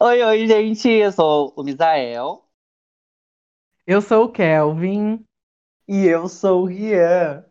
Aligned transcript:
Oi, 0.00 0.22
oi, 0.22 0.46
gente. 0.46 0.88
Eu 0.88 1.12
sou 1.12 1.52
o 1.56 1.62
Misael. 1.62 2.42
Eu 3.86 4.00
sou 4.00 4.24
o 4.24 4.28
Kelvin. 4.32 5.24
E 5.88 6.04
eu 6.06 6.28
sou 6.28 6.62
o 6.62 6.66
Rian. 6.66 7.44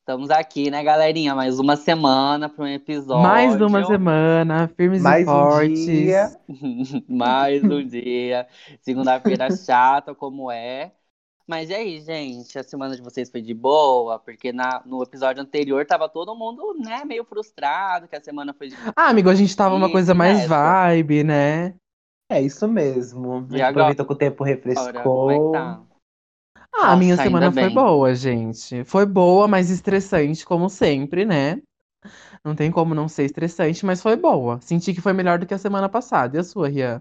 Estamos 0.00 0.30
aqui, 0.30 0.70
né, 0.70 0.82
galerinha? 0.84 1.34
Mais 1.34 1.58
uma 1.58 1.76
semana 1.76 2.48
para 2.48 2.64
um 2.64 2.68
episódio. 2.68 3.22
Mais 3.22 3.60
uma 3.60 3.84
semana, 3.84 4.68
firmes 4.68 5.02
Mais 5.02 5.26
e 5.26 5.30
um 5.30 5.46
fortes. 5.48 5.86
dia. 5.86 6.38
Mais 7.08 7.62
um 7.64 7.86
dia. 7.86 8.46
Segunda-feira 8.82 9.50
chata, 9.50 10.14
como 10.14 10.50
é. 10.50 10.92
Mas 11.46 11.68
e 11.70 11.74
aí, 11.74 12.00
gente? 12.00 12.58
A 12.58 12.62
semana 12.62 12.96
de 12.96 13.02
vocês 13.02 13.30
foi 13.30 13.42
de 13.42 13.52
boa? 13.54 14.18
Porque 14.18 14.52
na, 14.52 14.82
no 14.86 15.02
episódio 15.02 15.42
anterior 15.42 15.84
tava 15.86 16.08
todo 16.08 16.34
mundo, 16.34 16.74
né, 16.78 17.04
meio 17.04 17.24
frustrado 17.24 18.08
que 18.08 18.16
a 18.16 18.20
semana 18.22 18.54
foi 18.54 18.68
de 18.68 18.76
Ah, 18.96 19.08
amigo, 19.10 19.28
a 19.28 19.34
gente 19.34 19.54
tava 19.56 19.74
uma 19.74 19.90
coisa 19.90 20.14
mais 20.14 20.38
nessa? 20.38 20.48
vibe, 20.48 21.24
né? 21.24 21.74
É 22.30 22.40
isso 22.40 22.66
mesmo. 22.66 23.46
E 23.50 23.60
agora? 23.60 23.70
aproveitou 23.70 24.06
que 24.06 24.12
o 24.12 24.16
tempo 24.16 24.42
Ora, 24.76 25.08
como 25.10 25.30
é 25.30 25.38
refrescou. 25.38 25.40
que 25.40 25.50
tá? 25.50 25.80
Ah, 26.72 26.92
a 26.92 26.96
minha 26.96 27.16
Nossa, 27.16 27.22
semana 27.22 27.52
foi 27.52 27.68
bem. 27.68 27.74
boa, 27.74 28.14
gente. 28.14 28.84
Foi 28.84 29.06
boa, 29.06 29.46
mas 29.46 29.70
estressante, 29.70 30.44
como 30.44 30.68
sempre, 30.68 31.24
né? 31.24 31.60
Não 32.44 32.54
tem 32.54 32.70
como 32.70 32.94
não 32.94 33.08
ser 33.08 33.24
estressante, 33.24 33.84
mas 33.86 34.02
foi 34.02 34.16
boa. 34.16 34.60
Senti 34.60 34.94
que 34.94 35.00
foi 35.00 35.12
melhor 35.12 35.38
do 35.38 35.46
que 35.46 35.54
a 35.54 35.58
semana 35.58 35.88
passada. 35.88 36.36
E 36.36 36.40
a 36.40 36.44
sua, 36.44 36.68
Rian? 36.68 37.00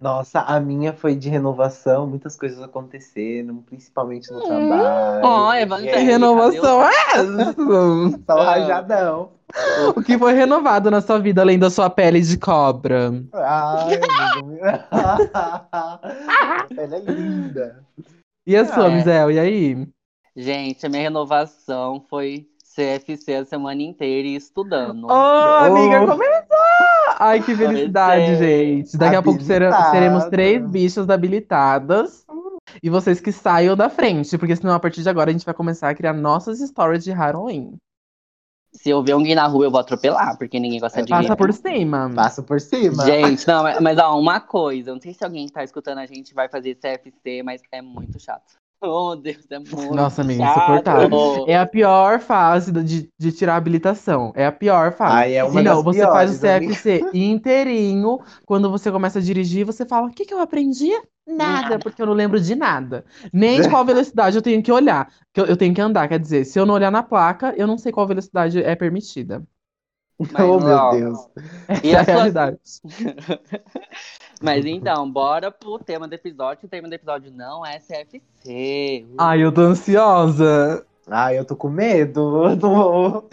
Nossa, 0.00 0.40
a 0.40 0.58
minha 0.60 0.92
foi 0.92 1.14
de 1.14 1.28
renovação, 1.28 2.06
muitas 2.06 2.36
coisas 2.36 2.60
acontecendo, 2.60 3.54
principalmente 3.64 4.30
no 4.32 4.38
Hum. 4.38 4.42
trabalho. 4.42 5.24
Ó, 5.24 5.54
E 5.54 5.62
Evan, 5.62 5.76
aí, 5.76 6.04
renovação 6.04 6.82
é 6.84 6.90
essa? 7.14 7.54
Só 8.26 8.38
Ah. 8.40 8.44
rajadão. 8.44 9.30
O 9.96 10.02
que 10.02 10.18
foi 10.18 10.32
renovado 10.34 10.90
na 10.90 11.00
sua 11.00 11.18
vida 11.20 11.40
além 11.40 11.58
da 11.58 11.70
sua 11.70 11.88
pele 11.88 12.20
de 12.20 12.36
cobra? 12.36 13.12
Ai. 13.32 14.00
Ela 16.76 16.96
é 16.96 17.00
linda. 17.00 17.84
E 18.46 18.56
a 18.56 18.64
sua, 18.66 18.90
É. 18.90 18.94
Mizel? 18.96 19.30
E 19.30 19.38
aí? 19.38 19.88
Gente, 20.36 20.84
a 20.84 20.88
minha 20.88 21.02
renovação 21.02 22.04
foi 22.10 22.48
CFC 22.74 23.34
a 23.34 23.44
semana 23.44 23.82
inteira 23.82 24.26
e 24.26 24.34
estudando. 24.34 25.06
Ô, 25.06 25.12
amiga, 25.12 26.02
Oh. 26.02 26.06
começou! 26.06 26.44
Ai, 27.18 27.40
que 27.42 27.54
felicidade, 27.54 28.24
Comecei. 28.24 28.76
gente. 28.78 28.96
Daqui 28.96 29.16
a 29.16 29.22
pouco 29.22 29.40
seremos 29.42 30.24
três 30.24 30.66
bichas 30.68 31.08
habilitadas. 31.08 32.24
E 32.82 32.90
vocês 32.90 33.20
que 33.20 33.30
saiam 33.30 33.76
da 33.76 33.88
frente, 33.88 34.36
porque 34.36 34.56
senão 34.56 34.74
a 34.74 34.80
partir 34.80 35.02
de 35.02 35.08
agora 35.08 35.30
a 35.30 35.32
gente 35.32 35.44
vai 35.44 35.54
começar 35.54 35.90
a 35.90 35.94
criar 35.94 36.12
nossas 36.12 36.58
stories 36.58 37.04
de 37.04 37.12
Halloween. 37.12 37.76
Se 38.72 38.90
eu 38.90 39.04
ver 39.04 39.12
alguém 39.12 39.36
na 39.36 39.46
rua, 39.46 39.66
eu 39.66 39.70
vou 39.70 39.78
atropelar, 39.78 40.36
porque 40.36 40.58
ninguém 40.58 40.80
gosta 40.80 41.00
de 41.00 41.08
Passa 41.08 41.36
por 41.36 41.52
cima. 41.52 42.10
Passo 42.12 42.42
por 42.42 42.60
cima. 42.60 43.04
Gente, 43.04 43.46
não, 43.46 43.62
mas, 43.62 43.80
mas 43.80 43.98
ó, 43.98 44.18
uma 44.18 44.40
coisa, 44.40 44.90
eu 44.90 44.94
não 44.94 45.00
sei 45.00 45.14
se 45.14 45.22
alguém 45.22 45.46
que 45.46 45.52
tá 45.52 45.62
escutando 45.62 45.98
a 45.98 46.06
gente 46.06 46.34
vai 46.34 46.48
fazer 46.48 46.74
CFC, 46.74 47.44
mas 47.44 47.62
é 47.70 47.80
muito 47.80 48.18
chato. 48.18 48.56
Oh, 48.90 49.16
Deus, 49.16 49.46
é 49.50 49.58
muito 49.58 49.94
Nossa, 49.94 50.22
amiga, 50.22 50.44
chato. 50.44 50.58
insuportável. 50.58 51.44
É 51.46 51.56
a 51.58 51.66
pior 51.66 52.20
fase 52.20 52.72
de, 52.72 53.10
de 53.18 53.32
tirar 53.32 53.54
a 53.54 53.56
habilitação. 53.56 54.32
É 54.36 54.46
a 54.46 54.52
pior 54.52 54.92
fase. 54.92 55.12
Ai, 55.14 55.34
é 55.36 55.44
uma 55.44 55.62
Se 55.62 55.62
não, 55.62 55.82
você 55.82 56.00
piores, 56.00 56.12
faz 56.12 56.30
o 56.30 56.46
amiga. 56.46 56.74
CFC 56.74 57.08
inteirinho. 57.14 58.20
Quando 58.46 58.70
você 58.70 58.90
começa 58.92 59.18
a 59.18 59.22
dirigir, 59.22 59.64
você 59.64 59.84
fala: 59.86 60.08
O 60.08 60.10
que, 60.10 60.24
que 60.24 60.34
eu 60.34 60.40
aprendi? 60.40 60.90
Nada, 61.26 61.62
Nada. 61.62 61.78
porque 61.78 62.02
eu 62.02 62.06
não 62.06 62.12
lembro 62.12 62.38
de 62.40 62.54
nada. 62.54 63.04
Nem 63.32 63.60
de 63.62 63.68
qual 63.68 63.84
velocidade 63.84 64.36
eu 64.36 64.42
tenho 64.42 64.62
que 64.62 64.70
olhar. 64.72 65.10
Que 65.32 65.40
eu, 65.40 65.46
eu 65.46 65.56
tenho 65.56 65.74
que 65.74 65.80
andar. 65.80 66.06
Quer 66.08 66.18
dizer, 66.20 66.44
se 66.44 66.58
eu 66.58 66.66
não 66.66 66.74
olhar 66.74 66.90
na 66.90 67.02
placa, 67.02 67.54
eu 67.56 67.66
não 67.66 67.78
sei 67.78 67.92
qual 67.92 68.06
velocidade 68.06 68.62
é 68.62 68.74
permitida. 68.76 69.42
Mas, 70.32 70.48
oh, 70.48 70.60
meu 70.60 70.76
ó, 70.76 70.90
Deus. 70.92 71.18
E 71.82 71.94
é 71.94 71.96
a 71.96 72.00
a 72.00 72.04
sua- 72.04 72.14
realidade. 72.14 72.58
Mas 74.42 74.64
então, 74.66 75.10
bora 75.10 75.50
pro 75.50 75.78
tema 75.78 76.06
do 76.08 76.12
episódio. 76.14 76.66
O 76.66 76.68
tema 76.68 76.88
do 76.88 76.94
episódio 76.94 77.32
não 77.32 77.64
é 77.64 77.78
CFC. 77.78 78.20
Ai, 79.18 79.42
eu 79.42 79.52
tô 79.52 79.62
ansiosa. 79.62 80.84
Ai, 81.06 81.38
eu 81.38 81.44
tô 81.44 81.54
com 81.54 81.68
medo. 81.68 82.44
Eu 82.48 82.58
tô, 82.58 83.24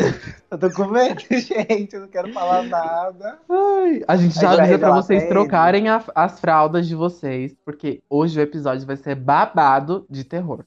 eu 0.51 0.57
tô 0.59 0.71
com 0.71 0.85
medo, 0.87 1.21
gente. 1.31 1.93
Eu 1.95 2.01
não 2.01 2.07
quero 2.07 2.31
falar 2.33 2.63
nada. 2.63 3.39
Ai, 3.49 4.03
a 4.07 4.15
gente 4.17 4.35
já 4.35 4.51
avisa 4.63 4.79
pra 4.79 4.89
vocês 4.95 5.23
trocarem 5.29 5.87
a- 5.89 6.03
as 6.15 6.39
fraldas 6.39 6.87
de 6.87 6.95
vocês, 6.95 7.55
porque 7.65 8.01
hoje 8.09 8.39
o 8.39 8.43
episódio 8.43 8.85
vai 8.85 8.97
ser 8.97 9.15
babado 9.15 10.05
de 10.09 10.23
terror. 10.23 10.63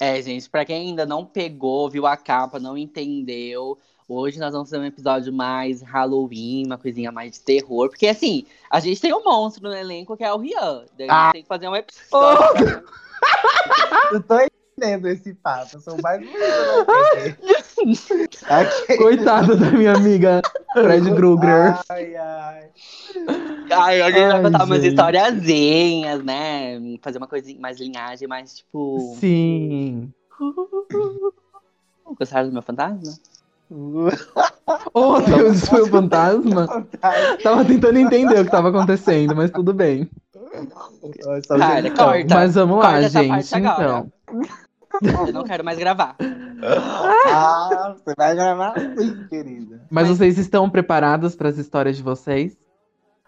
É, 0.00 0.20
gente, 0.20 0.48
pra 0.50 0.64
quem 0.64 0.88
ainda 0.88 1.06
não 1.06 1.24
pegou, 1.24 1.88
viu 1.88 2.06
a 2.06 2.16
capa, 2.16 2.58
não 2.58 2.76
entendeu, 2.76 3.78
hoje 4.08 4.38
nós 4.38 4.52
vamos 4.52 4.70
fazer 4.70 4.80
um 4.82 4.86
episódio 4.86 5.32
mais 5.32 5.82
Halloween, 5.82 6.64
uma 6.66 6.78
coisinha 6.78 7.12
mais 7.12 7.32
de 7.32 7.40
terror. 7.40 7.88
Porque 7.88 8.06
assim, 8.08 8.44
a 8.70 8.80
gente 8.80 9.00
tem 9.00 9.12
um 9.12 9.22
monstro 9.22 9.68
no 9.68 9.74
elenco 9.74 10.16
que 10.16 10.24
é 10.24 10.32
o 10.32 10.38
Rian. 10.38 10.84
Daí 10.96 11.08
a 11.08 11.12
gente 11.12 11.28
Ah. 11.28 11.30
tem 11.32 11.42
que 11.42 11.48
fazer 11.48 11.68
um 11.68 11.76
episódio. 11.76 12.82
Eu 14.12 14.22
tô 14.22 14.38
entendendo 14.40 15.08
esse 15.08 15.34
papo. 15.34 15.70
Eu 15.76 15.80
sou 15.80 16.00
mais 16.00 16.20
TV. 16.20 17.36
Coitada 18.96 19.56
da 19.56 19.70
minha 19.72 19.92
amiga 19.94 20.40
Fred 20.72 21.14
Krueger. 21.14 21.78
Ai, 21.88 22.14
ai. 22.16 22.70
Ai, 23.70 24.00
a 24.02 24.10
gente 24.10 24.20
vai 24.20 24.30
Ai, 24.36 24.42
contar 24.42 24.64
umas 24.64 24.80
gente. 24.82 24.90
historiazinhas, 24.90 26.24
né? 26.24 26.78
Fazer 27.02 27.18
uma 27.18 27.26
coisinha 27.26 27.60
mais 27.60 27.78
linhagem, 27.78 28.26
mais 28.28 28.56
tipo. 28.58 29.16
Sim. 29.18 30.12
Gostaram 32.18 32.46
do 32.48 32.52
meu 32.52 32.62
fantasma? 32.62 33.02
Oh, 34.94 35.20
Deus, 35.26 35.56
isso 35.58 35.66
foi 35.66 35.82
um 35.82 35.86
fantasma? 35.86 36.86
Tava 37.42 37.64
tentando 37.64 37.98
entender 37.98 38.40
o 38.40 38.44
que 38.44 38.50
tava 38.50 38.68
acontecendo, 38.70 39.34
mas 39.36 39.50
tudo 39.50 39.74
bem. 39.74 40.08
Cara, 41.58 41.82
gente- 41.82 41.96
corta. 41.96 42.34
Mas 42.34 42.54
vamos 42.54 42.76
lá, 42.78 42.82
Corta 42.82 42.98
essa 43.06 43.22
gente. 43.22 43.56
Então. 43.58 44.10
Eu 45.26 45.32
não 45.32 45.44
quero 45.44 45.64
mais 45.64 45.78
gravar. 45.78 46.16
Ah, 46.60 47.94
você 47.96 48.14
vai 48.16 48.34
gravar 48.34 48.74
sim, 48.98 49.26
querida. 49.28 49.80
Mas 49.88 50.08
Mas- 50.08 50.18
vocês 50.18 50.38
estão 50.38 50.68
preparadas 50.68 51.36
para 51.36 51.48
as 51.50 51.56
histórias 51.56 51.96
de 51.96 52.02
vocês? 52.02 52.56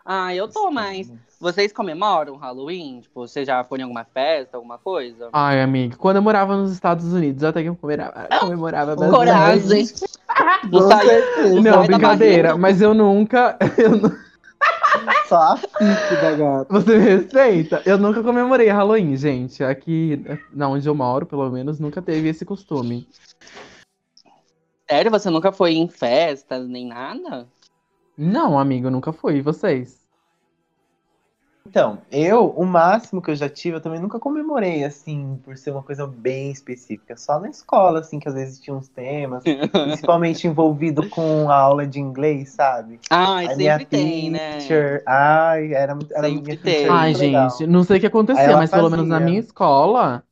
Ah, 0.05 0.35
eu 0.35 0.49
tô, 0.49 0.69
mas. 0.73 1.13
Vocês 1.41 1.73
comemoram 1.73 2.37
Halloween? 2.37 3.01
Tipo, 3.01 3.27
você 3.27 3.47
já 3.47 3.65
foi 3.65 3.79
em 3.79 3.83
alguma 3.83 4.05
festa, 4.05 4.59
alguma 4.59 4.77
coisa? 4.77 5.31
Ai, 5.33 5.63
amiga, 5.63 5.97
quando 5.97 6.17
eu 6.17 6.23
morava 6.23 6.55
nos 6.55 6.71
Estados 6.71 7.15
Unidos, 7.15 7.43
até 7.43 7.63
que 7.63 7.71
eu 7.71 7.75
comemorava, 7.75 8.29
comemorava 8.41 8.95
bastante. 8.95 9.17
Coragem. 9.17 9.87
Não 10.71 10.87
sai-. 10.87 11.23
Não, 11.65 11.87
brincadeira, 11.87 12.59
mas 12.59 12.83
eu 12.83 12.93
nunca. 12.93 13.57
eu 13.79 13.99
Só 15.27 15.55
a 15.55 15.57
fique 15.57 16.21
da 16.21 16.37
gata. 16.37 16.67
Você 16.69 16.99
me 16.99 17.05
respeita? 17.05 17.83
Eu 17.87 17.97
nunca 17.97 18.23
comemorei 18.23 18.69
Halloween, 18.69 19.17
gente. 19.17 19.65
Aqui, 19.65 20.23
na 20.53 20.69
onde 20.69 20.87
eu 20.87 20.95
moro, 20.95 21.25
pelo 21.25 21.49
menos, 21.49 21.81
nunca 21.81 22.03
teve 22.03 22.29
esse 22.29 22.45
costume. 22.45 23.09
Sério, 24.87 25.11
você 25.11 25.31
nunca 25.31 25.51
foi 25.53 25.73
em 25.73 25.89
festas 25.89 26.69
nem 26.69 26.87
nada? 26.87 27.49
Não, 28.15 28.59
amigo, 28.59 28.89
eu 28.89 28.91
nunca 28.91 29.11
fui. 29.11 29.37
E 29.37 29.41
vocês? 29.41 30.00
Então, 31.71 31.99
eu, 32.11 32.49
o 32.57 32.67
máximo 32.67 33.23
que 33.23 33.31
eu 33.31 33.37
já 33.37 33.49
tive, 33.49 33.77
eu 33.77 33.81
também 33.81 34.01
nunca 34.01 34.19
comemorei, 34.19 34.83
assim, 34.83 35.39
por 35.45 35.57
ser 35.57 35.71
uma 35.71 35.85
coisa 35.85 36.05
bem 36.05 36.51
específica. 36.51 37.17
Só 37.17 37.39
na 37.39 37.49
escola, 37.49 38.01
assim, 38.01 38.19
que 38.19 38.27
às 38.29 38.35
vezes 38.35 38.59
tinha 38.59 38.75
uns 38.75 38.89
temas, 38.89 39.45
principalmente 39.85 40.49
envolvido 40.49 41.09
com 41.09 41.49
a 41.49 41.55
aula 41.55 41.87
de 41.87 42.01
inglês, 42.01 42.51
sabe? 42.51 42.99
Ai, 43.09 43.47
A 43.47 43.55
minha 43.55 43.79
sempre 43.79 43.87
tem, 43.87 44.31
né? 44.33 44.59
teacher, 44.59 45.05
ai, 45.07 45.73
era 45.73 45.95
muito. 45.95 46.13
Era 46.13 46.23
Sempre 46.23 46.43
minha 46.43 46.57
tem. 46.57 46.75
teacher 46.75 46.91
Ai, 46.91 47.13
muito 47.13 47.19
legal. 47.19 47.51
gente, 47.51 47.67
não 47.69 47.85
sei 47.85 47.99
o 47.99 48.01
que 48.01 48.07
acontecia, 48.07 48.57
mas 48.57 48.73
pelo 48.73 48.91
menos 48.91 49.07
na 49.07 49.17
fazia. 49.17 49.25
minha 49.25 49.39
escola, 49.39 50.25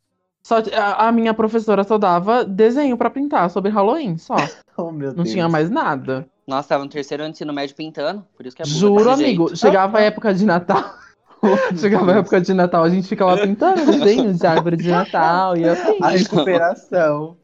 só 0.43 0.57
a, 0.75 1.07
a 1.09 1.13
minha 1.13 1.33
professora 1.35 1.85
só 1.85 1.97
dava 1.99 2.45
desenho 2.45 2.97
pra 2.97 3.11
pintar 3.11 3.49
sobre 3.51 3.71
Halloween, 3.71 4.19
só. 4.19 4.37
Oh, 4.77 4.93
meu 4.93 5.13
Não 5.13 5.25
Deus. 5.25 5.33
tinha 5.35 5.49
mais 5.49 5.71
nada. 5.71 6.29
Nossa, 6.47 6.69
tava 6.69 6.85
no 6.85 6.91
terceiro 6.91 7.25
ano 7.25 7.33
de 7.33 7.37
ensino 7.37 7.53
médio 7.53 7.75
pintando, 7.75 8.25
por 8.37 8.47
isso 8.47 8.57
que 8.57 8.63
é 8.63 8.65
burra 8.67 8.79
Juro, 8.79 9.11
amigo, 9.11 9.49
jeito. 9.49 9.57
chegava 9.57 9.99
a 9.99 10.03
época 10.03 10.33
de 10.33 10.45
Natal. 10.47 10.95
chegava 11.79 12.13
a 12.13 12.17
época 12.19 12.41
de 12.41 12.53
Natal, 12.55 12.83
a 12.85 12.89
gente 12.91 13.07
ficava 13.09 13.37
pintando 13.39 13.85
desenhos 13.87 14.39
de 14.39 14.47
árvore 14.47 14.77
de 14.77 14.89
Natal 14.89 15.57
e 15.57 15.65
assim. 15.69 15.99
A 16.03 16.09
recuperação. 16.11 17.37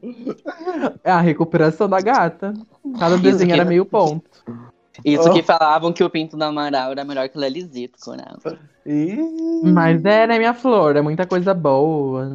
É 1.03 1.11
a 1.11 1.21
recuperação 1.21 1.87
da 1.87 2.01
gata. 2.01 2.53
Cada 2.99 3.15
Isso 3.15 3.23
desenho 3.23 3.47
que- 3.49 3.53
era 3.59 3.65
meio 3.65 3.85
ponto. 3.85 4.23
Isso 5.03 5.29
Oh. 5.29 5.33
que 5.33 5.43
falavam 5.43 5.91
que 5.91 6.03
o 6.03 6.09
pinto 6.09 6.37
do 6.37 6.43
Amaral 6.43 6.91
era 6.91 7.03
melhor 7.03 7.27
que 7.27 7.37
o 7.37 7.41
Lelisito, 7.41 8.11
né? 8.11 8.25
Ih, 8.85 9.17
Mas 9.63 10.03
é, 10.05 10.25
né, 10.25 10.37
minha 10.37 10.53
flor? 10.53 10.95
É 10.95 11.01
muita 11.01 11.25
coisa 11.25 11.53
boa. 11.53 12.29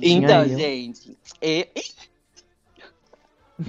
Então, 0.00 0.42
eu. 0.42 0.58
gente, 0.58 1.16
e- 1.40 1.68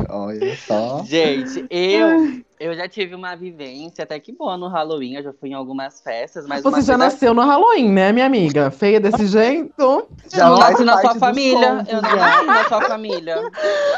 Olha 0.07 0.55
só. 0.55 1.03
gente, 1.03 1.65
eu, 1.69 2.41
eu 2.59 2.75
já 2.75 2.87
tive 2.89 3.15
uma 3.15 3.35
vivência 3.35 4.03
até 4.03 4.19
que 4.19 4.31
boa 4.33 4.57
no 4.57 4.67
Halloween, 4.67 5.15
eu 5.15 5.23
já 5.23 5.33
fui 5.33 5.49
em 5.49 5.53
algumas 5.53 6.01
festas, 6.01 6.45
mas 6.45 6.61
Você 6.61 6.81
já 6.81 6.97
nasceu 6.97 7.33
no 7.33 7.41
Halloween, 7.41 7.89
né, 7.89 8.11
minha 8.11 8.25
amiga? 8.25 8.69
Feia 8.69 8.99
desse 8.99 9.25
jeito. 9.27 9.81
Eu 9.81 10.09
Já 10.29 10.49
não 10.49 10.57
faz 10.57 10.71
nasci 10.71 10.83
na 10.83 10.97
sua 11.01 11.15
família, 11.15 11.75
contos, 11.77 11.93
eu 11.93 12.01
nasci 12.01 12.45
na 12.45 12.63
sua 12.67 12.81
família. 12.81 13.51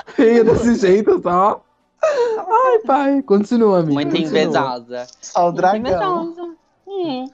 Feia 0.08 0.44
desse 0.44 0.75
jeito, 0.75 1.19
só. 1.22 1.66
Ai, 2.04 2.80
pai. 2.86 3.22
Continua, 3.24 3.80
amiga. 3.80 3.94
Muito 3.94 4.12
continua. 4.12 4.30
invejosa. 4.30 5.08
Só 5.22 5.40
o 5.40 5.44
Muito 5.46 5.56
dragão. 5.56 5.80
invejosa. 5.80 6.56
Hum. 6.88 7.25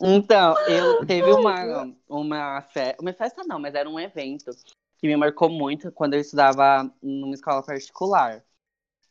Então, 0.00 0.54
eu 0.68 1.06
teve 1.06 1.32
uma, 1.32 1.88
uma, 2.08 2.60
fe... 2.62 2.94
uma 3.00 3.12
festa, 3.12 3.42
não, 3.46 3.58
mas 3.58 3.74
era 3.74 3.88
um 3.88 3.98
evento 3.98 4.50
que 4.98 5.06
me 5.06 5.16
marcou 5.16 5.48
muito 5.48 5.90
quando 5.92 6.14
eu 6.14 6.20
estudava 6.20 6.90
numa 7.02 7.34
escola 7.34 7.62
particular. 7.62 8.42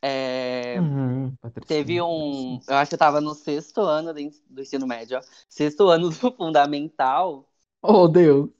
É, 0.06 0.80
Uhum, 0.80 1.36
Teve 1.66 2.00
um. 2.02 2.60
Eu 2.68 2.76
acho 2.76 2.90
que 2.90 2.94
eu 2.96 2.98
tava 2.98 3.20
no 3.20 3.34
sexto 3.34 3.80
ano 3.82 4.12
do 4.14 4.20
en- 4.20 4.30
do 4.50 4.62
ensino 4.62 4.86
médio, 4.86 5.18
ó. 5.18 5.22
Sexto 5.48 5.88
ano 5.90 6.10
do 6.10 6.32
fundamental. 6.36 7.48
Oh, 7.82 8.08
Deus. 8.08 8.50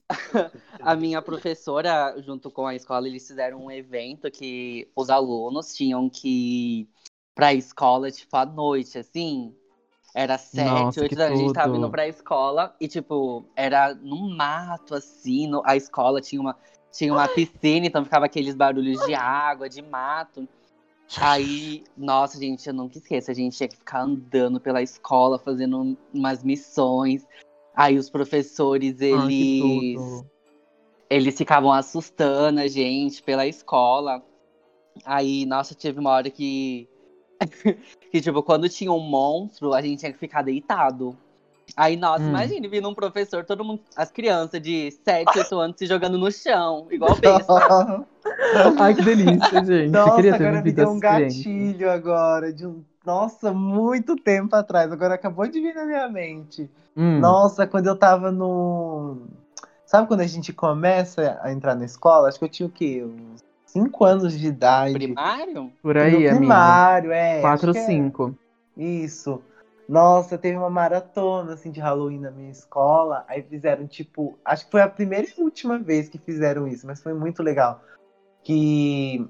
A 0.80 0.94
minha 0.96 1.20
professora, 1.22 2.14
junto 2.22 2.50
com 2.50 2.66
a 2.66 2.74
escola, 2.74 3.08
eles 3.08 3.26
fizeram 3.26 3.64
um 3.64 3.70
evento 3.70 4.30
que 4.30 4.88
os 4.94 5.10
alunos 5.10 5.74
tinham 5.74 6.08
que 6.10 6.82
ir 6.82 6.88
pra 7.34 7.52
escola, 7.54 8.10
tipo, 8.10 8.36
à 8.36 8.44
noite, 8.46 8.98
assim. 8.98 9.54
Era 10.14 10.38
sete, 10.38 10.98
Nossa, 10.98 11.00
oito 11.00 11.16
da 11.16 11.26
a 11.28 11.34
gente 11.36 11.52
tava 11.52 11.76
indo 11.76 11.90
pra 11.90 12.08
escola 12.08 12.74
e, 12.80 12.88
tipo, 12.88 13.46
era 13.56 13.94
num 13.94 14.36
mato, 14.36 14.94
assim, 14.94 15.46
no- 15.48 15.62
a 15.66 15.76
escola 15.76 16.20
tinha 16.20 16.40
uma, 16.40 16.56
tinha 16.92 17.12
uma 17.12 17.28
piscina, 17.28 17.86
então 17.86 18.04
ficava 18.04 18.26
aqueles 18.26 18.54
barulhos 18.56 19.02
de 19.04 19.14
água, 19.14 19.68
de 19.68 19.82
mato. 19.82 20.48
Aí, 21.20 21.84
nossa, 21.96 22.38
gente, 22.38 22.66
eu 22.66 22.74
nunca 22.74 22.98
esqueço, 22.98 23.30
a 23.30 23.34
gente 23.34 23.56
tinha 23.56 23.68
que 23.68 23.76
ficar 23.76 24.02
andando 24.02 24.60
pela 24.60 24.82
escola, 24.82 25.38
fazendo 25.38 25.96
umas 26.12 26.42
missões. 26.42 27.26
Aí 27.74 27.98
os 27.98 28.08
professores, 28.08 29.00
Ai, 29.00 29.08
eles 29.08 29.60
tudo. 29.60 30.26
eles 31.10 31.36
ficavam 31.36 31.72
assustando 31.72 32.60
a 32.60 32.66
gente 32.66 33.22
pela 33.22 33.46
escola. 33.46 34.24
Aí, 35.04 35.44
nossa, 35.44 35.74
teve 35.74 35.98
uma 35.98 36.10
hora 36.10 36.30
que. 36.30 36.88
que, 38.10 38.20
tipo, 38.20 38.42
quando 38.42 38.68
tinha 38.68 38.92
um 38.92 39.00
monstro, 39.00 39.74
a 39.74 39.82
gente 39.82 40.00
tinha 40.00 40.12
que 40.12 40.18
ficar 40.18 40.42
deitado. 40.42 41.16
Aí, 41.76 41.96
nossa, 41.96 42.22
Hum. 42.22 42.28
imagine 42.28 42.68
vindo 42.68 42.88
um 42.88 42.94
professor, 42.94 43.44
todo 43.44 43.64
mundo, 43.64 43.80
as 43.96 44.10
crianças 44.10 44.60
de 44.62 44.92
7, 45.04 45.38
8 45.38 45.54
anos 45.58 45.76
se 45.76 45.86
jogando 45.86 46.16
no 46.16 46.30
chão, 46.30 46.86
igual 46.90 47.16
besta. 47.16 48.06
Ai, 48.78 48.94
que 48.94 49.02
delícia, 49.02 49.64
gente. 49.64 49.90
Nossa, 49.90 50.16
Queria 50.16 50.38
ter 50.38 50.46
agora 50.46 50.62
me 50.62 50.72
deu 50.72 50.90
um 50.90 51.00
gatilho 51.00 51.90
agora. 51.90 52.52
De 52.52 52.66
um... 52.66 52.82
Nossa, 53.04 53.52
muito 53.52 54.16
tempo 54.16 54.54
atrás. 54.56 54.90
Agora 54.92 55.14
acabou 55.14 55.46
de 55.46 55.60
vir 55.60 55.74
na 55.74 55.84
minha 55.84 56.08
mente. 56.08 56.70
Hum, 56.96 57.18
Nossa, 57.18 57.66
quando 57.66 57.86
eu 57.88 57.96
tava 57.96 58.30
no. 58.30 59.18
Sabe 59.84 60.06
quando 60.08 60.20
a 60.20 60.26
gente 60.26 60.52
começa 60.52 61.38
a 61.42 61.52
entrar 61.52 61.74
na 61.74 61.84
escola? 61.84 62.28
Acho 62.28 62.38
que 62.38 62.44
eu 62.44 62.48
tinha 62.48 62.66
o 62.66 62.70
quê? 62.70 63.04
Uns 63.04 63.42
5 63.66 64.04
anos 64.04 64.38
de 64.38 64.46
idade. 64.46 64.94
Primário? 64.94 65.72
por 65.82 65.96
no 65.96 66.00
aí, 66.00 66.14
amigo. 66.28 66.36
primário, 66.38 67.12
é. 67.12 67.40
Quatro 67.40 67.68
ou 67.68 67.70
acho 67.72 67.78
que 67.80 67.84
é. 67.84 67.86
cinco. 67.86 68.34
Isso. 68.76 69.40
Nossa, 69.88 70.38
teve 70.38 70.56
uma 70.56 70.70
maratona 70.70 71.54
assim 71.54 71.70
de 71.70 71.80
Halloween 71.80 72.20
na 72.20 72.30
minha 72.30 72.50
escola. 72.50 73.24
Aí 73.28 73.42
fizeram 73.42 73.86
tipo, 73.86 74.38
acho 74.44 74.64
que 74.64 74.70
foi 74.70 74.80
a 74.80 74.88
primeira 74.88 75.26
e 75.26 75.42
última 75.42 75.78
vez 75.78 76.08
que 76.08 76.18
fizeram 76.18 76.66
isso, 76.66 76.86
mas 76.86 77.02
foi 77.02 77.12
muito 77.14 77.42
legal. 77.42 77.82
Que 78.42 79.26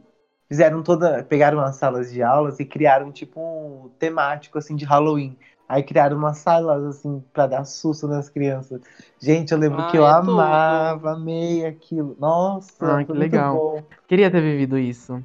fizeram 0.49 0.83
toda, 0.83 1.25
pegaram 1.25 1.61
as 1.61 1.77
salas 1.77 2.13
de 2.13 2.23
aulas 2.23 2.61
e 2.61 2.65
criaram 2.65 3.11
tipo 3.11 3.41
um 3.41 3.89
temático 3.99 4.59
assim 4.59 4.77
de 4.77 4.85
Halloween. 4.85 5.37
Aí 5.69 5.83
criaram 5.83 6.17
umas 6.19 6.39
salas 6.39 6.85
assim 6.85 7.25
pra 7.33 7.47
dar 7.47 7.65
susto 7.65 8.07
nas 8.07 8.29
crianças. 8.29 8.81
Gente, 9.21 9.53
eu 9.53 9.59
lembro 9.59 9.83
Ah, 9.83 9.91
que 9.91 9.97
eu 9.99 10.07
é 10.07 10.15
tudo. 10.15 10.31
amava, 10.31 11.13
amei 11.13 11.65
aquilo. 11.65 12.17
Nossa, 12.21 12.97
Ai, 12.97 13.05
que 13.05 13.13
legal. 13.13 13.57
bom. 13.59 13.83
Queria 14.07 14.31
ter 14.31 14.41
vivido 14.43 14.79
isso. 14.79 15.21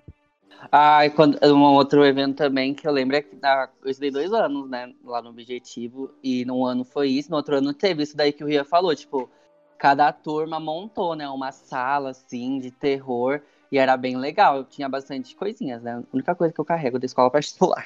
Ai, 0.71 1.09
quando, 1.09 1.39
um 1.45 1.61
outro 1.73 2.03
evento 2.05 2.37
também 2.37 2.73
que 2.73 2.87
eu 2.87 2.91
lembro 2.91 3.15
é 3.15 3.21
que 3.21 3.37
ah, 3.41 3.69
eu 3.83 3.89
estudei 3.89 4.11
dois 4.11 4.33
anos, 4.33 4.69
né, 4.69 4.93
lá 5.03 5.21
no 5.21 5.29
Objetivo, 5.29 6.13
e 6.23 6.43
num 6.45 6.65
ano 6.65 6.83
foi 6.83 7.09
isso, 7.09 7.31
no 7.31 7.37
outro 7.37 7.55
ano 7.55 7.73
teve 7.73 8.03
isso 8.03 8.15
daí 8.15 8.33
que 8.33 8.43
o 8.43 8.47
Ria 8.47 8.65
falou, 8.65 8.93
tipo, 8.95 9.29
cada 9.77 10.11
turma 10.11 10.59
montou, 10.59 11.15
né, 11.15 11.27
uma 11.29 11.51
sala, 11.51 12.09
assim, 12.09 12.59
de 12.59 12.71
terror, 12.71 13.41
e 13.71 13.77
era 13.77 13.95
bem 13.95 14.17
legal, 14.17 14.65
tinha 14.65 14.89
bastante 14.89 15.35
coisinhas, 15.35 15.81
né, 15.81 15.93
a 15.93 16.15
única 16.15 16.35
coisa 16.35 16.53
que 16.53 16.59
eu 16.59 16.65
carrego 16.65 16.99
da 16.99 17.05
escola 17.05 17.31
particular. 17.31 17.85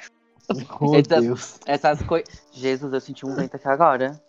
Oh, 0.80 0.94
Eita. 0.96 1.20
Deus. 1.20 1.60
Essas 1.66 2.02
coisas... 2.02 2.42
Jesus, 2.52 2.92
eu 2.92 3.00
senti 3.00 3.24
um 3.24 3.34
vento 3.34 3.54
aqui 3.54 3.68
agora. 3.68 4.20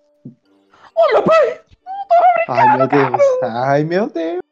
Ai, 2.48 2.78
meu 2.78 2.88
Deus. 2.88 3.22
Ai, 3.44 3.84
meu 3.84 4.08
Deus. 4.08 4.45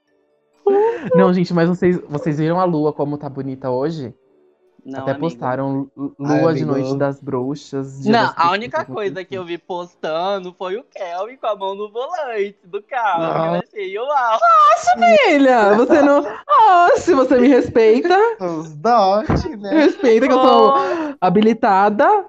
Não, 1.15 1.33
gente, 1.33 1.53
mas 1.53 1.67
vocês, 1.69 1.99
vocês 2.07 2.37
viram 2.37 2.59
a 2.59 2.63
lua 2.65 2.93
como 2.93 3.17
tá 3.17 3.29
bonita 3.29 3.69
hoje? 3.69 4.13
Não, 4.85 4.99
Até 4.99 5.11
amigo. 5.11 5.25
postaram 5.25 5.89
Lu- 5.95 6.13
Ai, 6.25 6.41
Lua 6.41 6.53
de 6.53 6.63
amigo. 6.63 6.77
Noite 6.77 6.97
das 6.97 7.21
Bruxas. 7.21 8.05
Não, 8.05 8.11
das 8.25 8.33
a 8.35 8.51
única 8.51 8.83
coisa 8.83 9.23
que 9.23 9.33
eu 9.33 9.45
vi 9.45 9.57
postando 9.57 10.53
foi 10.57 10.75
o 10.75 10.83
Kelvin 10.83 11.37
com 11.37 11.47
a 11.47 11.55
mão 11.55 11.73
no 11.73 11.89
volante 11.89 12.57
do 12.65 12.83
carro. 12.83 13.23
Eu 13.55 13.61
achei, 13.61 13.97
uau! 13.97 14.39
Filha, 15.25 15.73
você 15.75 16.01
não. 16.01 16.25
Ah, 16.49 16.89
se 16.97 17.13
você 17.13 17.39
me 17.39 17.47
respeita, 17.47 18.17
Os 18.41 18.75
dote, 18.75 19.55
né? 19.55 19.69
respeita 19.71 20.27
que 20.27 20.33
eu 20.33 20.41
sou 20.41 20.73
habilitada. 21.21 22.25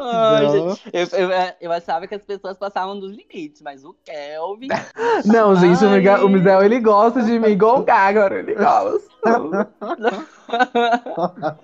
Ai, 0.00 0.48
gente, 0.48 0.82
eu, 0.92 1.06
eu, 1.18 1.30
eu 1.60 1.72
achava 1.72 2.06
que 2.06 2.14
as 2.14 2.24
pessoas 2.24 2.56
passavam 2.56 2.98
dos 2.98 3.10
limites, 3.10 3.60
mas 3.62 3.84
o 3.84 3.94
Kelvin. 4.04 4.68
Não, 5.26 5.54
gente, 5.56 5.84
o 5.84 5.88
Ai. 5.88 5.98
Miguel, 5.98 6.26
o 6.26 6.28
Miguel, 6.28 6.62
ele 6.62 6.80
gosta 6.80 7.22
de 7.22 7.38
me 7.38 7.54
gongar 7.54 8.08
agora, 8.10 8.38
ele 8.38 8.54
gosta. 8.54 9.12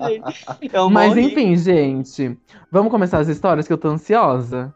Gente, 0.09 0.71
eu 0.73 0.91
Mas 0.91 1.09
morri. 1.11 1.27
enfim, 1.27 1.57
gente, 1.57 2.39
vamos 2.71 2.91
começar 2.91 3.19
as 3.19 3.29
histórias 3.29 3.67
que 3.67 3.73
eu 3.73 3.79
tô 3.79 3.89
ansiosa. 3.89 4.75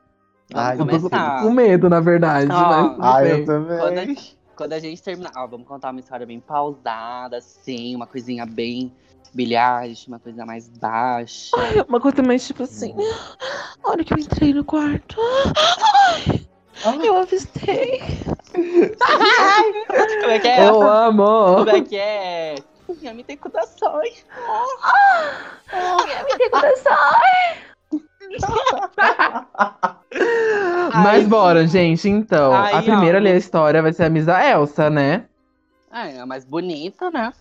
Ai, 0.54 0.74
Eu 0.74 0.78
tô 0.78 0.86
começar. 0.86 1.42
com 1.42 1.50
medo, 1.50 1.88
na 1.88 2.00
verdade. 2.00 2.48
Ah. 2.50 2.94
Ai, 3.00 3.32
eu 3.40 3.44
também. 3.44 3.78
Quando 3.78 3.98
a, 3.98 4.04
quando 4.54 4.72
a 4.74 4.78
gente 4.78 5.02
terminar. 5.02 5.32
Ó, 5.36 5.46
vamos 5.46 5.66
contar 5.66 5.90
uma 5.90 6.00
história 6.00 6.26
bem 6.26 6.40
pausada, 6.40 7.38
assim, 7.38 7.96
uma 7.96 8.06
coisinha 8.06 8.44
bem 8.44 8.92
bilhagem, 9.32 10.05
uma 10.08 10.19
coisa 10.19 10.44
mais 10.44 10.69
baixa. 10.69 11.56
Uma 11.88 12.00
coisa 12.00 12.23
mais 12.23 12.46
tipo 12.46 12.62
assim. 12.62 12.94
A 13.82 13.90
hora 13.90 14.05
que 14.05 14.12
eu 14.12 14.19
entrei 14.19 14.52
no 14.52 14.64
quarto, 14.64 15.17
eu 17.02 17.17
avistei. 17.17 18.00
Como 18.52 20.31
é 20.31 20.38
que 20.38 20.49
é? 20.49 20.69
Eu 20.69 20.82
amo. 20.82 21.56
Como 21.56 21.70
é 21.70 21.81
que 21.81 21.96
é? 21.96 22.55
Minha 23.00 23.14
me 23.14 23.25
tem 23.25 23.37
corações. 23.37 24.25
Me 25.73 26.38
tem 26.38 26.50
coração. 26.50 26.96
Mas 30.94 31.22
Ai. 31.22 31.24
bora, 31.24 31.67
gente. 31.67 32.08
Então, 32.08 32.53
Ai, 32.53 32.74
a 32.74 32.82
primeira 32.82 33.19
a 33.19 33.20
ó. 33.20 33.24
ler 33.24 33.34
a 33.34 33.39
história 33.39 33.82
vai 33.82 33.93
ser 33.93 34.05
a 34.05 34.10
Misa 34.10 34.44
Elsa, 34.44 34.91
né? 34.91 35.24
Ah, 35.94 36.08
é 36.08 36.20
a 36.20 36.25
mais 36.25 36.43
bonita, 36.43 37.11
né? 37.11 37.34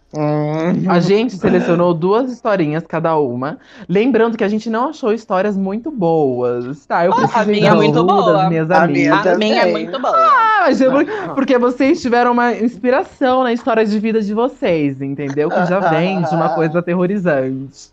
A 0.90 1.00
gente 1.00 1.38
selecionou 1.38 1.94
duas 1.94 2.30
historinhas 2.30 2.84
cada 2.86 3.18
uma. 3.18 3.58
Lembrando 3.88 4.38
que 4.38 4.44
a 4.44 4.48
gente 4.50 4.70
não 4.70 4.90
achou 4.90 5.14
histórias 5.14 5.56
muito 5.56 5.90
boas, 5.90 6.86
tá? 6.86 7.06
Eu 7.06 7.14
Ah, 7.14 7.16
a 7.16 7.28
precisei 7.30 7.56
minha 7.56 7.70
da 7.70 7.76
é 7.76 7.80
muito 7.80 8.04
boa. 8.04 8.34
das 8.34 8.50
minhas 8.50 8.70
A 8.70 8.84
amigas. 8.84 9.02
minha 9.04 9.16
A 9.16 9.24
também. 9.24 9.50
minha 9.52 9.62
é 9.64 9.72
muito 9.72 9.98
boa. 10.02 10.14
Ah, 10.18 10.58
mas 10.64 10.82
é 10.82 10.90
por- 10.90 11.06
porque 11.34 11.58
vocês 11.58 12.02
tiveram 12.02 12.34
uma 12.34 12.52
inspiração 12.54 13.44
na 13.44 13.54
história 13.54 13.86
de 13.86 13.98
vida 14.00 14.22
de 14.22 14.34
vocês, 14.34 15.02
entendeu? 15.02 15.50
Que 15.50 15.66
já 15.68 15.80
vem 15.90 16.22
de 16.22 16.36
uma 16.36 16.50
coisa 16.50 16.80
aterrorizante. 16.80 17.90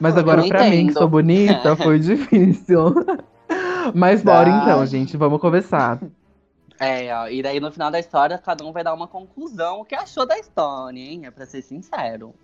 Mas 0.00 0.16
agora, 0.16 0.40
Eu 0.40 0.48
pra 0.48 0.64
mim, 0.64 0.86
que 0.86 0.94
sou 0.94 1.08
bonita, 1.08 1.76
foi 1.76 1.98
difícil. 1.98 2.94
Mas 3.94 4.22
bora 4.22 4.50
Tá. 4.50 4.62
então, 4.62 4.86
gente, 4.86 5.14
vamos 5.18 5.40
começar. 5.42 5.98
É, 6.80 7.14
ó, 7.14 7.28
e 7.28 7.42
daí 7.42 7.60
no 7.60 7.70
final 7.70 7.90
da 7.90 8.00
história, 8.00 8.38
cada 8.38 8.64
um 8.64 8.72
vai 8.72 8.82
dar 8.82 8.94
uma 8.94 9.06
conclusão 9.06 9.80
o 9.80 9.84
que 9.84 9.94
achou 9.94 10.24
da 10.26 10.38
história, 10.38 10.98
hein? 10.98 11.26
É 11.26 11.30
pra 11.30 11.44
ser 11.44 11.60
sincero. 11.60 12.34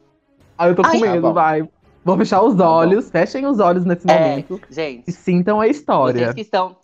Ah, 0.58 0.68
eu 0.68 0.76
tô 0.76 0.82
com 0.82 0.88
Ai, 0.88 1.00
tá 1.00 1.06
medo, 1.06 1.22
bom. 1.22 1.32
vai. 1.32 1.68
Vou 2.04 2.16
fechar 2.18 2.42
os 2.42 2.54
Tá 2.54 2.70
olhos, 2.70 3.10
fechem 3.10 3.46
os 3.46 3.58
olhos 3.58 3.84
nesse 3.84 4.08
É, 4.08 4.28
momento 4.30 4.60
e 4.70 4.74
gente, 4.74 5.10
sintam 5.10 5.60
a 5.60 5.64
vocês 5.64 5.76
história. 5.78 6.34
que 6.34 6.40
estão. 6.42 6.76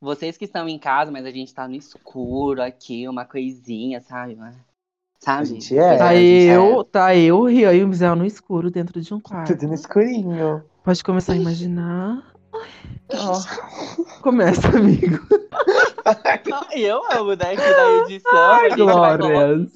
Vocês 0.00 0.36
que 0.36 0.44
estão 0.44 0.68
em 0.68 0.78
casa, 0.78 1.10
mas 1.10 1.26
a 1.26 1.30
gente 1.30 1.52
tá 1.52 1.66
no 1.66 1.74
escuro 1.74 2.62
aqui, 2.62 3.08
uma 3.08 3.24
coisinha, 3.24 4.00
sabe? 4.00 4.38
Sabe? 5.18 5.42
A 5.42 5.44
gente 5.44 5.76
é. 5.76 5.80
Coisa 5.80 5.98
Tá 5.98 6.08
a 6.10 6.14
gente 6.14 6.44
eu, 6.46 6.84
tá 6.84 7.16
eu, 7.16 7.44
Rio 7.46 7.72
e 7.74 7.82
o 7.82 7.88
Mizel 7.88 8.14
no 8.14 8.24
escuro 8.24 8.70
dentro 8.70 9.00
de 9.00 9.12
um 9.12 9.20
quarto. 9.20 9.54
Tudo 9.56 9.66
no 9.68 9.74
escurinho. 9.74 10.62
Pode 10.84 11.02
começar 11.02 11.32
a 11.32 11.36
imaginar. 11.36 12.32
Ó. 13.14 13.40
Começa, 14.20 14.68
amigo. 14.68 15.18
Ai, 16.04 16.42
Eu 16.74 17.02
amo, 17.12 17.34
né? 17.34 17.56
Que 17.56 17.70
na 17.70 18.04
edição 18.04 18.54
a 18.54 18.68
gente 18.68 18.74
vai 18.74 18.76
colocar. 18.76 19.16
Glórias. 19.16 19.72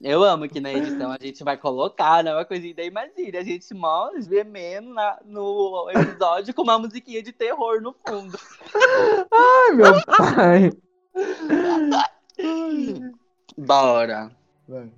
Eu 0.00 0.24
amo 0.24 0.48
que 0.48 0.60
na 0.60 0.72
edição 0.72 1.12
a 1.12 1.18
gente 1.20 1.44
vai 1.44 1.56
colocar, 1.56 2.24
né? 2.24 2.34
Uma 2.34 2.44
coisinha 2.44 2.74
da 2.74 2.82
imagina. 2.82 3.38
A 3.38 3.44
gente 3.44 3.72
mó 3.72 4.10
gemendo 4.18 4.92
na, 4.92 5.18
no 5.24 5.88
episódio 5.90 6.52
com 6.54 6.62
uma 6.62 6.78
musiquinha 6.78 7.22
de 7.22 7.32
terror 7.32 7.80
no 7.80 7.94
fundo. 8.06 8.38
Ai, 9.32 9.72
meu 9.74 9.92
pai. 10.04 10.70
Bora. 13.56 14.30
Vai. 14.68 14.90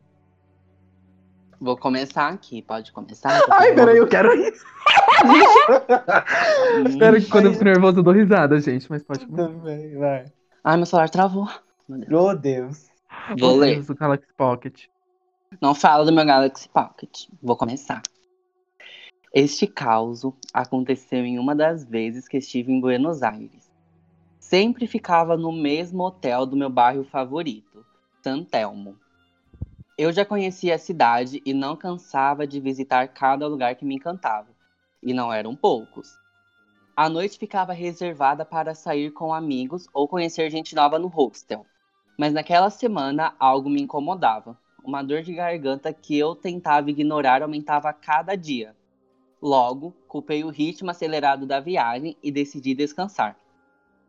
Vou 1.65 1.79
começar 1.79 2.29
aqui, 2.29 2.61
pode 2.61 2.93
começar? 2.93 3.41
Ai, 3.51 3.75
peraí, 3.75 3.97
eu 3.97 4.07
quero 4.07 4.29
rir. 4.37 4.53
Pera 6.99 7.19
que 7.19 7.31
quando 7.31 7.47
eu 7.47 7.53
fico 7.53 7.65
nervoso 7.65 8.01
eu 8.01 8.03
dou 8.03 8.13
risada, 8.13 8.61
gente. 8.61 8.87
Mas 8.91 9.03
pode 9.03 9.25
começar. 9.25 9.49
Também, 9.49 9.97
vai. 9.97 10.27
Ai, 10.63 10.77
meu 10.77 10.85
celular 10.85 11.09
travou. 11.09 11.49
Meu 11.89 12.07
Deus. 12.07 12.13
Oh, 12.13 12.35
Deus. 12.35 12.87
Vou 13.41 13.53
Meu 13.53 13.57
ler. 13.57 13.77
Deus, 13.77 13.89
O 13.89 13.95
Galaxy 13.95 14.29
Pocket. 14.37 14.85
Não 15.59 15.75
fala 15.75 16.05
do 16.05 16.13
meu 16.13 16.27
Galaxy 16.27 16.69
Pocket. 16.69 17.29
Vou 17.43 17.57
começar. 17.57 18.03
Este 19.33 19.67
caos 19.67 20.21
aconteceu 20.53 21.25
em 21.25 21.39
uma 21.39 21.55
das 21.55 21.83
vezes 21.83 22.29
que 22.29 22.37
estive 22.37 22.73
em 22.73 22.81
Buenos 22.81 23.23
Aires. 23.23 23.73
Sempre 24.39 24.87
ficava 24.87 25.35
no 25.35 25.51
mesmo 25.51 26.03
hotel 26.03 26.45
do 26.45 26.57
meu 26.57 26.69
bairro 26.69 27.05
favorito, 27.05 27.83
San 28.23 28.45
Telmo. 28.45 28.97
Eu 29.97 30.11
já 30.13 30.25
conhecia 30.25 30.75
a 30.75 30.79
cidade 30.79 31.41
e 31.47 31.55
não 31.55 31.77
cansava 31.77 32.49
de 32.49 32.59
visitar 32.59 33.07
cada 33.07 33.47
lugar 33.47 33.77
que 33.77 33.85
me 33.85 33.95
encantava. 33.95 34.49
E 35.01 35.15
não 35.15 35.33
eram 35.33 35.55
poucos. 35.55 36.19
A 36.97 37.09
noite 37.09 37.39
ficava 37.39 37.73
reservada 37.73 38.45
para 38.45 38.75
sair 38.75 39.13
com 39.13 39.33
amigos 39.33 39.87
ou 39.95 40.09
conhecer 40.09 40.51
gente 40.51 40.75
nova 40.75 40.99
no 40.99 41.07
hostel. 41.07 41.65
Mas 42.19 42.33
naquela 42.33 42.71
semana 42.71 43.37
algo 43.39 43.71
me 43.71 43.81
incomodava. 43.81 44.59
Uma 44.83 45.01
dor 45.01 45.23
de 45.23 45.33
garganta 45.33 45.93
que 45.93 46.19
eu 46.19 46.35
tentava 46.35 46.91
ignorar 46.91 47.41
aumentava 47.43 47.89
a 47.89 47.93
cada 47.93 48.35
dia. 48.35 48.75
Logo, 49.41 49.95
culpei 50.09 50.43
o 50.43 50.51
ritmo 50.51 50.91
acelerado 50.91 51.47
da 51.47 51.61
viagem 51.61 52.17
e 52.21 52.33
decidi 52.33 52.75
descansar. 52.75 53.39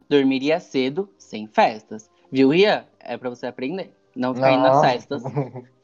Dormiria 0.09 0.59
cedo, 0.59 1.07
sem 1.15 1.45
festas. 1.45 2.09
Viu, 2.31 2.51
Ian? 2.55 2.87
É 2.99 3.15
pra 3.17 3.29
você 3.29 3.45
aprender. 3.45 3.95
Não 4.15 4.33
ficar 4.33 4.51
indo 4.51 4.63
nas 4.63 4.81
festas. 4.81 5.23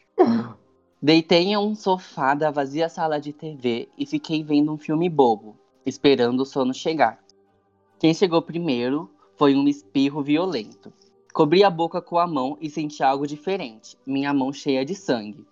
Deitei 1.02 1.48
em 1.48 1.58
um 1.58 1.74
sofá 1.74 2.36
da 2.36 2.52
vazia 2.52 2.88
sala 2.88 3.20
de 3.20 3.34
TV 3.34 3.90
e 3.98 4.06
fiquei 4.06 4.44
vendo 4.44 4.72
um 4.72 4.78
filme 4.78 5.10
bobo, 5.10 5.58
esperando 5.86 6.42
o 6.42 6.46
sono 6.46 6.74
chegar. 6.74 7.20
Quem 8.00 8.14
chegou 8.14 8.42
primeiro 8.42 9.10
foi 9.36 9.56
um 9.56 9.68
espirro 9.68 10.22
violento. 10.22 10.94
Cobri 11.34 11.64
a 11.64 11.70
boca 11.70 12.02
com 12.02 12.20
a 12.20 12.28
mão 12.28 12.58
e 12.62 12.70
senti 12.70 13.02
algo 13.02 13.26
diferente, 13.26 13.98
minha 14.06 14.34
mão 14.34 14.54
cheia 14.54 14.86
de 14.86 14.94
sangue. 14.94 15.46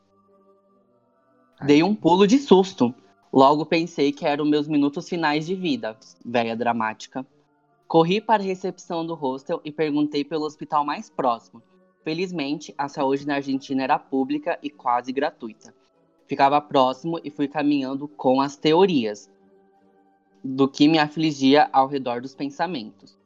Dei 1.62 1.82
um 1.82 1.96
pulo 1.96 2.28
de 2.28 2.38
susto. 2.38 2.94
Logo 3.32 3.66
pensei 3.66 4.12
que 4.12 4.26
eram 4.26 4.46
meus 4.46 4.68
minutos 4.68 5.10
finais 5.10 5.46
de 5.46 5.56
vida, 5.56 5.98
velha 6.24 6.56
dramática. 6.56 7.26
Corri 7.88 8.22
para 8.22 8.44
a 8.44 8.46
recepção 8.46 9.06
do 9.06 9.16
hostel 9.16 9.62
e 9.64 9.72
perguntei 9.72 10.24
pelo 10.24 10.46
hospital 10.46 10.86
mais 10.86 11.10
próximo. 11.10 11.62
Felizmente, 12.04 12.74
a 12.78 12.88
saúde 12.88 13.28
na 13.28 13.36
Argentina 13.36 13.84
era 13.84 14.00
pública 14.00 14.58
e 14.64 14.70
quase 14.70 15.12
gratuita. 15.12 15.74
Ficava 16.28 16.62
próximo 16.62 17.20
e 17.24 17.30
fui 17.30 17.48
caminhando 17.48 18.08
com 18.08 18.40
as 18.40 18.56
teorias 18.56 19.30
do 20.44 20.68
que 20.68 20.88
me 20.88 20.98
afligia 20.98 21.70
ao 21.74 21.88
redor 21.88 22.22
dos 22.22 22.34
pensamentos. 22.34 23.18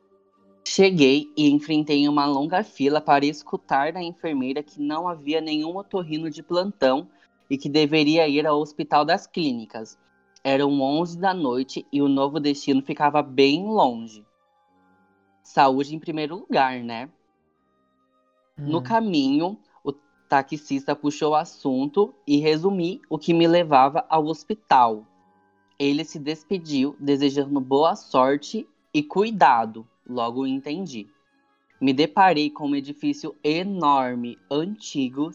Cheguei 0.66 1.30
e 1.38 1.50
enfrentei 1.50 2.08
uma 2.08 2.26
longa 2.26 2.64
fila 2.64 3.02
para 3.02 3.26
escutar 3.26 3.92
da 3.92 4.02
enfermeira 4.02 4.64
que 4.64 4.82
não 4.82 5.08
havia 5.08 5.42
nenhum 5.42 5.76
otorrino 5.78 6.30
de 6.30 6.42
plantão 6.42 7.08
e 7.50 7.58
que 7.58 7.70
deveria 7.70 8.28
ir 8.28 8.48
ao 8.48 8.60
Hospital 8.60 9.06
das 9.06 9.28
Clínicas. 9.28 10.00
Eram 10.44 10.82
11 10.82 11.20
da 11.20 11.34
noite 11.34 11.86
e 11.92 12.02
o 12.02 12.08
novo 12.08 12.40
destino 12.40 12.82
ficava 12.82 13.22
bem 13.22 13.66
longe. 13.66 14.26
Saúde 15.44 15.94
em 15.94 16.00
primeiro 16.00 16.38
lugar, 16.38 16.80
né? 16.80 17.10
No 18.58 18.80
Hum. 18.80 18.84
caminho, 18.84 19.58
o 19.84 19.92
taxista 20.30 20.96
puxou 20.96 21.32
o 21.32 21.36
assunto 21.36 22.14
e 22.26 22.38
resumi 22.38 23.02
o 23.10 23.18
que 23.18 23.34
me 23.34 23.48
levava 23.48 24.06
ao 24.08 24.26
hospital. 24.26 25.06
Ele 25.80 26.06
se 26.06 26.20
despediu, 26.20 26.96
desejando 27.00 27.60
boa 27.60 27.96
sorte 27.96 28.68
e 28.94 29.02
cuidado. 29.02 29.88
Logo 30.08 30.46
entendi. 30.46 31.10
Me 31.82 31.94
deparei 31.94 32.50
com 32.50 32.68
um 32.70 32.76
edifício 32.76 33.36
enorme, 33.44 34.38
antigo, 34.50 35.32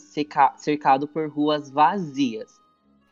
cercado 0.57 1.09
por 1.09 1.29
ruas 1.29 1.69
vazias. 1.69 2.61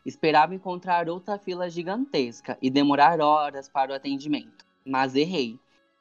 Esperava 0.05 0.55
encontrar 0.55 1.09
outra 1.09 1.37
fila 1.37 1.69
gigantesca 1.69 2.57
e 2.61 2.69
demorar 2.69 3.19
horas 3.19 3.67
para 3.67 3.91
o 3.91 3.93
atendimento, 3.93 4.65
mas 4.85 5.15
errei. 5.15 5.59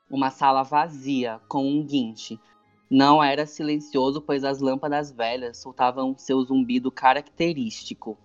Uma 0.09 0.31
sala 0.31 0.63
vazia, 0.63 1.41
com 1.49 1.69
um 1.69 1.85
guinche, 1.85 2.39
não 2.91 3.23
era 3.23 3.47
silencioso, 3.47 4.21
pois 4.21 4.45
as 4.45 4.61
lâmpadas 4.61 5.11
velhas 5.11 5.59
soltavam 5.59 6.15
seu 6.17 6.43
zumbido 6.43 6.91
característico, 6.91 8.17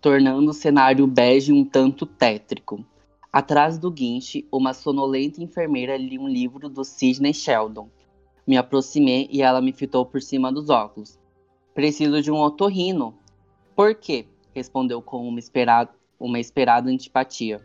tornando 0.00 0.50
o 0.50 0.54
cenário 0.54 1.06
bege 1.06 1.52
um 1.52 1.64
tanto 1.64 2.06
tétrico. 2.06 2.84
Atrás 3.32 3.78
do 3.78 3.90
guinche, 3.90 4.46
uma 4.50 4.72
sonolenta 4.72 5.42
enfermeira 5.42 5.96
lia 5.96 6.20
um 6.20 6.28
livro 6.28 6.68
do 6.68 6.82
Sidney 6.84 7.34
Sheldon. 7.34 7.90
Me 8.46 8.56
aproximei 8.56 9.28
e 9.30 9.42
ela 9.42 9.60
me 9.60 9.72
fitou 9.72 10.06
por 10.06 10.22
cima 10.22 10.50
dos 10.50 10.70
óculos. 10.70 11.18
Preciso 11.74 12.22
de 12.22 12.30
um 12.30 12.40
otorrino. 12.40 13.14
Por 13.76 13.94
quê? 13.94 14.26
Respondeu 14.54 15.02
com 15.02 15.28
uma 15.28 15.38
esperada, 15.38 15.90
uma 16.18 16.40
esperada 16.40 16.88
antipatia. 16.88 17.60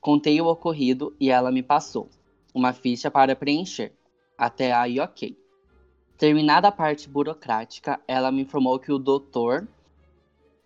Contei 0.00 0.40
o 0.40 0.46
ocorrido 0.46 1.14
e 1.18 1.30
ela 1.30 1.50
me 1.50 1.62
passou 1.62 2.08
uma 2.54 2.72
ficha 2.72 3.10
para 3.10 3.34
preencher. 3.34 3.92
Até 4.36 4.72
aí, 4.72 4.98
ok. 4.98 5.36
Terminada 6.16 6.68
a 6.68 6.72
parte 6.72 7.08
burocrática, 7.08 8.00
ela 8.06 8.30
me 8.30 8.42
informou 8.42 8.78
que 8.78 8.92
o 8.92 8.98
doutor 8.98 9.66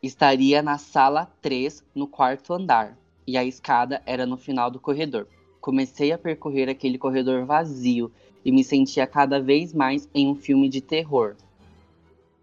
estaria 0.03 0.63
na 0.63 0.79
sala 0.79 1.27
3, 1.41 1.83
no 1.95 2.07
quarto 2.07 2.53
andar, 2.53 2.97
e 3.27 3.37
a 3.37 3.45
escada 3.45 4.03
era 4.07 4.27
no 4.27 4.37
final 4.37 4.71
do 4.71 4.79
corredor. 4.79 5.27
Comecei 5.61 6.13
a 6.13 6.19
percorrer 6.19 6.69
aquele 6.69 6.99
corredor 6.99 7.45
vazio 7.45 8.13
e 8.45 8.53
me 8.53 8.63
sentia 8.63 9.07
cada 9.07 9.41
vez 9.41 9.73
mais 9.73 10.09
em 10.15 10.29
um 10.29 10.37
filme 10.37 10.69
de 10.69 10.81
terror. 10.81 11.37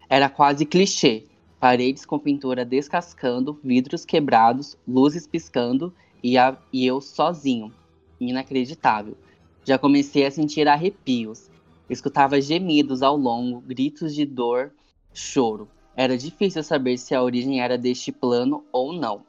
Era 0.08 0.28
quase 0.28 0.66
clichê. 0.66 1.24
Paredes 1.58 2.04
com 2.04 2.18
pintura 2.18 2.64
descascando, 2.64 3.58
vidros 3.64 4.04
quebrados, 4.04 4.76
luzes 4.86 5.26
piscando 5.26 5.94
e, 6.22 6.36
a- 6.36 6.58
e 6.70 6.84
eu 6.84 7.00
sozinho. 7.00 7.72
Inacreditável. 8.20 9.16
Já 9.64 9.78
comecei 9.78 10.26
a 10.26 10.30
sentir 10.30 10.68
arrepios. 10.68 11.50
Escutava 11.88 12.40
gemidos 12.40 13.02
ao 13.02 13.16
longo, 13.16 13.60
gritos 13.60 14.14
de 14.14 14.26
dor, 14.26 14.74
choro. 15.12 15.68
Era 15.96 16.18
difícil 16.18 16.62
saber 16.62 16.98
se 16.98 17.14
a 17.14 17.22
origem 17.22 17.62
era 17.62 17.78
deste 17.78 18.12
plano 18.12 18.64
ou 18.70 18.92
não. 18.92 19.24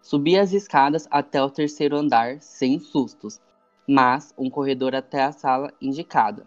Subi 0.00 0.38
as 0.38 0.52
escadas 0.52 1.08
até 1.10 1.42
o 1.42 1.50
terceiro 1.50 1.96
andar, 1.96 2.40
sem 2.40 2.78
sustos, 2.78 3.40
mas 3.86 4.32
um 4.38 4.48
corredor 4.48 4.94
até 4.94 5.24
a 5.24 5.32
sala 5.32 5.72
indicada. 5.80 6.46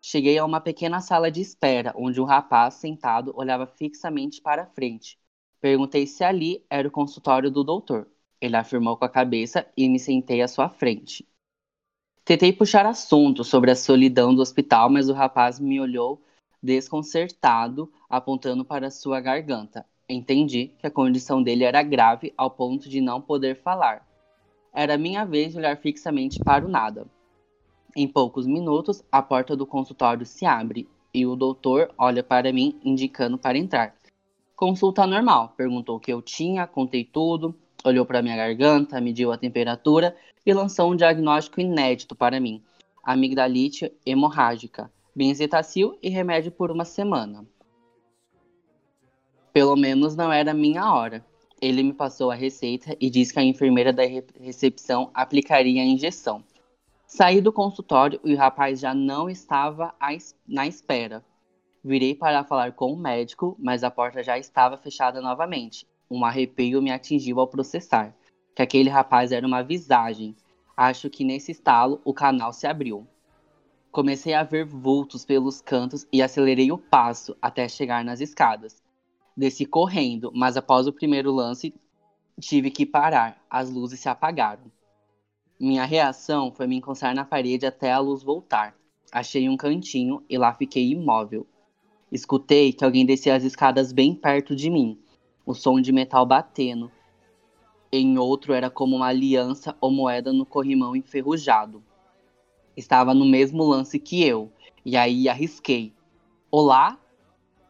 Cheguei 0.00 0.38
a 0.38 0.44
uma 0.44 0.60
pequena 0.60 1.00
sala 1.00 1.30
de 1.30 1.40
espera, 1.40 1.92
onde 1.96 2.20
um 2.20 2.24
rapaz 2.24 2.74
sentado 2.74 3.32
olhava 3.36 3.66
fixamente 3.66 4.40
para 4.40 4.66
frente. 4.66 5.18
Perguntei 5.60 6.06
se 6.06 6.22
ali 6.22 6.64
era 6.70 6.86
o 6.86 6.92
consultório 6.92 7.50
do 7.50 7.64
doutor. 7.64 8.06
Ele 8.40 8.56
afirmou 8.56 8.96
com 8.96 9.04
a 9.04 9.08
cabeça 9.08 9.66
e 9.76 9.88
me 9.88 9.98
sentei 9.98 10.40
à 10.40 10.46
sua 10.46 10.68
frente. 10.68 11.26
Tentei 12.28 12.52
puxar 12.52 12.84
assunto 12.84 13.42
sobre 13.42 13.70
a 13.70 13.74
solidão 13.74 14.34
do 14.34 14.42
hospital, 14.42 14.90
mas 14.90 15.08
o 15.08 15.14
rapaz 15.14 15.58
me 15.58 15.80
olhou 15.80 16.20
desconcertado, 16.62 17.90
apontando 18.06 18.66
para 18.66 18.90
sua 18.90 19.18
garganta. 19.18 19.86
Entendi 20.06 20.74
que 20.78 20.86
a 20.86 20.90
condição 20.90 21.42
dele 21.42 21.64
era 21.64 21.82
grave 21.82 22.34
ao 22.36 22.50
ponto 22.50 22.86
de 22.86 23.00
não 23.00 23.18
poder 23.18 23.56
falar. 23.62 24.06
Era 24.74 24.98
minha 24.98 25.24
vez 25.24 25.52
de 25.52 25.58
olhar 25.58 25.78
fixamente 25.78 26.38
para 26.44 26.66
o 26.66 26.68
nada. 26.68 27.06
Em 27.96 28.06
poucos 28.06 28.46
minutos, 28.46 29.02
a 29.10 29.22
porta 29.22 29.56
do 29.56 29.66
consultório 29.66 30.26
se 30.26 30.44
abre 30.44 30.86
e 31.14 31.24
o 31.24 31.34
doutor 31.34 31.90
olha 31.96 32.22
para 32.22 32.52
mim, 32.52 32.78
indicando 32.84 33.38
para 33.38 33.56
entrar. 33.56 33.94
Consulta 34.54 35.06
normal, 35.06 35.54
perguntou 35.56 35.96
o 35.96 36.00
que 36.00 36.12
eu 36.12 36.20
tinha, 36.20 36.66
contei 36.66 37.04
tudo, 37.04 37.54
olhou 37.84 38.04
para 38.04 38.22
minha 38.22 38.36
garganta, 38.36 39.00
mediu 39.00 39.32
a 39.32 39.38
temperatura 39.38 40.16
e 40.44 40.52
lançou 40.52 40.92
um 40.92 40.96
diagnóstico 40.96 41.60
inédito 41.60 42.14
para 42.14 42.40
mim: 42.40 42.62
amigdalite 43.02 43.92
hemorrágica, 44.04 44.90
benzetacil 45.14 45.98
e 46.02 46.08
remédio 46.08 46.52
por 46.52 46.70
uma 46.70 46.84
semana. 46.84 47.46
Pelo 49.52 49.76
menos 49.76 50.14
não 50.14 50.32
era 50.32 50.54
minha 50.54 50.92
hora. 50.92 51.24
Ele 51.60 51.82
me 51.82 51.92
passou 51.92 52.30
a 52.30 52.34
receita 52.34 52.96
e 53.00 53.10
disse 53.10 53.32
que 53.32 53.40
a 53.40 53.42
enfermeira 53.42 53.92
da 53.92 54.04
re- 54.04 54.24
recepção 54.40 55.10
aplicaria 55.12 55.82
a 55.82 55.84
injeção. 55.84 56.44
Saí 57.06 57.40
do 57.40 57.52
consultório 57.52 58.20
e 58.22 58.34
o 58.34 58.36
rapaz 58.36 58.78
já 58.78 58.94
não 58.94 59.28
estava 59.28 59.92
es- 60.12 60.36
na 60.46 60.66
espera. 60.68 61.24
Virei 61.82 62.14
para 62.14 62.44
falar 62.44 62.72
com 62.72 62.92
o 62.92 62.96
médico, 62.96 63.56
mas 63.58 63.82
a 63.82 63.90
porta 63.90 64.22
já 64.22 64.38
estava 64.38 64.76
fechada 64.76 65.20
novamente. 65.20 65.86
Um 66.10 66.24
arrepio 66.24 66.80
me 66.80 66.90
atingiu 66.90 67.38
ao 67.38 67.46
processar 67.46 68.14
que 68.54 68.62
aquele 68.62 68.90
rapaz 68.90 69.30
era 69.30 69.46
uma 69.46 69.62
visagem. 69.62 70.34
Acho 70.76 71.08
que 71.08 71.22
nesse 71.22 71.52
estalo 71.52 72.00
o 72.04 72.12
canal 72.12 72.52
se 72.52 72.66
abriu. 72.66 73.06
Comecei 73.92 74.34
a 74.34 74.42
ver 74.42 74.64
vultos 74.64 75.24
pelos 75.24 75.60
cantos 75.60 76.06
e 76.12 76.20
acelerei 76.20 76.72
o 76.72 76.78
passo 76.78 77.36
até 77.40 77.68
chegar 77.68 78.04
nas 78.04 78.20
escadas. 78.20 78.82
Desci 79.36 79.64
correndo, 79.64 80.32
mas 80.34 80.56
após 80.56 80.88
o 80.88 80.92
primeiro 80.92 81.30
lance, 81.30 81.72
tive 82.40 82.70
que 82.70 82.84
parar. 82.84 83.40
As 83.48 83.70
luzes 83.70 84.00
se 84.00 84.08
apagaram. 84.08 84.72
Minha 85.60 85.84
reação 85.84 86.52
foi 86.52 86.66
me 86.66 86.76
encostar 86.76 87.14
na 87.14 87.24
parede 87.24 87.64
até 87.64 87.92
a 87.92 87.98
luz 87.98 88.22
voltar. 88.24 88.74
Achei 89.12 89.48
um 89.48 89.56
cantinho 89.56 90.22
e 90.28 90.36
lá 90.36 90.52
fiquei 90.52 90.90
imóvel. 90.90 91.46
Escutei 92.10 92.72
que 92.72 92.84
alguém 92.84 93.06
descia 93.06 93.36
as 93.36 93.44
escadas 93.44 93.92
bem 93.92 94.14
perto 94.14 94.56
de 94.56 94.68
mim, 94.68 94.98
o 95.48 95.54
som 95.54 95.80
de 95.80 95.90
metal 95.90 96.26
batendo. 96.26 96.92
Em 97.90 98.18
outro 98.18 98.52
era 98.52 98.68
como 98.68 98.96
uma 98.96 99.06
aliança 99.06 99.74
ou 99.80 99.90
moeda 99.90 100.30
no 100.30 100.44
corrimão 100.44 100.94
enferrujado. 100.94 101.82
Estava 102.76 103.14
no 103.14 103.24
mesmo 103.24 103.64
lance 103.64 103.98
que 103.98 104.22
eu, 104.22 104.52
e 104.84 104.94
aí 104.94 105.26
arrisquei. 105.26 105.94
Olá? 106.50 107.00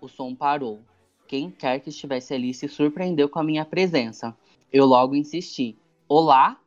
O 0.01 0.09
som 0.09 0.35
parou. 0.35 0.81
Quem 1.29 1.53
quer 1.53 1.79
que 1.79 1.91
estivesse 1.91 2.35
ali 2.35 2.53
se 2.53 2.67
surpreendeu 2.67 3.29
com 3.29 3.39
a 3.39 3.45
minha 3.45 3.65
presença. 3.65 4.37
Eu 4.73 4.85
logo 4.85 5.15
insisti: 5.15 5.79
Olá? 6.09 6.61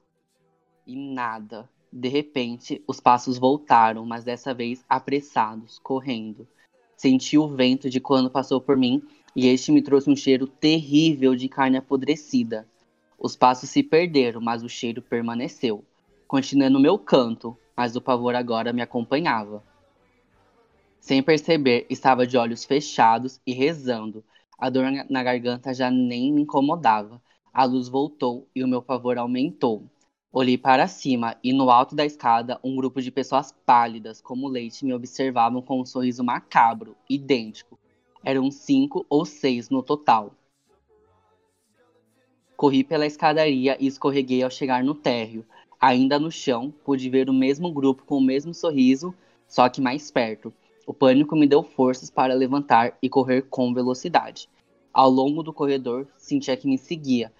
E 0.87 0.95
nada. 0.95 1.69
De 1.91 2.07
repente, 2.07 2.81
os 2.87 3.01
passos 3.01 3.37
voltaram, 3.37 4.05
mas 4.05 4.23
dessa 4.23 4.53
vez 4.53 4.85
apressados, 4.87 5.77
correndo. 5.79 6.47
Senti 6.95 7.37
o 7.37 7.49
vento 7.49 7.89
de 7.89 7.99
quando 7.99 8.31
passou 8.31 8.61
por 8.61 8.77
mim 8.77 9.03
e 9.35 9.47
este 9.47 9.71
me 9.71 9.81
trouxe 9.81 10.09
um 10.09 10.15
cheiro 10.15 10.47
terrível 10.47 11.35
de 11.35 11.47
carne 11.47 11.77
apodrecida. 11.77 12.67
Os 13.17 13.35
passos 13.35 13.69
se 13.69 13.83
perderam, 13.83 14.41
mas 14.41 14.63
o 14.63 14.69
cheiro 14.69 15.01
permaneceu. 15.01 15.85
Continuei 16.27 16.69
no 16.69 16.79
meu 16.79 16.97
canto, 16.97 17.57
mas 17.75 17.95
o 17.95 18.01
pavor 18.01 18.35
agora 18.35 18.73
me 18.73 18.81
acompanhava. 18.81 19.63
Sem 20.99 21.21
perceber, 21.23 21.85
estava 21.89 22.27
de 22.27 22.37
olhos 22.37 22.63
fechados 22.63 23.39
e 23.45 23.53
rezando. 23.53 24.23
A 24.57 24.69
dor 24.69 24.85
na 25.09 25.23
garganta 25.23 25.73
já 25.73 25.89
nem 25.89 26.31
me 26.31 26.41
incomodava. 26.41 27.21
A 27.53 27.63
luz 27.63 27.87
voltou 27.87 28.47
e 28.55 28.63
o 28.63 28.67
meu 28.67 28.81
pavor 28.81 29.17
aumentou. 29.17 29.83
Olhei 30.31 30.57
para 30.57 30.87
cima 30.87 31.35
e 31.43 31.51
no 31.51 31.69
alto 31.69 31.95
da 31.95 32.05
escada 32.05 32.59
um 32.63 32.75
grupo 32.75 33.01
de 33.01 33.11
pessoas 33.11 33.51
pálidas 33.65 34.21
como 34.21 34.47
leite 34.47 34.85
me 34.85 34.93
observavam 34.93 35.61
com 35.61 35.81
um 35.81 35.85
sorriso 35.85 36.23
macabro, 36.23 36.95
idêntico. 37.09 37.80
Eram 38.23 38.51
cinco 38.51 39.05
ou 39.09 39.25
seis 39.25 39.69
no 39.69 39.81
total. 39.81 40.31
Corri 42.55 42.83
pela 42.83 43.07
escadaria 43.07 43.75
e 43.79 43.87
escorreguei 43.87 44.43
ao 44.43 44.51
chegar 44.51 44.83
no 44.83 44.93
térreo. 44.93 45.43
Ainda 45.79 46.19
no 46.19 46.31
chão, 46.31 46.71
pude 46.85 47.09
ver 47.09 47.27
o 47.27 47.33
mesmo 47.33 47.71
grupo 47.71 48.03
com 48.05 48.17
o 48.17 48.23
mesmo 48.23 48.53
sorriso, 48.53 49.15
só 49.47 49.67
que 49.67 49.81
mais 49.81 50.11
perto. 50.11 50.53
O 50.85 50.93
pânico 50.93 51.35
me 51.35 51.47
deu 51.47 51.63
forças 51.63 52.11
para 52.11 52.35
levantar 52.35 52.97
e 53.01 53.09
correr 53.09 53.43
com 53.43 53.73
velocidade. 53.73 54.47
Ao 54.93 55.09
longo 55.09 55.41
do 55.41 55.51
corredor, 55.51 56.07
sentia 56.17 56.55
que 56.55 56.67
me 56.67 56.77
seguia. 56.77 57.33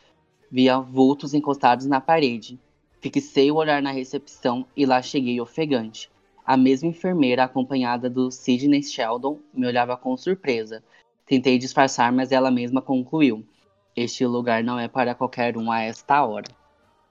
Via 0.50 0.80
vultos 0.80 1.34
encostados 1.34 1.86
na 1.86 2.02
parede. 2.02 2.60
Fixei 3.00 3.52
o 3.52 3.56
olhar 3.56 3.82
na 3.82 3.92
recepção 3.92 4.66
e 4.76 4.86
lá 4.86 5.02
cheguei 5.02 5.40
ofegante. 5.40 6.10
A 6.52 6.58
mesma 6.58 6.90
enfermeira, 6.90 7.46
acompanhada 7.46 8.10
do 8.10 8.30
Sidney 8.30 8.84
Sheldon, 8.84 9.40
me 9.54 9.66
olhava 9.66 9.96
com 9.96 10.18
surpresa. 10.18 10.84
Tentei 11.26 11.58
disfarçar, 11.58 12.12
mas 12.12 12.30
ela 12.30 12.52
mesma 12.52 12.82
concluiu: 12.82 13.48
Este 13.96 14.26
lugar 14.26 14.62
não 14.62 14.78
é 14.78 14.90
para 14.90 15.16
qualquer 15.16 15.56
um 15.56 15.72
a 15.72 15.80
esta 15.80 16.26
hora. 16.26 16.50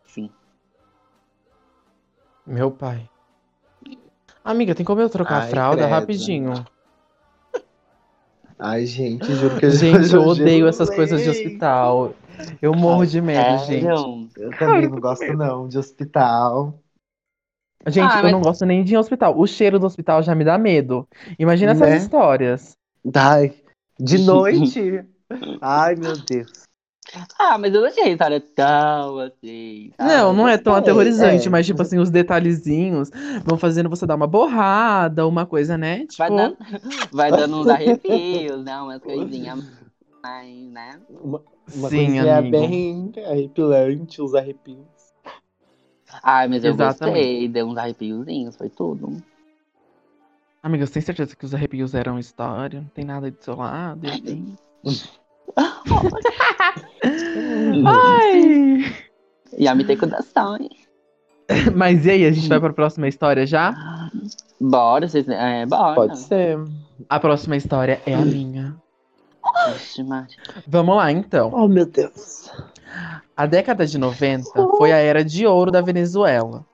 Fim. 0.04 0.30
Meu 2.46 2.70
pai. 2.70 3.08
Amiga, 4.44 4.74
tem 4.74 4.84
como 4.84 5.00
eu 5.00 5.08
trocar 5.08 5.40
Ai, 5.40 5.46
a 5.46 5.50
fralda 5.50 5.76
credo. 5.84 5.90
rapidinho? 5.90 6.66
Ai, 8.60 8.84
gente, 8.84 9.24
juro 9.36 9.58
que 9.58 9.64
eu 9.64 9.70
Gente, 9.70 10.12
eu 10.12 10.22
odeio 10.22 10.68
essas 10.68 10.90
coisas 10.90 11.22
de 11.22 11.30
hospital. 11.30 12.12
Eu 12.60 12.74
morro 12.74 13.06
de 13.06 13.22
medo, 13.22 13.56
gente. 13.64 13.84
Sério? 13.84 14.28
Eu 14.36 14.50
também 14.58 14.86
não 14.86 15.00
gosto, 15.00 15.32
não, 15.32 15.66
de 15.66 15.78
hospital. 15.78 16.78
Gente, 17.86 18.12
Ah, 18.12 18.18
eu 18.18 18.22
mas- 18.24 18.32
não 18.32 18.40
gosto 18.42 18.66
nem 18.66 18.84
de 18.84 18.92
ir 18.92 18.96
ao 18.96 19.00
hospital. 19.00 19.38
O 19.38 19.46
cheiro 19.46 19.78
do 19.78 19.86
hospital 19.86 20.22
já 20.22 20.34
me 20.34 20.44
dá 20.44 20.58
medo. 20.58 21.08
Imagina 21.38 21.72
essas 21.72 21.88
Né? 21.88 21.96
histórias. 21.96 22.76
Ai, 23.14 23.54
de 23.98 24.18
noite. 24.24 25.04
Ai, 25.60 25.96
meu 25.96 26.16
Deus. 26.18 26.64
Ah, 27.38 27.58
mas 27.58 27.74
eu 27.74 27.80
não 27.80 27.88
achei 27.88 28.04
a 28.04 28.08
história 28.08 28.40
tão 28.40 29.18
assim. 29.18 29.90
Não, 29.98 30.32
não 30.32 30.46
é 30.48 30.56
tão 30.56 30.74
é, 30.74 30.78
aterrorizante, 30.78 31.48
é. 31.48 31.50
mas, 31.50 31.66
tipo 31.66 31.82
assim, 31.82 31.98
os 31.98 32.10
detalhezinhos 32.10 33.10
vão 33.44 33.58
fazendo 33.58 33.88
você 33.88 34.06
dar 34.06 34.14
uma 34.14 34.26
borrada, 34.26 35.26
uma 35.26 35.44
coisa, 35.44 35.76
né? 35.76 36.00
Tipo, 36.06 36.16
Vai 36.18 36.30
dando, 36.30 36.56
vai 37.10 37.30
dando 37.30 37.56
uns 37.56 37.66
arrepios, 37.66 38.62
né? 38.64 38.76
Umas 38.80 39.00
coisinhas 39.02 39.64
mais, 40.22 40.70
né? 40.70 41.00
Uma, 41.08 41.42
uma 41.74 41.88
Sim, 41.88 41.96
coisinha 42.04 42.38
amigo. 42.38 42.50
bem 42.56 43.12
arrepilante, 43.26 44.22
os 44.22 44.34
arrepios. 44.34 44.78
Ai, 46.22 46.48
mas 46.48 46.64
eu 46.64 46.72
Exatamente. 46.72 47.16
gostei, 47.16 47.48
deu 47.48 47.66
uns 47.66 47.76
arrepiozinhos, 47.76 48.56
foi 48.56 48.68
tudo. 48.68 49.22
amiga, 50.62 50.86
você 50.86 50.94
tem 50.94 51.02
certeza 51.02 51.36
que 51.36 51.44
os 51.44 51.54
arrepios 51.54 51.94
eram 51.94 52.18
história? 52.18 52.80
Não 52.80 52.88
tem 52.88 53.04
nada 53.04 53.30
do 53.30 53.42
seu 53.42 53.56
lado? 53.56 54.08
assim? 54.08 54.56
Ai! 57.86 58.94
E 59.56 59.66
a 59.66 59.74
me 59.74 59.84
tem 59.84 59.96
coração, 59.96 60.56
hein? 60.56 60.70
Mas 61.74 62.06
e 62.06 62.10
aí, 62.10 62.24
a 62.24 62.30
gente 62.30 62.48
vai 62.48 62.60
pra 62.60 62.72
próxima 62.72 63.08
história 63.08 63.46
já? 63.46 63.74
Bora, 64.60 65.08
vocês. 65.08 65.28
É, 65.28 65.66
bora. 65.66 65.94
Pode 65.94 66.18
ser. 66.18 66.58
A 67.08 67.18
próxima 67.18 67.56
história 67.56 68.00
é 68.06 68.14
a 68.14 68.24
minha. 68.24 68.76
Vixe, 69.72 70.02
Maria. 70.02 70.36
Vamos 70.66 70.96
lá, 70.96 71.10
então. 71.10 71.50
Oh, 71.52 71.66
meu 71.66 71.86
Deus. 71.86 72.50
A 73.36 73.46
década 73.46 73.86
de 73.86 73.96
90 73.98 74.50
foi 74.76 74.92
a 74.92 74.96
era 74.96 75.24
de 75.24 75.46
ouro 75.46 75.70
da 75.70 75.80
Venezuela. 75.80 76.64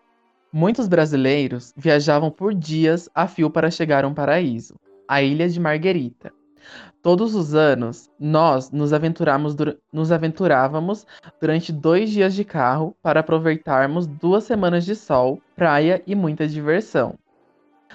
Muitos 0.52 0.88
brasileiros 0.88 1.72
viajavam 1.76 2.31
por 2.31 2.55
dias 2.55 3.09
a 3.14 3.26
fio 3.26 3.50
para 3.50 3.70
chegar 3.70 4.05
a 4.05 4.09
um 4.09 4.14
paraíso, 4.14 4.74
a 5.07 5.22
ilha 5.22 5.48
de 5.48 5.61
Marguerita. 5.61 6.33
Todos 7.02 7.35
os 7.37 7.55
anos, 7.55 8.11
nós 8.18 8.70
nos, 8.72 8.90
nos 9.92 10.12
aventurávamos 10.12 11.07
durante 11.40 11.72
dois 11.72 12.11
dias 12.11 12.35
de 12.35 12.44
carro 12.44 12.96
para 13.00 13.20
aproveitarmos 13.20 14.07
duas 14.07 14.44
semanas 14.44 14.85
de 14.85 14.96
sol, 14.96 15.40
praia 15.55 16.02
e 16.07 16.16
muita 16.16 16.48
diversão. 16.48 17.16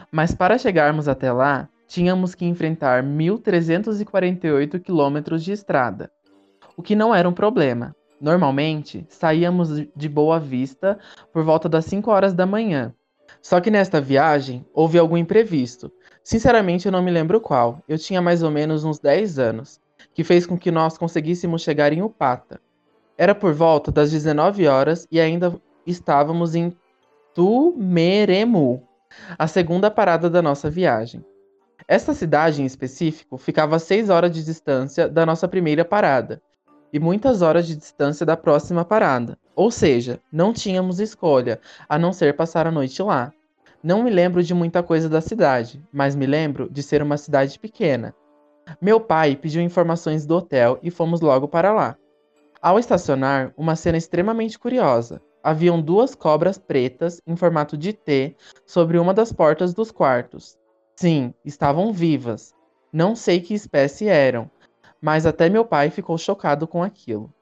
Mas 0.09 0.33
para 0.33 0.57
chegarmos 0.57 1.09
até 1.09 1.31
lá, 1.31 1.67
tínhamos 1.87 2.33
que 2.33 2.45
enfrentar 2.45 3.03
1.348 3.03 4.79
quilômetros 4.79 5.43
de 5.43 5.51
estrada, 5.51 6.09
o 6.77 6.81
que 6.81 6.95
não 6.95 7.13
era 7.13 7.27
um 7.27 7.33
problema. 7.33 7.93
Normalmente, 8.21 9.03
saíamos 9.09 9.69
de 9.95 10.07
Boa 10.07 10.39
Vista 10.39 10.99
por 11.33 11.43
volta 11.43 11.67
das 11.67 11.85
5 11.85 12.11
horas 12.11 12.35
da 12.35 12.45
manhã. 12.45 12.93
Só 13.41 13.59
que 13.59 13.71
nesta 13.71 13.99
viagem 13.99 14.63
houve 14.71 14.99
algum 14.99 15.17
imprevisto. 15.17 15.91
Sinceramente, 16.23 16.85
eu 16.85 16.91
não 16.91 17.01
me 17.01 17.09
lembro 17.09 17.41
qual. 17.41 17.81
Eu 17.89 17.97
tinha 17.97 18.21
mais 18.21 18.43
ou 18.43 18.51
menos 18.51 18.83
uns 18.83 18.99
10 18.99 19.39
anos, 19.39 19.81
que 20.13 20.23
fez 20.23 20.45
com 20.45 20.55
que 20.55 20.69
nós 20.69 20.99
conseguíssemos 20.99 21.63
chegar 21.63 21.91
em 21.91 22.03
Upata. 22.03 22.61
Era 23.17 23.33
por 23.33 23.53
volta 23.53 23.91
das 23.91 24.11
19 24.11 24.67
horas 24.67 25.07
e 25.11 25.19
ainda 25.19 25.59
estávamos 25.87 26.53
em 26.53 26.77
Tumeremu, 27.33 28.87
a 29.39 29.47
segunda 29.47 29.89
parada 29.89 30.29
da 30.29 30.43
nossa 30.43 30.69
viagem. 30.69 31.25
Esta 31.87 32.13
cidade 32.13 32.61
em 32.61 32.65
específico 32.65 33.35
ficava 33.35 33.77
a 33.77 33.79
6 33.79 34.11
horas 34.11 34.31
de 34.31 34.43
distância 34.45 35.09
da 35.09 35.25
nossa 35.25 35.47
primeira 35.47 35.83
parada 35.83 36.39
e 36.93 36.99
muitas 36.99 37.41
horas 37.41 37.67
de 37.67 37.75
distância 37.75 38.25
da 38.25 38.35
próxima 38.37 38.83
parada. 38.85 39.37
Ou 39.55 39.71
seja, 39.71 40.19
não 40.31 40.53
tínhamos 40.53 40.99
escolha 40.99 41.59
a 41.87 41.97
não 41.97 42.11
ser 42.11 42.35
passar 42.35 42.67
a 42.67 42.71
noite 42.71 43.01
lá. 43.01 43.31
Não 43.83 44.03
me 44.03 44.09
lembro 44.09 44.43
de 44.43 44.53
muita 44.53 44.83
coisa 44.83 45.09
da 45.09 45.21
cidade, 45.21 45.83
mas 45.91 46.15
me 46.15 46.25
lembro 46.25 46.69
de 46.69 46.83
ser 46.83 47.01
uma 47.01 47.17
cidade 47.17 47.57
pequena. 47.57 48.13
Meu 48.79 48.99
pai 48.99 49.35
pediu 49.35 49.61
informações 49.61 50.25
do 50.25 50.35
hotel 50.35 50.77
e 50.83 50.91
fomos 50.91 51.21
logo 51.21 51.47
para 51.47 51.73
lá. 51.73 51.97
Ao 52.61 52.77
estacionar, 52.77 53.51
uma 53.57 53.75
cena 53.75 53.97
extremamente 53.97 54.59
curiosa. 54.59 55.19
Haviam 55.43 55.81
duas 55.81 56.13
cobras 56.13 56.59
pretas 56.59 57.19
em 57.25 57.35
formato 57.35 57.75
de 57.75 57.91
T 57.91 58.35
sobre 58.67 58.99
uma 58.99 59.13
das 59.13 59.33
portas 59.33 59.73
dos 59.73 59.89
quartos. 59.89 60.55
Sim, 60.95 61.33
estavam 61.43 61.91
vivas. 61.91 62.53
Não 62.93 63.15
sei 63.15 63.41
que 63.41 63.55
espécie 63.55 64.07
eram, 64.07 64.51
mas 65.01 65.25
até 65.25 65.49
meu 65.49 65.65
pai 65.65 65.89
ficou 65.89 66.17
chocado 66.17 66.67
com 66.67 66.83
aquilo. 66.83 67.33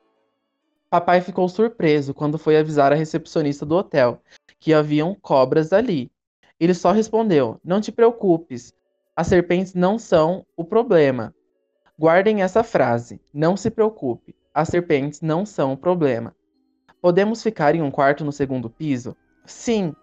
Papai 0.89 1.21
ficou 1.21 1.47
surpreso 1.49 2.13
quando 2.13 2.39
foi 2.39 2.57
avisar 2.57 2.91
a 2.91 2.95
recepcionista 2.95 3.65
do 3.65 3.75
hotel 3.75 4.21
que 4.59 4.73
haviam 4.73 5.13
cobras 5.13 5.71
ali. 5.71 6.11
Ele 6.59 6.73
só 6.73 6.91
respondeu: 6.91 7.59
Não 7.63 7.79
te 7.79 7.91
preocupes, 7.91 8.73
as 9.15 9.27
serpentes 9.27 9.73
não 9.73 9.99
são 9.99 10.45
o 10.55 10.63
problema. 10.63 11.35
Guardem 11.97 12.41
essa 12.41 12.63
frase: 12.63 13.21
Não 13.33 13.55
se 13.55 13.69
preocupe, 13.69 14.35
as 14.53 14.69
serpentes 14.69 15.21
não 15.21 15.45
são 15.45 15.73
o 15.73 15.77
problema. 15.77 16.35
Podemos 17.01 17.43
ficar 17.43 17.75
em 17.75 17.81
um 17.81 17.91
quarto 17.91 18.25
no 18.25 18.31
segundo 18.31 18.69
piso? 18.69 19.15
Sim. 19.45 19.93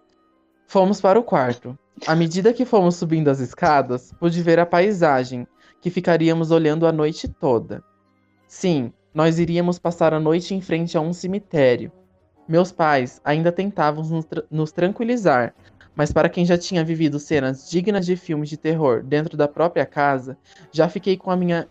Fomos 0.67 1.01
para 1.01 1.19
o 1.19 1.23
quarto. 1.23 1.77
À 2.05 2.15
medida 2.15 2.53
que 2.53 2.65
fomos 2.65 2.95
subindo 2.95 3.29
as 3.29 3.39
escadas, 3.39 4.13
pude 4.19 4.41
ver 4.41 4.59
a 4.59 4.65
paisagem 4.65 5.47
que 5.87 5.91
ficaríamos 5.91 6.51
olhando 6.51 6.85
a 6.85 6.91
noite 6.91 7.29
toda. 7.29 7.81
Sim, 8.45 8.91
nós 9.13 9.39
iríamos 9.39 9.79
passar 9.79 10.13
a 10.13 10.19
noite 10.19 10.53
em 10.53 10.59
frente 10.59 10.97
a 10.97 11.01
um 11.01 11.13
cemitério. 11.13 11.93
Meus 12.45 12.73
pais 12.73 13.21
ainda 13.23 13.53
tentavam 13.53 14.03
nos, 14.03 14.25
tra 14.25 14.43
nos 14.51 14.73
tranquilizar, 14.73 15.55
mas 15.95 16.11
para 16.11 16.27
quem 16.27 16.45
já 16.45 16.57
tinha 16.57 16.83
vivido 16.83 17.19
cenas 17.19 17.69
dignas 17.69 18.05
de 18.05 18.17
filmes 18.17 18.49
de 18.49 18.57
terror 18.57 19.01
dentro 19.01 19.37
da 19.37 19.47
própria 19.47 19.85
casa, 19.85 20.37
já 20.73 20.89
fiquei 20.89 21.15
com 21.15 21.31
a 21.31 21.37
minha 21.37 21.69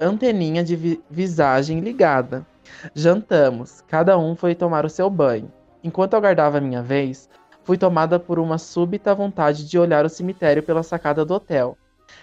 anteninha 0.00 0.62
de 0.62 0.76
vi 0.76 1.02
visagem 1.10 1.80
ligada. 1.80 2.46
Jantamos, 2.94 3.80
cada 3.88 4.16
um 4.16 4.36
foi 4.36 4.54
tomar 4.54 4.86
o 4.86 4.90
seu 4.90 5.10
banho. 5.10 5.52
Enquanto 5.82 6.14
aguardava 6.14 6.58
a 6.58 6.60
minha 6.60 6.80
vez, 6.80 7.28
fui 7.64 7.76
tomada 7.76 8.20
por 8.20 8.38
uma 8.38 8.56
súbita 8.56 9.12
vontade 9.16 9.68
de 9.68 9.76
olhar 9.76 10.04
o 10.04 10.08
cemitério 10.08 10.62
pela 10.62 10.84
sacada 10.84 11.24
do 11.24 11.34
hotel. 11.34 11.76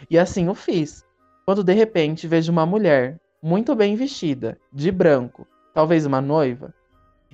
E 0.10 0.17
assim 0.17 0.50
o 0.50 0.56
fiz, 0.56 1.05
quando 1.45 1.63
de 1.63 1.73
repente 1.73 2.27
vejo 2.27 2.51
uma 2.51 2.65
mulher, 2.65 3.19
muito 3.41 3.75
bem 3.75 3.95
vestida, 3.95 4.58
de 4.73 4.91
branco, 4.91 5.45
talvez 5.73 6.05
uma 6.05 6.19
noiva, 6.19 6.73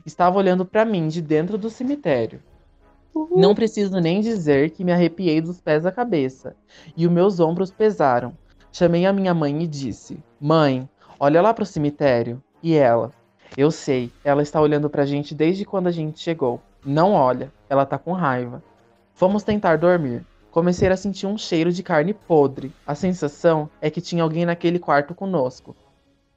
estava 0.06 0.38
olhando 0.38 0.66
para 0.66 0.84
mim 0.84 1.08
de 1.08 1.22
dentro 1.22 1.58
do 1.58 1.70
cemitério. 1.70 2.42
Uhum. 3.16 3.40
Não 3.40 3.56
preciso 3.56 4.00
nem 4.00 4.20
dizer 4.20 4.72
que 4.72 4.84
me 4.84 4.92
arrepiei 4.92 5.40
dos 5.40 5.62
pés 5.62 5.86
à 5.86 5.92
cabeça 5.92 6.56
e 6.96 7.06
os 7.06 7.12
meus 7.12 7.40
ombros 7.40 7.72
pesaram. 7.72 8.38
Chamei 8.72 9.06
a 9.06 9.14
minha 9.14 9.34
mãe 9.34 9.64
e 9.64 9.68
disse: 9.68 10.22
Mãe, 10.40 10.90
olha 11.20 11.42
lá 11.42 11.54
pro 11.54 11.66
cemitério. 11.66 12.42
E 12.64 12.76
ela: 12.76 13.12
Eu 13.58 13.70
sei, 13.70 14.12
ela 14.24 14.42
está 14.42 14.62
olhando 14.62 14.90
pra 14.90 15.06
gente 15.06 15.36
desde 15.36 15.66
quando 15.66 15.88
a 15.88 15.92
gente 15.92 16.20
chegou. 16.20 16.62
Não 16.86 17.14
olha, 17.14 17.52
ela 17.70 17.86
tá 17.86 17.98
com 17.98 18.14
raiva. 18.14 18.64
Fomos 19.14 19.44
tentar 19.44 19.78
dormir. 19.78 20.26
Comecei 20.52 20.90
a 20.90 20.98
sentir 20.98 21.26
um 21.28 21.38
cheiro 21.38 21.72
de 21.72 21.82
carne 21.82 22.14
podre. 22.14 22.74
A 22.86 22.94
sensação 22.94 23.70
é 23.80 23.90
que 23.90 24.02
tinha 24.02 24.22
alguém 24.22 24.46
naquele 24.46 24.80
quarto 24.80 25.16
conosco. 25.16 25.74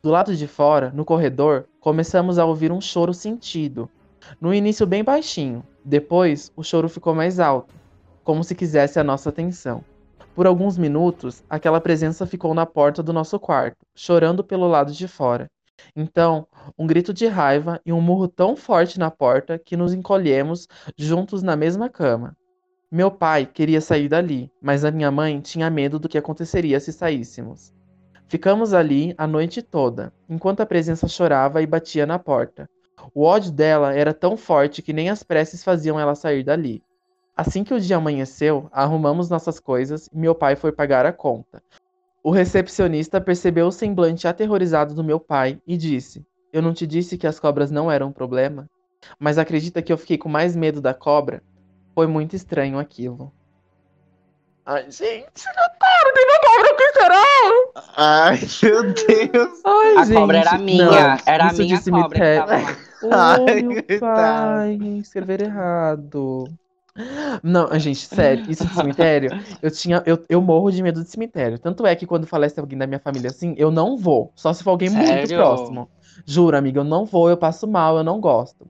Do 0.01 0.09
lado 0.09 0.37
de 0.37 0.47
fora, 0.47 0.93
no 0.95 1.05
corredor, 1.05 1.67
começamos 1.81 2.39
a 2.39 2.45
ouvir 2.45 2.71
um 2.71 2.81
choro 2.81 3.13
sentido. 3.13 3.91
No 4.41 4.55
início, 4.55 4.87
bem 4.87 5.03
baixinho. 5.03 5.65
Depois, 5.85 6.53
o 6.55 6.63
choro 6.63 6.89
ficou 6.89 7.13
mais 7.13 7.41
alto, 7.41 7.75
como 8.23 8.45
se 8.45 8.55
quisesse 8.55 9.01
a 9.01 9.05
nossa 9.05 9.31
atenção. 9.31 9.85
Por 10.33 10.47
alguns 10.47 10.79
minutos, 10.79 11.43
aquela 11.51 11.81
presença 11.81 12.25
ficou 12.25 12.55
na 12.55 12.65
porta 12.65 13.03
do 13.03 13.13
nosso 13.13 13.41
quarto, 13.41 13.79
chorando 13.97 14.45
pelo 14.45 14.69
lado 14.69 14.93
de 14.93 15.09
fora. 15.09 15.51
Então, 15.97 16.47
um 16.79 16.87
grito 16.87 17.13
de 17.13 17.27
raiva 17.27 17.81
e 17.85 17.93
um 17.93 18.01
murro 18.01 18.29
tão 18.29 18.55
forte 18.55 18.97
na 18.97 19.11
porta 19.11 19.59
que 19.59 19.77
nos 19.77 19.93
encolhemos 19.93 20.69
juntos 20.97 21.43
na 21.43 21.57
mesma 21.57 21.89
cama. 21.89 22.37
Meu 22.95 23.11
pai 23.11 23.45
queria 23.45 23.81
sair 23.81 24.09
dali, 24.09 24.49
mas 24.63 24.85
a 24.85 24.91
minha 24.93 25.11
mãe 25.11 25.41
tinha 25.41 25.69
medo 25.69 25.99
do 25.99 26.09
que 26.09 26.17
aconteceria 26.17 26.79
se 26.79 26.93
saíssemos. 26.93 27.75
Ficamos 28.29 28.73
ali 28.73 29.13
a 29.19 29.27
noite 29.27 29.61
toda, 29.63 30.13
enquanto 30.29 30.61
a 30.61 30.67
presença 30.67 31.09
chorava 31.09 31.61
e 31.61 31.67
batia 31.67 32.07
na 32.07 32.21
porta. 32.21 32.71
O 33.13 33.25
ódio 33.25 33.51
dela 33.51 33.93
era 33.93 34.15
tão 34.15 34.37
forte 34.37 34.81
que 34.81 34.93
nem 34.93 35.11
as 35.11 35.25
preces 35.25 35.65
faziam 35.65 35.99
ela 35.99 36.15
sair 36.15 36.45
dali. 36.45 36.85
Assim 37.37 37.65
que 37.65 37.75
o 37.75 37.81
dia 37.81 37.97
amanheceu, 37.97 38.69
arrumamos 38.71 39.29
nossas 39.29 39.59
coisas 39.59 40.09
e 40.13 40.17
meu 40.17 40.33
pai 40.33 40.55
foi 40.55 40.71
pagar 40.71 41.05
a 41.05 41.13
conta. 41.13 41.61
O 42.23 42.31
recepcionista 42.31 43.21
percebeu 43.21 43.67
o 43.67 43.73
semblante 43.73 44.29
aterrorizado 44.29 44.95
do 44.95 45.03
meu 45.03 45.19
pai 45.19 45.61
e 45.67 45.77
disse: 45.77 46.25
Eu 46.53 46.63
não 46.63 46.73
te 46.73 46.87
disse 46.87 47.19
que 47.19 47.27
as 47.27 47.41
cobras 47.41 47.73
não 47.73 47.91
eram 47.91 48.11
um 48.11 48.13
problema? 48.13 48.71
Mas 49.19 49.37
acredita 49.37 49.83
que 49.83 49.93
eu 49.93 49.99
fiquei 49.99 50.17
com 50.17 50.29
mais 50.29 50.55
medo 50.55 50.81
da 50.81 50.95
cobra? 50.95 51.43
Foi 51.95 52.07
muito 52.07 52.35
estranho 52.35 52.79
aquilo. 52.79 53.33
Ai, 54.67 54.91
gente, 54.91 55.45
Natália, 55.45 56.15
tem 56.15 56.25
uma 56.25 56.39
cobra 56.41 56.71
aqui, 56.73 56.93
será? 56.95 57.25
Ai, 57.97 58.41
meu 58.63 58.83
Deus. 58.95 59.61
Ai, 59.65 59.97
A 59.99 60.05
gente, 60.05 60.15
cobra 60.15 60.39
era 60.39 60.59
minha, 60.59 60.87
não, 60.87 61.19
era 61.27 61.45
a 61.45 61.49
isso 61.49 61.57
de 61.63 61.67
minha 61.67 61.81
cobra 61.83 62.19
que 62.21 62.35
tava 62.35 62.57
lá. 62.57 62.77
Ai, 63.13 63.63
meu 63.63 64.01
pai, 64.01 64.75
escrever 65.01 65.43
errado. 65.43 66.49
Não, 67.43 67.79
gente, 67.79 68.07
sério, 68.07 68.45
isso 68.49 68.67
de 68.67 68.75
cemitério, 68.75 69.31
eu 69.61 69.71
tinha, 69.71 70.03
eu, 70.07 70.25
eu 70.29 70.41
morro 70.41 70.71
de 70.71 70.83
medo 70.83 71.03
de 71.03 71.11
cemitério. 71.11 71.59
Tanto 71.59 71.87
é 71.87 71.95
que 71.95 72.07
quando 72.07 72.27
falece 72.27 72.59
alguém 72.59 72.79
da 72.79 72.87
minha 72.87 73.01
família 73.01 73.31
assim, 73.31 73.55
eu 73.59 73.71
não 73.71 73.99
vou. 73.99 74.33
Só 74.35 74.53
se 74.53 74.63
for 74.63 74.71
alguém 74.71 74.89
muito 74.91 75.07
Sério? 75.07 75.37
próximo. 75.37 75.91
Juro, 76.25 76.57
amiga, 76.57 76.81
eu 76.81 76.85
não 76.85 77.05
vou, 77.05 77.29
eu 77.29 77.37
passo 77.37 77.67
mal, 77.67 77.99
eu 77.99 78.05
não 78.05 78.21
gosto. 78.21 78.67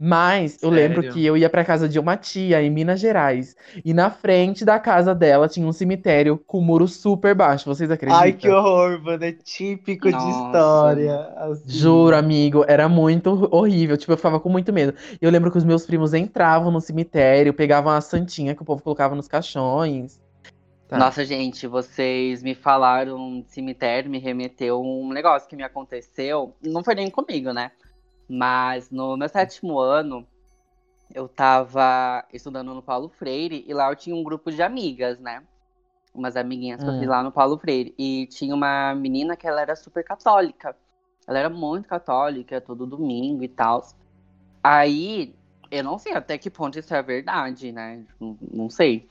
Mas 0.00 0.62
eu 0.62 0.70
lembro 0.70 1.02
Sério? 1.02 1.12
que 1.12 1.26
eu 1.26 1.36
ia 1.36 1.50
pra 1.50 1.64
casa 1.64 1.88
de 1.88 1.98
uma 1.98 2.16
tia 2.16 2.62
em 2.62 2.70
Minas 2.70 3.00
Gerais. 3.00 3.56
E 3.84 3.92
na 3.92 4.10
frente 4.10 4.64
da 4.64 4.78
casa 4.78 5.12
dela 5.12 5.48
tinha 5.48 5.66
um 5.66 5.72
cemitério 5.72 6.38
com 6.46 6.60
um 6.60 6.62
muro 6.62 6.86
super 6.86 7.34
baixo. 7.34 7.64
Vocês 7.66 7.90
acreditam? 7.90 8.22
Ai, 8.22 8.32
que 8.32 8.48
horror, 8.48 9.02
mano. 9.02 9.24
É 9.24 9.32
típico 9.32 10.06
de 10.06 10.12
Nossa. 10.12 10.46
história. 10.46 11.20
assim. 11.38 11.62
Juro, 11.66 12.14
amigo, 12.14 12.64
era 12.68 12.88
muito 12.88 13.48
horrível. 13.50 13.96
Tipo, 13.96 14.12
eu 14.12 14.16
ficava 14.16 14.38
com 14.38 14.48
muito 14.48 14.72
medo. 14.72 14.94
E 15.20 15.24
eu 15.24 15.30
lembro 15.32 15.50
que 15.50 15.58
os 15.58 15.64
meus 15.64 15.84
primos 15.84 16.14
entravam 16.14 16.70
no 16.70 16.80
cemitério, 16.80 17.52
pegavam 17.52 17.92
a 17.92 18.00
santinha 18.00 18.54
que 18.54 18.62
o 18.62 18.64
povo 18.64 18.80
colocava 18.82 19.16
nos 19.16 19.26
caixões. 19.26 20.20
Tá. 20.86 20.96
Nossa, 20.96 21.24
gente, 21.24 21.66
vocês 21.66 22.42
me 22.42 22.54
falaram 22.54 23.42
de 23.42 23.50
cemitério, 23.50 24.08
me 24.08 24.18
remeteu 24.18 24.80
um 24.80 25.12
negócio 25.12 25.48
que 25.48 25.56
me 25.56 25.64
aconteceu. 25.64 26.54
Não 26.62 26.82
foi 26.84 26.94
nem 26.94 27.10
comigo, 27.10 27.52
né? 27.52 27.72
Mas 28.28 28.90
no 28.90 29.16
meu 29.16 29.28
sétimo 29.28 29.78
ano, 29.78 30.28
eu 31.14 31.28
tava 31.28 32.26
estudando 32.32 32.74
no 32.74 32.82
Paulo 32.82 33.08
Freire 33.10 33.64
e 33.66 33.74
lá 33.74 33.90
eu 33.90 33.96
tinha 33.96 34.14
um 34.16 34.22
grupo 34.24 34.50
de 34.52 34.62
amigas, 34.62 35.18
né? 35.20 35.46
Umas 36.14 36.36
amiguinhas 36.36 36.82
que 36.84 36.90
eu 36.90 36.94
fiz 36.94 37.08
lá 37.08 37.22
no 37.22 37.32
Paulo 37.32 37.58
Freire. 37.58 37.94
E 37.98 38.26
tinha 38.28 38.54
uma 38.54 38.94
menina 38.94 39.36
que 39.36 39.46
ela 39.48 39.60
era 39.62 39.76
super 39.76 40.04
católica. 40.04 40.76
Ela 41.26 41.38
era 41.40 41.50
muito 41.50 41.88
católica, 41.88 42.60
todo 42.60 42.86
domingo 42.86 43.44
e 43.44 43.48
tal. 43.48 43.82
Aí, 44.62 45.38
eu 45.70 45.84
não 45.84 45.98
sei 45.98 46.12
até 46.14 46.36
que 46.38 46.50
ponto 46.50 46.78
isso 46.78 46.94
é 46.94 47.02
verdade, 47.02 47.72
né? 47.72 48.06
Não, 48.20 48.38
não 48.40 48.70
sei. 48.70 49.08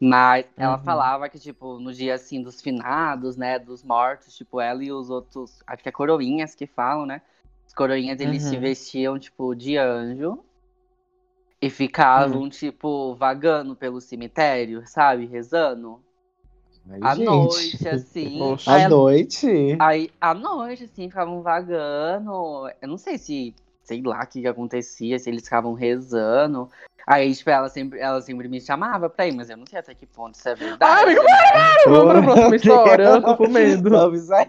Mas 0.00 0.46
ela 0.58 0.78
Uhum. 0.78 0.78
falava 0.78 1.28
que, 1.28 1.38
tipo, 1.38 1.78
no 1.80 1.92
dia 1.92 2.14
assim 2.14 2.42
dos 2.42 2.60
finados, 2.62 3.36
né? 3.36 3.58
Dos 3.58 3.82
mortos, 3.84 4.34
tipo, 4.36 4.60
ela 4.60 4.84
e 4.84 4.92
os 4.92 5.10
outros. 5.10 5.62
Acho 5.66 5.82
que 5.82 5.88
é 5.88 5.92
coroinhas 5.92 6.54
que 6.54 6.66
falam, 6.66 7.06
né? 7.06 7.22
Os 7.66 7.74
coroinhas, 7.74 8.20
eles 8.20 8.42
se 8.42 8.54
Uhum. 8.54 8.60
vestiam, 8.60 9.18
tipo, 9.18 9.54
de 9.54 9.76
anjo. 9.76 10.44
E 11.60 11.70
ficavam, 11.70 12.48
tipo, 12.48 13.14
vagando 13.14 13.74
pelo 13.74 14.00
cemitério, 14.00 14.86
sabe? 14.86 15.24
Rezando. 15.26 16.00
Ai, 16.90 17.00
À 17.00 17.14
gente. 17.14 17.24
noite, 17.24 17.88
assim. 17.88 18.36
Poxa. 18.38 18.70
À 18.72 18.88
noite? 18.88 19.46
Aí, 19.78 20.10
à 20.20 20.34
noite, 20.34 20.84
assim, 20.84 21.08
ficavam 21.08 21.42
vagando. 21.42 22.30
Eu 22.80 22.88
não 22.88 22.98
sei 22.98 23.18
se, 23.18 23.54
sei 23.84 24.02
lá 24.02 24.22
o 24.22 24.26
que, 24.26 24.40
que 24.40 24.48
acontecia, 24.48 25.18
se 25.18 25.30
eles 25.30 25.44
ficavam 25.44 25.74
rezando. 25.74 26.68
Aí, 27.06 27.34
tipo, 27.34 27.50
ela 27.50 27.68
sempre, 27.68 28.00
ela 28.00 28.20
sempre 28.22 28.48
me 28.48 28.60
chamava 28.60 29.10
pra 29.10 29.26
ir, 29.26 29.32
mas 29.32 29.50
eu 29.50 29.56
não 29.58 29.66
sei 29.66 29.78
até 29.78 29.94
que 29.94 30.06
ponto 30.06 30.34
isso 30.36 30.48
é 30.48 30.54
verdade. 30.54 30.82
Ai, 30.82 31.02
amigo, 31.04 31.22
né? 31.22 31.30
Vamos 31.86 32.12
pra 32.12 32.22
próxima 32.22 32.56
história, 32.56 33.04
eu 33.04 33.22
tô 33.22 33.36
com 33.36 33.48
medo. 33.48 33.90
Vamos 33.90 34.30
aí. 34.30 34.46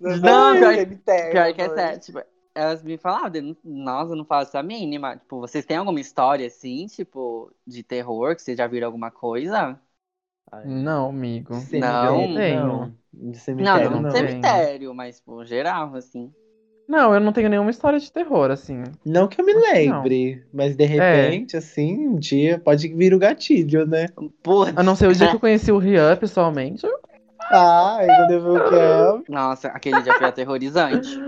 Não, 0.00 0.56
pior- 0.56 0.74
cemitério, 0.74 1.32
Pior 1.32 1.54
que 1.54 1.60
é 1.60 1.68
sério, 1.74 2.00
tipo, 2.00 2.22
elas 2.54 2.82
me 2.82 2.96
falavam, 2.96 3.42
não- 3.42 3.56
nossa, 3.62 4.12
eu 4.12 4.16
não 4.16 4.24
faço 4.24 4.56
a 4.56 4.62
mínima. 4.62 5.16
Tipo, 5.18 5.40
vocês 5.40 5.66
têm 5.66 5.76
alguma 5.76 6.00
história, 6.00 6.46
assim, 6.46 6.86
tipo, 6.86 7.52
de 7.66 7.82
terror, 7.82 8.34
que 8.34 8.40
vocês 8.42 8.56
já 8.56 8.66
viram 8.66 8.86
alguma 8.86 9.10
coisa? 9.10 9.78
Não, 10.64 11.10
amigo. 11.10 11.54
Não. 11.74 12.28
não. 12.28 12.94
De 13.12 13.22
Não, 13.22 13.38
cemitério, 13.38 13.90
não, 13.90 14.00
não. 14.00 14.10
cemitério, 14.10 14.94
mas, 14.94 15.16
tipo, 15.18 15.44
geral, 15.44 15.94
assim. 15.94 16.32
Não, 16.88 17.12
eu 17.12 17.20
não 17.20 17.32
tenho 17.32 17.48
nenhuma 17.48 17.70
história 17.70 17.98
de 17.98 18.10
terror, 18.12 18.50
assim. 18.50 18.84
Não 19.04 19.26
que 19.26 19.40
eu 19.40 19.44
me 19.44 19.52
Acho 19.52 19.72
que 19.72 19.86
não. 19.88 19.96
lembre, 19.96 20.44
mas 20.52 20.76
de 20.76 20.84
repente, 20.84 21.56
assim, 21.56 22.06
um 22.08 22.16
dia 22.16 22.60
pode 22.64 22.86
vir 22.88 23.12
o 23.12 23.18
gatilho, 23.18 23.84
né? 23.86 24.06
Putz. 24.42 24.72
A 24.76 24.82
não 24.82 24.94
ser 24.94 25.08
o 25.08 25.14
dia 25.14 25.28
que 25.28 25.36
eu 25.36 25.40
conheci 25.40 25.72
o 25.72 25.78
Rian 25.78 26.14
pessoalmente. 26.16 26.86
Ai, 27.50 28.06
quando 28.06 28.30
eu 28.30 28.40
vi 28.42 28.48
o 28.48 28.68
que 28.68 28.74
é. 28.74 29.32
Nossa, 29.32 29.68
aquele 29.68 30.00
dia 30.02 30.14
foi 30.14 30.26
aterrorizante. 30.26 31.20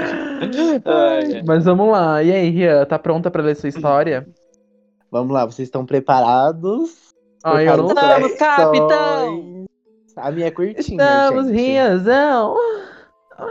Ai, 0.00 0.82
ai. 0.84 1.42
Mas 1.46 1.64
vamos 1.64 1.90
lá. 1.90 2.22
E 2.22 2.32
aí, 2.32 2.48
Rian, 2.50 2.84
tá 2.86 2.98
pronta 2.98 3.30
pra 3.30 3.42
ler 3.42 3.56
sua 3.56 3.68
história? 3.68 4.26
Vamos 5.10 5.32
lá, 5.32 5.44
vocês 5.44 5.68
estão 5.68 5.84
preparados? 5.86 7.12
Ai, 7.44 7.68
eu 7.68 7.76
não 7.76 7.88
sei. 7.88 7.96
Estamos, 7.96 8.32
capitão! 8.38 9.64
A 10.16 10.30
minha 10.30 10.46
é 10.46 10.50
curtinha, 10.50 10.80
Estamos, 10.80 11.46
gente. 11.48 11.56
Rianzão! 11.56 12.56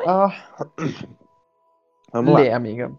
Ah. 0.07 0.33
Vamos 2.13 2.33
lá. 2.33 2.39
Lê, 2.41 2.51
amiga. 2.51 2.91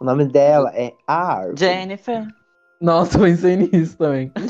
O 0.00 0.04
nome 0.04 0.26
dela 0.26 0.70
é 0.74 0.94
A 1.06 1.34
Árvore. 1.38 1.58
Jennifer. 1.58 2.26
Nossa, 2.80 3.16
eu 3.18 3.22
pensei 3.22 3.56
nisso 3.56 3.96
também. 3.96 4.30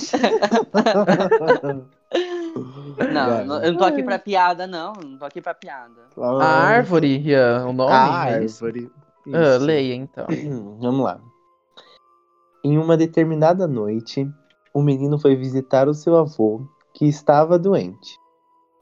Não, 3.13 3.45
não, 3.45 3.63
eu 3.63 3.73
não 3.73 3.79
tô 3.79 3.85
aqui 3.85 4.03
pra 4.03 4.19
piada, 4.19 4.67
não. 4.67 4.95
Não 4.95 5.19
tô 5.19 5.25
aqui 5.27 5.43
pra 5.43 5.53
piada. 5.53 6.09
A 6.19 6.45
árvore, 6.47 7.19
Rian, 7.19 7.67
o 7.67 7.73
nome? 7.73 7.93
A 7.93 8.31
é 8.31 8.45
isso? 8.45 8.65
árvore. 8.65 8.91
Ah, 9.35 9.57
Isso. 9.57 9.65
leia, 9.65 9.95
então. 9.95 10.27
Vamos 10.81 11.05
lá. 11.05 11.21
Em 12.65 12.79
uma 12.79 12.97
determinada 12.97 13.67
noite, 13.67 14.27
o 14.73 14.83
menino 14.83 15.19
foi 15.19 15.37
visitar 15.37 15.89
o 15.89 15.95
seu 15.95 16.17
avô, 16.17 16.67
que 16.95 17.07
estava 17.07 17.59
doente. 17.59 18.19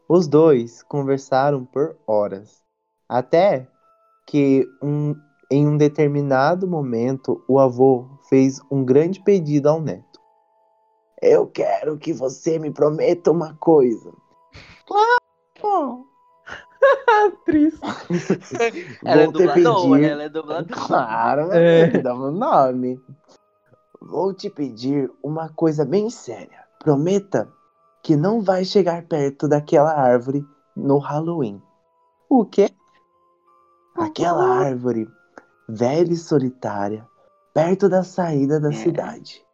Os 0.09 0.29
dois 0.29 0.83
conversaram 0.85 1.65
por 1.65 1.97
horas, 2.07 2.63
até 3.09 3.69
que 4.27 4.67
um, 4.83 5.15
em 5.51 5.67
um 5.67 5.77
determinado 5.77 6.67
momento 6.67 7.43
o 7.49 7.59
avô 7.59 8.07
fez 8.29 8.61
um 8.71 8.85
grande 8.85 9.21
pedido 9.23 9.69
ao 9.69 9.81
neto. 9.81 10.21
Eu 11.23 11.47
quero 11.47 11.97
que 11.97 12.13
você 12.13 12.59
me 12.59 12.71
prometa 12.71 13.31
uma 13.31 13.55
coisa. 13.57 14.13
Claro! 14.87 16.07
Atriz. 17.27 17.81
Ela 19.05 19.23
é 19.23 19.25
Vou 19.25 19.33
te 19.33 19.39
dubladora, 19.47 19.95
pedir- 19.95 20.11
ela 20.11 20.23
é 20.25 20.29
dubladora. 20.29 20.87
Claro, 20.87 21.53
É. 21.53 21.87
dar 22.03 22.15
um 22.15 22.31
nome. 22.31 23.01
Vou 24.01 24.35
te 24.35 24.51
pedir 24.51 25.11
uma 25.23 25.49
coisa 25.49 25.85
bem 25.85 26.11
séria. 26.11 26.63
Prometa 26.79 27.51
que 28.03 28.17
não 28.17 28.43
vai 28.43 28.65
chegar 28.67 29.03
perto 29.07 29.49
daquela 29.49 29.95
árvore 29.95 30.45
no 30.77 30.99
Halloween. 30.99 31.63
O 32.29 32.45
quê? 32.45 32.69
Aquela 33.95 34.45
árvore 34.45 35.09
velha 35.69 36.13
e 36.13 36.17
solitária, 36.17 37.07
perto 37.53 37.89
da 37.89 38.03
saída 38.03 38.61
da 38.61 38.71
É. 38.71 38.73
cidade. 38.73 39.45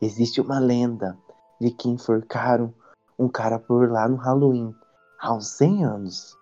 Existe 0.00 0.40
uma 0.40 0.58
lenda 0.58 1.18
de 1.60 1.70
que 1.70 1.88
enforcaram 1.88 2.72
um 3.18 3.28
cara 3.28 3.58
por 3.58 3.90
lá 3.90 4.08
no 4.08 4.16
Halloween 4.16 4.74
há 5.20 5.34
uns 5.34 5.48
100 5.48 5.84
anos. 5.84 6.36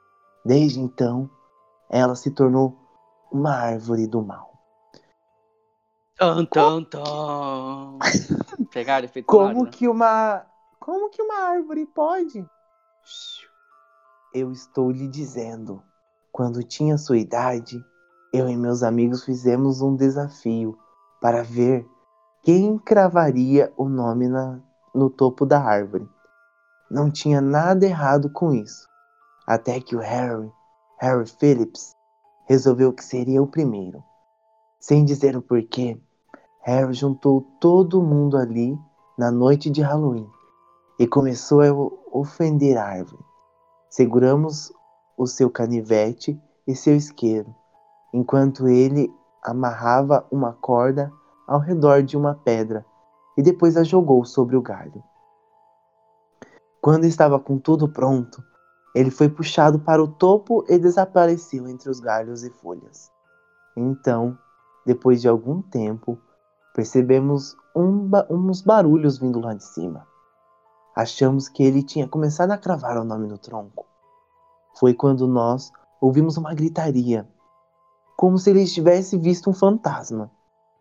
Desde 0.45 0.79
então, 0.79 1.31
ela 1.89 2.15
se 2.15 2.31
tornou 2.31 2.77
uma 3.33 3.53
árvore 3.55 4.07
do 4.07 4.23
mal. 4.23 4.53
Tan, 6.19 6.45
tan, 6.47 6.85
tan. 6.85 7.99
Pegaram 8.71 9.05
efeito 9.07 9.27
Como 9.27 9.65
né? 9.65 9.71
que 9.71 9.89
uma. 9.89 10.47
Como 10.79 11.11
que 11.11 11.21
uma 11.21 11.41
árvore 11.51 11.87
pode? 11.87 12.47
Eu 14.33 14.53
estou 14.53 14.91
lhe 14.91 15.09
dizendo. 15.09 15.83
Quando 16.37 16.63
tinha 16.63 16.99
sua 16.99 17.17
idade, 17.17 17.83
eu 18.31 18.47
e 18.47 18.55
meus 18.55 18.83
amigos 18.83 19.25
fizemos 19.25 19.81
um 19.81 19.97
desafio 19.97 20.77
para 21.19 21.43
ver 21.43 21.89
quem 22.43 22.77
cravaria 22.77 23.73
o 23.75 23.89
nome 23.89 24.29
na, 24.29 24.61
no 24.95 25.09
topo 25.09 25.47
da 25.47 25.59
árvore. 25.59 26.07
Não 26.91 27.11
tinha 27.11 27.41
nada 27.41 27.87
errado 27.87 28.29
com 28.29 28.53
isso. 28.53 28.87
Até 29.47 29.81
que 29.81 29.97
o 29.97 29.99
Harry, 29.99 30.53
Harry 30.99 31.27
Phillips, 31.27 31.95
resolveu 32.45 32.93
que 32.93 33.03
seria 33.03 33.43
o 33.43 33.47
primeiro. 33.47 34.05
Sem 34.79 35.07
dizer 35.07 35.39
o 35.39 35.41
porquê, 35.41 35.99
Harry 36.65 36.93
juntou 36.93 37.47
todo 37.59 38.03
mundo 38.03 38.37
ali 38.37 38.79
na 39.17 39.31
noite 39.31 39.71
de 39.71 39.81
Halloween 39.81 40.29
e 40.99 41.07
começou 41.07 41.63
a 41.63 42.19
ofender 42.19 42.77
a 42.77 42.85
árvore. 42.85 43.25
Seguramos 43.89 44.71
o 45.17 45.27
seu 45.27 45.51
canivete 45.51 46.41
e 46.67 46.75
seu 46.75 46.95
isqueiro, 46.95 47.55
enquanto 48.13 48.69
ele 48.69 49.13
amarrava 49.43 50.27
uma 50.31 50.53
corda 50.53 51.13
ao 51.47 51.61
redor 51.61 52.03
de 52.03 52.17
uma 52.17 52.35
pedra 52.35 52.85
e 53.37 53.43
depois 53.43 53.77
a 53.77 53.85
jogou 53.85 54.25
sobre 54.25 54.57
o 54.57 54.63
galho. 54.63 55.03
Quando 56.81 57.05
estava 57.05 57.39
com 57.39 57.59
tudo 57.59 57.89
pronto, 57.89 58.43
ele 58.95 59.11
foi 59.11 59.29
puxado 59.29 59.79
para 59.79 60.03
o 60.03 60.09
topo 60.09 60.65
e 60.69 60.79
desapareceu 60.79 61.69
entre 61.69 61.91
os 61.91 62.01
galhos 62.01 62.43
e 62.43 62.51
folhas. 62.51 63.11
Então, 63.77 64.39
depois 64.87 65.21
de 65.21 65.29
algum 65.29 65.61
tempo, 65.61 66.19
percebemos 66.75 67.57
um 67.75 68.07
ba- 68.09 68.27
uns 68.31 68.63
barulhos 68.63 69.19
vindo 69.19 69.41
lá 69.41 69.53
de 69.53 69.65
cima. 69.65 70.07
Achamos 70.95 71.49
que 71.49 71.63
ele 71.63 71.83
tinha 71.83 72.09
começado 72.09 72.53
a 72.53 72.59
cravar 72.59 72.97
o 72.97 73.05
nome 73.05 73.27
no 73.29 73.37
tronco. 73.37 73.85
Foi 74.79 74.93
quando 74.93 75.27
nós 75.27 75.73
ouvimos 76.01 76.37
uma 76.37 76.55
gritaria, 76.55 77.29
como 78.17 78.39
se 78.39 78.51
ele 78.51 78.67
tivesse 78.67 79.17
visto 79.17 79.51
um 79.51 79.55
fantasma. 79.55 80.31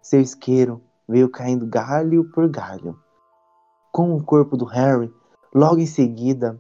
Seu 0.02 0.22
isqueiro 0.22 0.82
veio 1.08 1.30
caindo 1.30 1.66
galho 1.66 2.30
por 2.32 2.50
galho. 2.50 3.00
Com 3.92 4.16
o 4.16 4.24
corpo 4.24 4.58
do 4.58 4.66
Harry, 4.66 5.14
logo 5.54 5.80
em 5.80 5.86
seguida, 5.86 6.60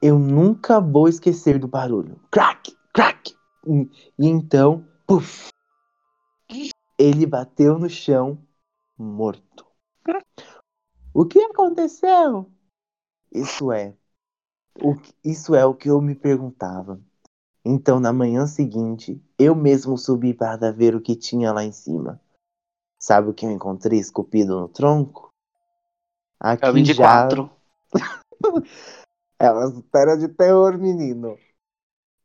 eu 0.00 0.18
nunca 0.18 0.80
vou 0.80 1.08
esquecer 1.08 1.58
do 1.58 1.68
barulho. 1.68 2.20
Crack, 2.30 2.76
crack. 2.92 3.34
E, 3.66 3.90
e 4.18 4.26
então, 4.26 4.86
puf, 5.06 5.50
ele 6.98 7.26
bateu 7.26 7.78
no 7.78 7.90
chão, 7.90 8.38
morto. 8.96 9.66
O 11.12 11.24
que 11.24 11.40
aconteceu? 11.40 12.50
Isso 13.32 13.72
é, 13.72 13.94
o, 14.82 14.94
isso 15.24 15.54
é 15.54 15.64
o 15.64 15.74
que 15.74 15.90
eu 15.90 16.00
me 16.00 16.14
perguntava. 16.14 17.00
Então, 17.64 17.98
na 17.98 18.12
manhã 18.12 18.46
seguinte, 18.46 19.20
eu 19.38 19.54
mesmo 19.54 19.98
subi 19.98 20.32
para 20.32 20.70
ver 20.70 20.94
o 20.94 21.00
que 21.00 21.16
tinha 21.16 21.52
lá 21.52 21.64
em 21.64 21.72
cima. 21.72 22.20
Sabe 22.98 23.30
o 23.30 23.34
que 23.34 23.44
eu 23.44 23.50
encontrei 23.50 23.98
esculpido 23.98 24.60
no 24.60 24.68
tronco? 24.68 25.32
Aqui 26.38 26.64
É 26.64 26.70
o 26.70 26.72
24. 26.72 27.50
É 29.38 29.50
uma 29.50 29.68
história 29.68 30.16
de 30.16 30.28
terror, 30.28 30.78
menino. 30.78 31.36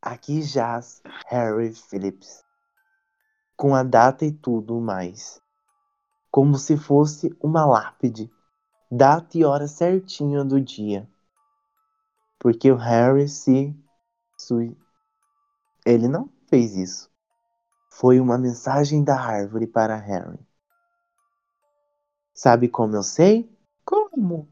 Aqui 0.02 0.42
jaz 0.42 1.02
Harry 1.28 1.74
Phillips. 1.74 2.44
Com 3.58 3.76
a 3.76 3.84
data 3.84 4.26
e 4.26 4.32
tudo 4.32 4.80
mais. 4.80 5.42
Como 6.30 6.58
se 6.58 6.78
fosse 6.78 7.36
uma 7.42 7.66
lápide. 7.66 8.32
Data 8.90 9.38
e 9.38 9.44
hora 9.44 9.68
certinha 9.68 10.44
do 10.44 10.60
dia. 10.60 11.08
Porque 12.42 12.70
o 12.72 12.76
Harry 12.76 13.30
se. 13.30 13.74
sui- 14.38 14.76
Ele 15.86 16.08
não 16.08 16.28
fez 16.48 16.76
isso. 16.76 17.08
Foi 17.92 18.20
uma 18.20 18.38
mensagem 18.38 19.04
da 19.04 19.20
árvore 19.20 19.68
para 19.68 19.96
Harry. 19.96 20.40
Sabe 22.34 22.68
como 22.68 22.96
eu 22.98 23.04
sei? 23.04 23.50
Como? 23.86 24.50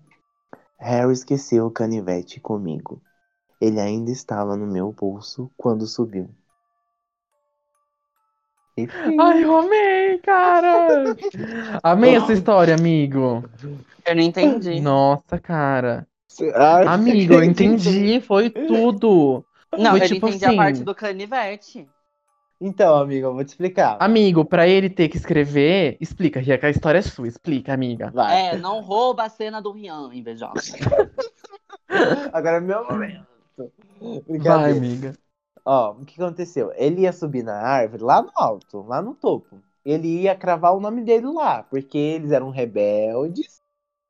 Harry 0.80 1.14
esqueceu 1.14 1.68
o 1.68 1.72
canivete 1.72 2.40
comigo. 2.40 3.02
Ele 3.62 3.80
ainda 3.80 4.12
estava 4.12 4.56
no 4.58 4.68
meu 4.68 4.92
bolso 4.92 5.52
quando 5.58 5.88
subiu. 5.88 6.30
E 8.78 8.88
fim. 8.88 9.18
Ai, 9.20 9.44
eu 9.44 9.56
amei, 9.58 10.18
cara! 10.20 11.16
Amei 11.84 12.16
essa 12.16 12.34
história, 12.34 12.76
amigo. 12.76 13.44
Eu 14.06 14.16
não 14.16 14.22
entendi. 14.24 14.80
Nossa, 14.82 15.40
cara. 15.40 16.08
Ai, 16.56 16.86
Amigo, 16.88 17.34
eu 17.34 17.44
entendi, 17.44 18.22
foi 18.26 18.50
tudo. 18.50 19.44
Não, 19.78 19.92
Foi 19.92 20.00
eu 20.02 20.08
tipo 20.08 20.28
entendi 20.28 20.46
assim- 20.46 20.56
a 20.56 20.64
parte 20.64 20.84
do 20.84 20.96
canivete. 20.96 21.88
Então, 22.62 22.98
amigo, 22.98 23.28
eu 23.28 23.34
vou 23.34 23.44
te 23.44 23.50
explicar. 23.50 23.98
Amigo, 24.02 24.44
pra 24.44 24.68
ele 24.68 24.90
ter 24.90 25.08
que 25.08 25.16
escrever, 25.16 25.98
explica, 26.02 26.42
Ria, 26.42 26.58
que 26.58 26.66
a 26.66 26.70
história 26.70 27.00
é 27.00 27.02
sua, 27.02 27.28
explica, 27.28 27.74
amiga. 27.74 28.12
Vai. 28.12 28.48
É, 28.48 28.58
não 28.58 28.82
rouba 28.82 29.24
a 29.24 29.30
cena 29.30 29.62
do 29.62 29.72
Rian, 29.72 30.10
invejosa. 30.14 30.60
Agora 32.34 32.58
é 32.58 32.60
meu 32.60 32.84
momento. 32.86 33.26
Vai, 34.44 34.72
amiga. 34.72 35.14
Ó, 35.66 35.92
o 35.92 36.06
que 36.06 36.22
aconteceu? 36.22 36.72
Ele 36.76 37.02
ia 37.02 37.14
subir 37.14 37.44
na 37.44 37.56
árvore 37.62 38.04
lá 38.04 38.22
no 38.22 38.32
alto, 38.36 38.82
lá 38.84 39.02
no 39.02 39.14
topo. 39.16 39.62
Ele 39.86 40.22
ia 40.24 40.36
cravar 40.36 40.74
o 40.76 40.80
nome 40.80 41.02
dele 41.04 41.28
lá, 41.28 41.64
porque 41.64 41.98
eles 41.98 42.32
eram 42.32 42.50
rebeldes 42.50 43.59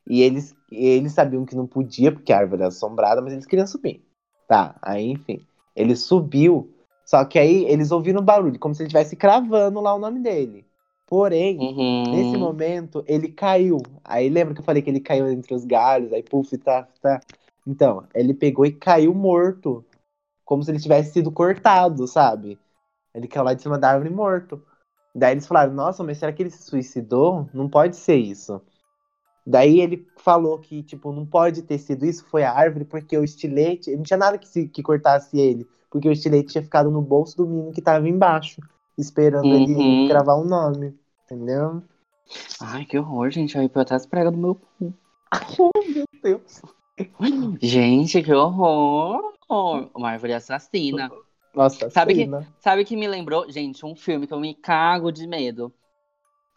e 0.10 0.22
eles, 0.22 0.56
eles 0.72 1.14
sabiam 1.14 1.46
que 1.46 1.56
não 1.56 1.68
podia, 1.68 2.12
porque 2.12 2.34
a 2.34 2.40
árvore 2.40 2.64
era 2.64 2.70
assombrada, 2.70 3.22
mas 3.22 3.34
eles 3.34 3.46
queriam 3.46 3.68
subir. 3.68 4.04
Tá, 4.48 4.76
aí 4.82 5.12
enfim. 5.12 5.46
Ele 5.76 5.96
subiu, 5.96 6.74
só 7.06 7.24
que 7.24 7.38
aí 7.38 7.66
eles 7.66 7.92
ouviram 7.92 8.24
barulho, 8.24 8.60
como 8.60 8.74
se 8.74 8.82
ele 8.82 8.88
estivesse 8.88 9.16
cravando 9.16 9.80
lá 9.80 9.94
o 9.94 10.00
nome 10.00 10.20
dele. 10.20 10.66
Porém, 11.08 11.60
Uhum. 11.60 11.90
Nesse 12.12 12.38
momento, 12.38 13.04
ele 13.08 13.28
caiu. 13.28 13.78
Aí 14.04 14.30
lembra 14.30 14.54
que 14.54 14.62
eu 14.62 14.66
falei 14.66 14.82
que 14.82 14.90
ele 14.90 15.00
caiu 15.00 15.30
entre 15.30 15.54
os 15.54 15.64
galhos, 15.64 16.12
aí 16.12 16.24
puf, 16.24 16.58
tá, 16.58 16.88
tá. 17.02 17.20
Então, 17.68 18.04
ele 18.16 18.34
pegou 18.34 18.66
e 18.66 18.72
caiu 18.72 19.14
morto. 19.14 19.86
Como 20.44 20.64
se 20.64 20.72
ele 20.72 20.80
tivesse 20.80 21.14
sido 21.14 21.32
cortado, 21.32 22.08
sabe? 22.08 22.58
Ele 23.14 23.28
caiu 23.28 23.44
lá 23.44 23.54
de 23.54 23.62
cima 23.62 23.78
da 23.78 23.92
árvore 23.92 24.10
morto. 24.10 24.62
Daí 25.14 25.34
eles 25.34 25.46
falaram, 25.46 25.74
nossa, 25.74 26.04
mas 26.04 26.18
será 26.18 26.34
que 26.34 26.42
ele 26.42 26.50
se 26.50 26.64
suicidou? 26.64 27.48
Não 27.54 27.70
pode 27.70 27.96
ser 27.96 28.16
isso. 28.16 28.60
Daí 29.50 29.80
ele 29.82 30.08
falou 30.18 30.60
que, 30.60 30.84
tipo, 30.84 31.12
não 31.12 31.26
pode 31.26 31.64
ter 31.64 31.80
sido 31.80 32.06
isso, 32.06 32.24
foi 32.26 32.44
a 32.44 32.54
árvore, 32.54 32.86
porque 32.86 33.18
o 33.18 33.24
estilete. 33.24 33.96
Não 33.96 34.04
tinha 34.04 34.18
nada 34.18 34.38
que, 34.38 34.48
se, 34.48 34.68
que 34.68 34.84
cortasse 34.84 35.40
ele. 35.40 35.68
Porque 35.90 36.08
o 36.08 36.12
estilete 36.12 36.50
tinha 36.52 36.64
ficado 36.64 36.92
no 36.92 37.02
bolso 37.02 37.36
do 37.36 37.48
menino 37.48 37.72
que 37.72 37.82
tava 37.82 38.08
embaixo, 38.08 38.62
esperando 38.96 39.48
Uhum. 39.48 39.56
ele 39.56 40.08
cravar 40.08 40.38
o 40.38 40.46
nome. 40.46 40.94
Entendeu? 41.26 41.82
Ai, 42.62 42.86
que 42.86 42.96
horror, 43.00 43.32
gente. 43.32 43.58
Aí 43.58 43.68
eu 43.74 43.82
até 43.82 43.96
as 43.96 44.06
pregas 44.06 44.32
do 44.32 44.38
meu 44.38 44.54
cu. 44.54 44.94
Meu 45.96 46.06
Deus. 46.22 46.62
Gente, 47.60 48.22
que 48.22 48.32
horror. 48.32 49.34
Uma 49.96 50.12
árvore 50.12 50.34
assassina. 50.34 51.10
Nossa, 51.56 51.90
Sabe 51.90 52.14
que- 52.14 52.26
cena. 52.26 52.48
Sabe 52.60 52.84
o 52.84 52.86
que 52.86 52.96
me 52.96 53.08
lembrou? 53.08 53.50
Gente, 53.50 53.84
um 53.84 53.96
filme 53.96 54.28
que 54.28 54.34
eu 54.34 54.40
me 54.40 54.54
cago 54.54 55.12
de 55.12 55.26
medo. 55.26 55.74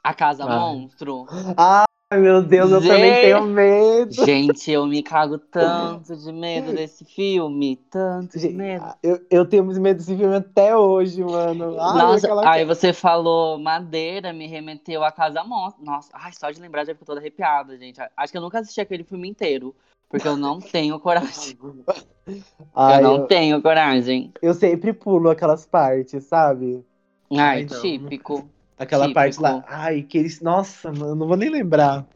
A 0.04 0.12
Casa 0.12 0.44
Ai. 0.44 0.58
Monstro. 0.58 1.24
Ah, 1.56 1.84
Ai, 2.12 2.18
meu 2.20 2.42
Deus, 2.42 2.70
eu 2.70 2.82
também 2.82 3.14
Gente. 3.14 3.20
tenho 3.22 3.42
medo. 3.46 4.12
Gente, 4.26 4.70
eu 4.70 4.84
me 4.86 5.02
cago 5.02 5.38
tanto 5.50 6.14
de 6.14 6.30
medo 6.30 6.70
desse 6.74 7.06
filme. 7.06 7.76
Tanto 7.90 8.38
de 8.38 8.50
medo. 8.50 8.84
Eu, 9.02 9.18
eu 9.30 9.46
tenho 9.46 9.64
medo 9.64 9.96
desse 9.96 10.14
filme 10.14 10.34
até 10.36 10.76
hoje, 10.76 11.24
mano. 11.24 11.80
Ai, 11.80 11.98
Nossa, 11.98 12.26
aquela- 12.26 12.50
aí 12.52 12.66
você 12.66 12.92
falou 12.92 13.58
madeira, 13.58 14.30
me 14.30 14.46
remeteu 14.46 15.02
a 15.02 15.10
Casa 15.10 15.42
Monstro. 15.42 15.82
Nossa, 15.82 16.10
ai, 16.12 16.32
só 16.38 16.50
de 16.50 16.60
lembrar 16.60 16.84
já 16.84 16.92
fico 16.92 17.06
toda 17.06 17.18
arrepiada, 17.18 17.78
gente. 17.78 17.98
Acho 18.14 18.30
que 18.30 18.36
eu 18.36 18.42
nunca 18.42 18.58
assisti 18.58 18.82
aquele 18.82 19.04
filme 19.04 19.26
inteiro, 19.26 19.74
porque 20.10 20.28
eu 20.28 20.36
não 20.36 20.60
tenho 20.60 21.00
coragem. 21.00 21.56
Ai, 22.76 22.98
eu 22.98 23.02
não 23.02 23.16
eu, 23.16 23.26
tenho 23.26 23.62
coragem. 23.62 24.34
eu 24.42 24.52
sempre 24.52 24.92
pulo 24.92 25.30
aquelas 25.30 25.64
partes, 25.64 26.24
sabe? 26.24 26.84
Ai, 27.30 27.38
Ai, 27.38 27.66
não. 27.70 27.80
típico. 27.80 28.46
Aquela 28.82 29.04
Típico. 29.06 29.14
parte 29.14 29.40
lá. 29.40 29.64
Ai, 29.68 30.02
que 30.02 30.18
eles. 30.18 30.40
Nossa, 30.40 30.90
mano, 30.92 31.08
eu 31.08 31.14
não 31.14 31.26
vou 31.26 31.36
nem 31.36 31.48
lembrar. 31.50 32.06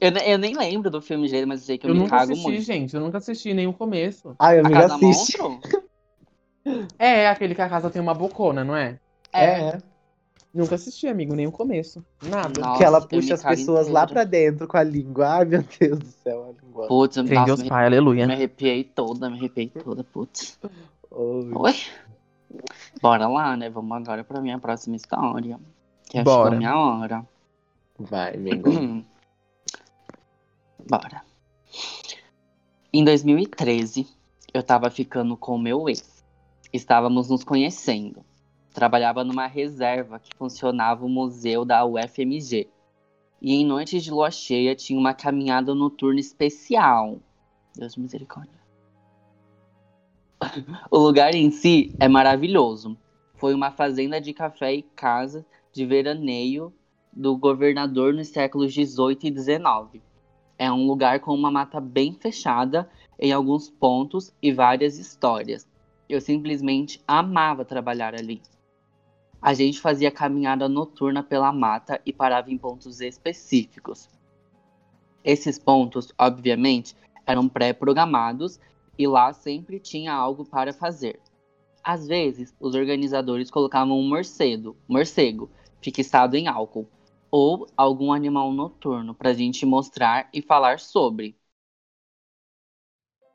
Eu, 0.00 0.10
ne- 0.10 0.32
eu 0.32 0.38
nem 0.38 0.56
lembro 0.56 0.90
do 0.90 1.00
filme 1.02 1.28
dele, 1.30 1.46
mas 1.46 1.60
eu 1.60 1.66
sei 1.66 1.78
que 1.78 1.86
eu, 1.86 1.90
Eu 1.90 1.94
me 1.94 2.00
nunca 2.00 2.16
cago 2.16 2.32
assisti, 2.32 2.50
muito. 2.50 2.62
gente. 2.64 2.94
Eu 2.94 3.00
nunca 3.00 3.18
assisti 3.18 3.52
nem 3.54 3.66
o 3.66 3.72
começo. 3.72 4.34
Ai, 4.38 4.58
A 4.58 4.60
amiga, 4.60 4.80
Casa 4.80 4.94
assiste. 4.94 5.38
Monstro? 5.40 5.60
É, 6.98 7.28
aquele 7.28 7.54
que 7.54 7.62
a 7.62 7.68
casa 7.68 7.88
tem 7.88 8.00
uma 8.02 8.12
bocona, 8.12 8.62
não 8.62 8.76
é? 8.76 8.98
É, 9.32 9.78
Nunca 10.52 10.74
assisti, 10.74 11.06
amigo, 11.06 11.34
nem 11.34 11.46
o 11.46 11.52
começo. 11.52 12.04
Nada. 12.22 12.60
Nossa, 12.60 12.78
que 12.78 12.84
ela 12.84 12.98
eu 12.98 13.06
puxa 13.08 13.34
as 13.34 13.42
pessoas 13.42 13.86
lá 13.88 14.02
inteira. 14.02 14.06
pra 14.08 14.24
dentro 14.24 14.66
com 14.66 14.76
a 14.76 14.82
língua. 14.82 15.28
Ai, 15.28 15.44
meu 15.44 15.62
Deus 15.78 15.98
do 15.98 16.06
céu, 16.06 16.44
a 16.44 16.62
língua. 16.62 16.88
Putz, 16.88 17.14
Tem 17.14 17.24
nossa, 17.24 17.44
Deus 17.46 17.62
me, 17.62 17.68
Pai, 17.68 17.86
aleluia. 17.86 18.26
me 18.26 18.32
arrepiei 18.34 18.82
toda, 18.84 19.30
me 19.30 19.38
arrepiei 19.38 19.68
toda, 19.68 20.02
putz. 20.04 20.58
Oi. 21.10 21.52
Oi? 21.54 21.74
Bora 23.00 23.28
lá, 23.28 23.56
né? 23.56 23.70
Vamos 23.70 23.96
agora 23.96 24.24
pra 24.24 24.40
minha 24.40 24.58
próxima 24.58 24.96
história. 24.96 25.58
Que 26.08 26.22
Bora. 26.22 26.44
chegou 26.44 26.54
a 26.54 26.56
minha 26.56 26.78
hora. 26.78 27.28
Vai, 27.98 28.36
Mengo. 28.36 28.70
Bora. 30.88 31.22
Em 32.92 33.04
2013, 33.04 34.06
eu 34.54 34.62
tava 34.62 34.88
ficando 34.90 35.36
com 35.36 35.54
o 35.54 35.58
meu 35.58 35.88
ex. 35.88 36.24
Estávamos 36.72 37.28
nos 37.28 37.44
conhecendo. 37.44 38.24
Trabalhava 38.72 39.22
numa 39.22 39.46
reserva 39.46 40.18
que 40.18 40.34
funcionava 40.36 41.04
o 41.04 41.08
museu 41.08 41.64
da 41.64 41.84
UFMG. 41.84 42.68
E 43.40 43.54
em 43.54 43.66
noites 43.66 44.02
de 44.02 44.10
lua 44.10 44.30
cheia 44.30 44.74
tinha 44.74 44.98
uma 44.98 45.12
caminhada 45.12 45.74
noturna 45.74 46.20
especial. 46.20 47.18
Deus 47.76 47.96
misericórdia. 47.96 48.58
o 50.90 50.98
lugar 50.98 51.34
em 51.34 51.50
si 51.50 51.94
é 52.00 52.08
maravilhoso. 52.08 52.96
Foi 53.34 53.54
uma 53.54 53.70
fazenda 53.70 54.20
de 54.20 54.32
café 54.32 54.74
e 54.74 54.82
casa 54.82 55.44
de 55.78 55.86
veraneio 55.86 56.74
do 57.12 57.36
governador 57.36 58.12
nos 58.12 58.26
séculos 58.26 58.74
18 58.74 59.28
e 59.28 59.30
19. 59.30 60.02
É 60.58 60.72
um 60.72 60.88
lugar 60.88 61.20
com 61.20 61.32
uma 61.32 61.52
mata 61.52 61.80
bem 61.80 62.12
fechada 62.12 62.90
em 63.16 63.30
alguns 63.30 63.70
pontos 63.70 64.34
e 64.42 64.52
várias 64.52 64.98
histórias. 64.98 65.68
Eu 66.08 66.20
simplesmente 66.20 67.00
amava 67.06 67.64
trabalhar 67.64 68.12
ali. 68.12 68.42
A 69.40 69.54
gente 69.54 69.80
fazia 69.80 70.10
caminhada 70.10 70.68
noturna 70.68 71.22
pela 71.22 71.52
mata 71.52 72.00
e 72.04 72.12
parava 72.12 72.50
em 72.50 72.58
pontos 72.58 73.00
específicos. 73.00 74.08
Esses 75.22 75.60
pontos, 75.60 76.12
obviamente, 76.18 76.96
eram 77.24 77.48
pré-programados 77.48 78.58
e 78.98 79.06
lá 79.06 79.32
sempre 79.32 79.78
tinha 79.78 80.12
algo 80.12 80.44
para 80.44 80.72
fazer. 80.72 81.20
Às 81.84 82.08
vezes, 82.08 82.52
os 82.58 82.74
organizadores 82.74 83.48
colocavam 83.48 83.96
um 83.96 84.08
morcego, 84.08 84.76
morcego 84.88 85.48
fixado 85.80 86.36
em 86.36 86.48
álcool, 86.48 86.88
ou 87.30 87.66
algum 87.76 88.12
animal 88.12 88.52
noturno 88.52 89.14
para 89.14 89.30
a 89.30 89.34
gente 89.34 89.66
mostrar 89.66 90.28
e 90.32 90.40
falar 90.40 90.78
sobre. 90.78 91.36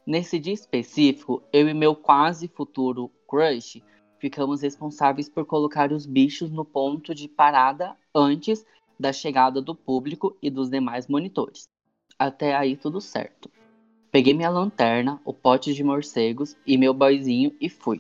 Nesse 0.06 0.38
dia 0.38 0.54
específico, 0.54 1.42
eu 1.54 1.70
e 1.70 1.74
meu 1.74 1.96
quase 1.96 2.48
futuro 2.48 3.10
crush 3.28 3.82
ficamos 4.20 4.62
responsáveis 4.62 5.28
por 5.28 5.46
colocar 5.46 5.92
os 5.92 6.06
bichos 6.06 6.50
no 6.50 6.64
ponto 6.64 7.14
de 7.14 7.28
parada 7.28 7.96
antes 8.16 8.66
da 9.00 9.12
chegada 9.12 9.62
do 9.62 9.76
público 9.76 10.38
e 10.42 10.50
dos 10.50 10.70
demais 10.70 11.08
monitores. 11.08 11.68
Até 12.18 12.56
aí 12.56 12.78
tudo 12.78 13.02
certo. 13.02 13.50
Peguei 14.12 14.34
minha 14.34 14.50
lanterna, 14.50 15.20
o 15.26 15.34
pote 15.34 15.74
de 15.74 15.84
morcegos 15.84 16.56
e 16.66 16.78
meu 16.78 16.94
boizinho 16.94 17.56
e 17.60 17.68
fui. 17.68 18.00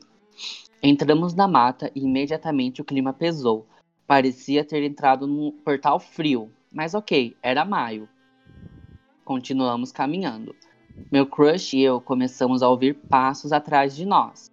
Entramos 0.82 1.34
na 1.34 1.48
mata 1.48 1.92
e 1.96 2.02
imediatamente 2.02 2.82
o 2.82 2.86
clima 2.86 3.12
pesou. 3.12 3.68
Parecia 4.06 4.66
ter 4.66 4.84
entrado 4.84 5.26
num 5.26 5.52
portal 5.52 6.00
frio, 6.00 6.52
mas 6.72 6.94
ok, 6.94 7.36
era 7.42 7.63
maio. 7.63 8.08
Continuamos 9.24 9.92
caminhando. 9.92 10.56
Meu 11.12 11.26
crush 11.26 11.74
e 11.74 11.82
eu 11.82 12.02
começamos 12.02 12.62
a 12.62 12.70
ouvir 12.70 12.94
passos 12.94 13.52
atrás 13.52 13.96
de 13.96 14.06
nós. 14.06 14.52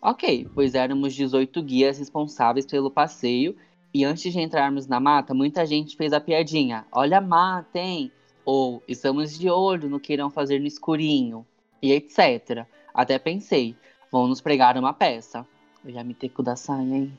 Ok, 0.00 0.48
pois 0.54 0.74
éramos 0.74 1.14
18 1.14 1.62
guias 1.62 1.98
responsáveis 1.98 2.66
pelo 2.66 2.90
passeio 2.90 3.56
e 3.92 4.04
antes 4.04 4.32
de 4.32 4.40
entrarmos 4.40 4.88
na 4.88 4.98
mata, 4.98 5.32
muita 5.32 5.64
gente 5.64 5.96
fez 5.96 6.12
a 6.12 6.20
piadinha: 6.20 6.84
Olha 6.90 7.18
a 7.18 7.20
mata, 7.20 7.78
hein? 7.78 8.10
Ou 8.44 8.82
estamos 8.88 9.38
de 9.38 9.48
olho 9.48 9.88
no 9.88 10.00
que 10.00 10.12
irão 10.12 10.28
fazer 10.28 10.58
no 10.58 10.66
escurinho, 10.66 11.46
e 11.80 11.92
etc. 11.92 12.66
Até 12.92 13.18
pensei: 13.18 13.76
vão 14.10 14.26
nos 14.26 14.40
pregar 14.40 14.76
uma 14.76 14.92
peça. 14.92 15.46
Eu 15.84 15.92
já 15.92 16.02
me 16.02 16.12
teco 16.12 16.42
da 16.42 16.56
saia, 16.56 16.82
hein? 16.82 17.18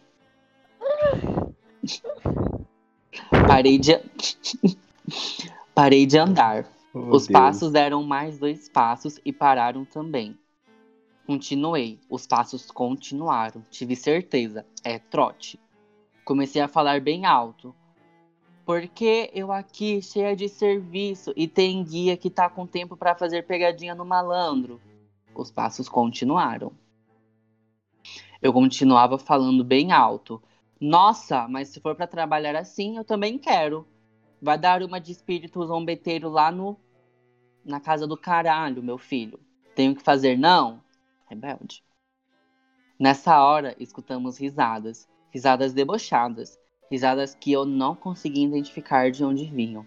Parei 3.47 3.77
de. 3.77 3.99
Parei 5.73 6.05
de 6.05 6.17
andar. 6.17 6.65
Oh, 6.93 6.99
Os 7.15 7.27
Deus. 7.27 7.29
passos 7.29 7.71
deram 7.71 8.03
mais 8.03 8.39
dois 8.39 8.69
passos 8.69 9.19
e 9.25 9.31
pararam 9.33 9.85
também. 9.85 10.37
Continuei. 11.27 11.99
Os 12.09 12.25
passos 12.27 12.69
continuaram. 12.69 13.63
Tive 13.69 13.95
certeza. 13.95 14.65
É 14.83 14.99
trote. 14.99 15.59
Comecei 16.23 16.61
a 16.61 16.67
falar 16.67 17.01
bem 17.01 17.25
alto. 17.25 17.75
Porque 18.65 19.29
eu 19.33 19.51
aqui 19.51 20.01
cheia 20.01 20.35
de 20.35 20.49
serviço 20.49 21.31
e 21.35 21.47
tem 21.47 21.83
guia 21.83 22.17
que 22.17 22.29
tá 22.29 22.49
com 22.49 22.65
tempo 22.65 22.97
para 22.97 23.15
fazer 23.15 23.45
pegadinha 23.45 23.93
no 23.93 24.05
malandro. 24.05 24.81
Os 25.35 25.51
passos 25.51 25.87
continuaram. 25.87 26.71
Eu 28.41 28.51
continuava 28.53 29.17
falando 29.17 29.63
bem 29.63 29.91
alto. 29.91 30.41
Nossa, 30.79 31.47
mas 31.47 31.69
se 31.69 31.79
for 31.79 31.95
para 31.95 32.07
trabalhar 32.07 32.55
assim, 32.55 32.97
eu 32.97 33.03
também 33.03 33.37
quero. 33.37 33.87
Vai 34.41 34.57
dar 34.57 34.83
uma 34.83 34.99
de 34.99 35.11
espírito 35.11 35.65
zombeteiro 35.65 36.29
lá 36.29 36.51
no 36.51 36.77
na 37.63 37.79
casa 37.79 38.05
do 38.05 38.15
caralho, 38.15 38.83
meu 38.83 38.97
filho. 38.97 39.39
Tenho 39.75 39.95
que 39.95 40.03
fazer 40.03 40.37
não? 40.37 40.83
Rebelde. 41.27 41.83
Nessa 42.99 43.43
hora, 43.43 43.75
escutamos 43.79 44.37
risadas, 44.37 45.07
risadas 45.31 45.73
debochadas, 45.73 46.59
risadas 46.89 47.33
que 47.33 47.51
eu 47.51 47.65
não 47.65 47.95
conseguia 47.95 48.45
identificar 48.45 49.09
de 49.11 49.25
onde 49.25 49.45
vinham. 49.45 49.85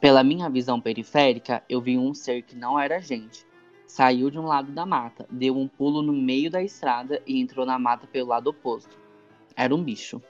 Pela 0.00 0.24
minha 0.24 0.50
visão 0.50 0.80
periférica, 0.80 1.62
eu 1.68 1.80
vi 1.80 1.96
um 1.96 2.12
ser 2.12 2.42
que 2.42 2.56
não 2.56 2.78
era 2.78 3.00
gente. 3.00 3.46
Saiu 3.86 4.30
de 4.30 4.38
um 4.38 4.46
lado 4.46 4.72
da 4.72 4.84
mata, 4.84 5.26
deu 5.30 5.56
um 5.56 5.68
pulo 5.68 6.02
no 6.02 6.12
meio 6.12 6.50
da 6.50 6.62
estrada 6.62 7.22
e 7.26 7.40
entrou 7.40 7.64
na 7.64 7.78
mata 7.78 8.06
pelo 8.06 8.28
lado 8.28 8.50
oposto. 8.50 8.99
Era 9.60 9.74
um 9.74 9.84
bicho. 9.84 10.22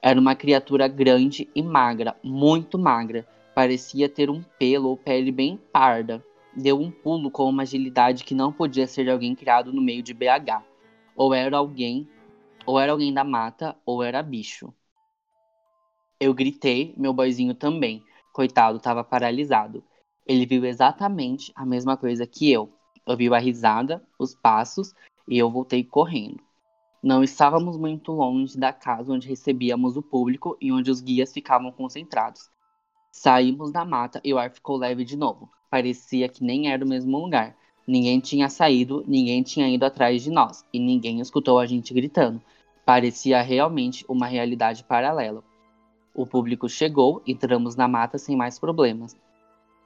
Era 0.00 0.20
uma 0.20 0.36
criatura 0.36 0.86
grande 0.86 1.50
e 1.52 1.60
magra, 1.60 2.16
muito 2.22 2.78
magra. 2.78 3.26
Parecia 3.56 4.08
ter 4.08 4.30
um 4.30 4.40
pelo 4.56 4.90
ou 4.90 4.96
pele 4.96 5.32
bem 5.32 5.56
parda. 5.72 6.24
Deu 6.56 6.80
um 6.80 6.88
pulo 6.88 7.28
com 7.28 7.48
uma 7.48 7.64
agilidade 7.64 8.22
que 8.22 8.36
não 8.36 8.52
podia 8.52 8.86
ser 8.86 9.02
de 9.02 9.10
alguém 9.10 9.34
criado 9.34 9.72
no 9.72 9.82
meio 9.82 10.00
de 10.00 10.14
BH. 10.14 10.62
Ou 11.16 11.34
era 11.34 11.56
alguém, 11.56 12.08
ou 12.64 12.78
era 12.78 12.92
alguém 12.92 13.12
da 13.12 13.24
mata, 13.24 13.74
ou 13.84 14.00
era 14.00 14.22
bicho. 14.22 14.72
Eu 16.20 16.32
gritei, 16.32 16.94
meu 16.96 17.12
boizinho 17.12 17.56
também. 17.56 18.00
Coitado, 18.32 18.76
estava 18.76 19.02
paralisado. 19.02 19.82
Ele 20.24 20.46
viu 20.46 20.64
exatamente 20.64 21.50
a 21.56 21.66
mesma 21.66 21.96
coisa 21.96 22.28
que 22.28 22.48
eu. 22.52 22.72
Ouviu 23.04 23.34
a 23.34 23.40
risada, 23.40 24.00
os 24.16 24.36
passos 24.36 24.94
e 25.26 25.36
eu 25.36 25.50
voltei 25.50 25.82
correndo. 25.82 26.51
Não 27.02 27.24
estávamos 27.24 27.76
muito 27.76 28.12
longe 28.12 28.56
da 28.56 28.72
casa 28.72 29.12
onde 29.12 29.28
recebíamos 29.28 29.96
o 29.96 30.02
público 30.02 30.56
e 30.60 30.70
onde 30.70 30.88
os 30.88 31.00
guias 31.00 31.32
ficavam 31.32 31.72
concentrados. 31.72 32.48
Saímos 33.10 33.72
da 33.72 33.84
mata 33.84 34.20
e 34.22 34.32
o 34.32 34.38
ar 34.38 34.52
ficou 34.52 34.76
leve 34.76 35.04
de 35.04 35.16
novo. 35.16 35.50
Parecia 35.68 36.28
que 36.28 36.44
nem 36.44 36.70
era 36.70 36.84
o 36.84 36.88
mesmo 36.88 37.18
lugar. 37.18 37.56
Ninguém 37.84 38.20
tinha 38.20 38.48
saído, 38.48 39.02
ninguém 39.04 39.42
tinha 39.42 39.68
ido 39.68 39.84
atrás 39.84 40.22
de 40.22 40.30
nós 40.30 40.64
e 40.72 40.78
ninguém 40.78 41.18
escutou 41.18 41.58
a 41.58 41.66
gente 41.66 41.92
gritando. 41.92 42.40
Parecia 42.86 43.42
realmente 43.42 44.04
uma 44.08 44.26
realidade 44.26 44.84
paralela. 44.84 45.42
O 46.14 46.24
público 46.24 46.68
chegou, 46.68 47.20
entramos 47.26 47.74
na 47.74 47.88
mata 47.88 48.16
sem 48.16 48.36
mais 48.36 48.60
problemas. 48.60 49.16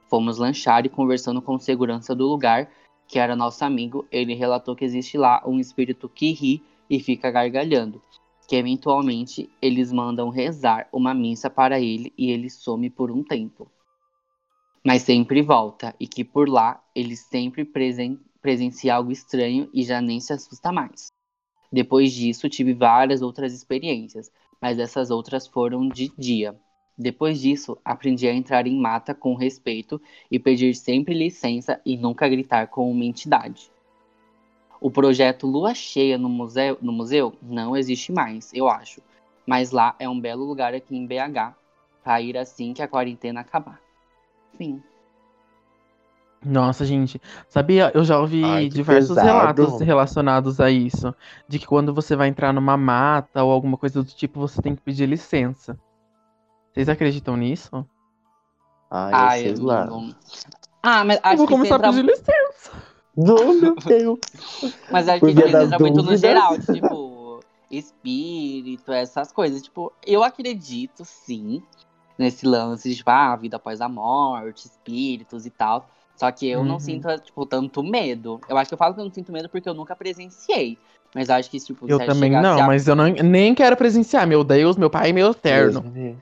Fomos 0.07 0.37
lanchar 0.37 0.85
e 0.85 0.89
conversando 0.89 1.41
com 1.41 1.55
o 1.55 1.59
segurança 1.59 2.13
do 2.13 2.27
lugar, 2.27 2.69
que 3.07 3.17
era 3.17 3.35
nosso 3.35 3.65
amigo, 3.65 4.05
ele 4.11 4.35
relatou 4.35 4.75
que 4.75 4.85
existe 4.85 5.17
lá 5.17 5.41
um 5.47 5.59
espírito 5.59 6.07
que 6.07 6.31
ri 6.31 6.63
e 6.89 6.99
fica 6.99 7.31
gargalhando, 7.31 8.01
que 8.47 8.55
eventualmente 8.55 9.49
eles 9.61 9.91
mandam 9.91 10.29
rezar 10.29 10.87
uma 10.91 11.13
missa 11.13 11.49
para 11.49 11.79
ele 11.79 12.13
e 12.17 12.31
ele 12.31 12.49
some 12.49 12.89
por 12.89 13.11
um 13.11 13.23
tempo. 13.23 13.71
mas 14.83 15.03
sempre 15.03 15.41
volta 15.41 15.95
e 15.99 16.07
que 16.07 16.23
por 16.23 16.47
lá 16.49 16.81
ele 16.95 17.15
sempre 17.15 17.65
presen 17.65 18.19
presencia 18.41 18.95
algo 18.95 19.11
estranho 19.11 19.69
e 19.73 19.83
já 19.83 20.01
nem 20.01 20.19
se 20.19 20.31
assusta 20.33 20.71
mais. 20.71 21.07
Depois 21.71 22.13
disso, 22.13 22.49
tive 22.49 22.73
várias 22.73 23.21
outras 23.21 23.53
experiências, 23.53 24.31
mas 24.61 24.79
essas 24.79 25.11
outras 25.11 25.47
foram 25.47 25.89
de 25.89 26.09
dia. 26.17 26.59
Depois 26.97 27.39
disso, 27.41 27.77
aprendi 27.85 28.27
a 28.27 28.33
entrar 28.33 28.67
em 28.67 28.79
mata 28.79 29.13
com 29.13 29.35
respeito 29.35 30.01
e 30.31 30.39
pedir 30.39 30.75
sempre 30.75 31.13
licença 31.13 31.81
e 31.85 31.97
nunca 31.97 32.29
gritar 32.29 32.67
com 32.67 32.89
uma 32.89 33.05
entidade. 33.05 33.71
O 34.79 34.91
projeto 34.91 35.47
Lua 35.47 35.73
Cheia 35.73 36.17
no 36.17 36.29
museu, 36.29 36.77
no 36.81 36.91
museu 36.91 37.33
não 37.41 37.75
existe 37.75 38.11
mais, 38.11 38.51
eu 38.53 38.67
acho. 38.69 39.01
Mas 39.45 39.71
lá 39.71 39.95
é 39.97 40.07
um 40.07 40.19
belo 40.19 40.43
lugar 40.45 40.73
aqui 40.73 40.95
em 40.95 41.05
BH 41.07 41.53
para 42.03 42.21
ir 42.21 42.37
assim 42.37 42.73
que 42.73 42.81
a 42.81 42.87
quarentena 42.87 43.41
acabar. 43.41 43.79
Fim. 44.57 44.81
Nossa, 46.45 46.85
gente, 46.85 47.19
sabia? 47.49 47.91
Eu 47.95 48.03
já 48.03 48.19
ouvi 48.19 48.43
Ai, 48.43 48.69
diversos 48.69 49.09
pesado. 49.09 49.27
relatos 49.27 49.81
relacionados 49.81 50.59
a 50.61 50.69
isso. 50.69 51.13
De 51.47 51.57
que 51.57 51.65
quando 51.65 51.93
você 51.93 52.15
vai 52.15 52.27
entrar 52.27 52.53
numa 52.53 52.77
mata 52.77 53.43
ou 53.43 53.51
alguma 53.51 53.75
coisa 53.77 54.03
do 54.03 54.09
tipo, 54.09 54.39
você 54.39 54.61
tem 54.61 54.75
que 54.75 54.81
pedir 54.81 55.07
licença. 55.07 55.77
Vocês 56.71 56.87
acreditam 56.89 57.35
nisso? 57.35 57.85
Ai, 58.89 59.13
Ai, 59.15 59.39
sei 59.41 59.53
eu 59.53 59.63
lá. 59.63 59.85
não- 59.87 60.15
Ah, 60.83 61.03
mas 61.03 61.17
Eu 61.17 61.21
acho 61.23 61.37
vou 61.37 61.47
que 61.47 61.53
começar 61.53 61.75
a 61.75 61.79
pedir 61.79 62.05
licença. 62.05 62.46
Não, 63.17 63.53
meu 63.53 63.75
Deus. 63.85 64.19
Mas 64.91 65.07
acho 65.09 65.21
que 65.25 65.31
entra 65.31 65.79
muito 65.79 66.03
no 66.03 66.15
geral, 66.15 66.57
tipo, 66.59 67.39
espírito, 67.69 68.91
essas 68.91 69.31
coisas. 69.31 69.61
Tipo, 69.61 69.91
eu 70.05 70.23
acredito, 70.23 71.03
sim, 71.03 71.61
nesse 72.17 72.45
lance 72.45 72.89
de, 72.89 72.95
tipo, 72.95 73.09
ah, 73.09 73.35
vida 73.35 73.57
após 73.57 73.81
a 73.81 73.89
morte, 73.89 74.65
espíritos 74.65 75.45
e 75.45 75.49
tal. 75.49 75.89
Só 76.15 76.31
que 76.31 76.47
eu 76.47 76.61
Uhum. 76.61 76.65
não 76.65 76.79
sinto, 76.79 77.07
tipo, 77.19 77.45
tanto 77.45 77.83
medo. 77.83 78.39
Eu 78.49 78.57
acho 78.57 78.69
que 78.69 78.73
eu 78.73 78.77
falo 78.77 78.93
que 78.95 78.99
eu 79.01 79.05
não 79.05 79.13
sinto 79.13 79.31
medo 79.31 79.49
porque 79.49 79.69
eu 79.69 79.73
nunca 79.73 79.95
presenciei. 79.95 80.77
Mas 81.13 81.29
acho 81.29 81.49
que, 81.49 81.59
tipo, 81.59 81.87
Eu 81.87 81.99
se 81.99 82.05
também 82.05 82.31
não, 82.31 82.61
a- 82.61 82.67
mas 82.67 82.87
eu 82.87 82.95
não, 82.95 83.05
nem 83.09 83.53
quero 83.53 83.77
presenciar. 83.77 84.27
Meu 84.27 84.43
Deus, 84.43 84.75
meu 84.77 84.89
pai, 84.89 85.13
meu 85.13 85.31
eterno. 85.31 85.81
Deus 85.81 85.93
me 85.93 86.17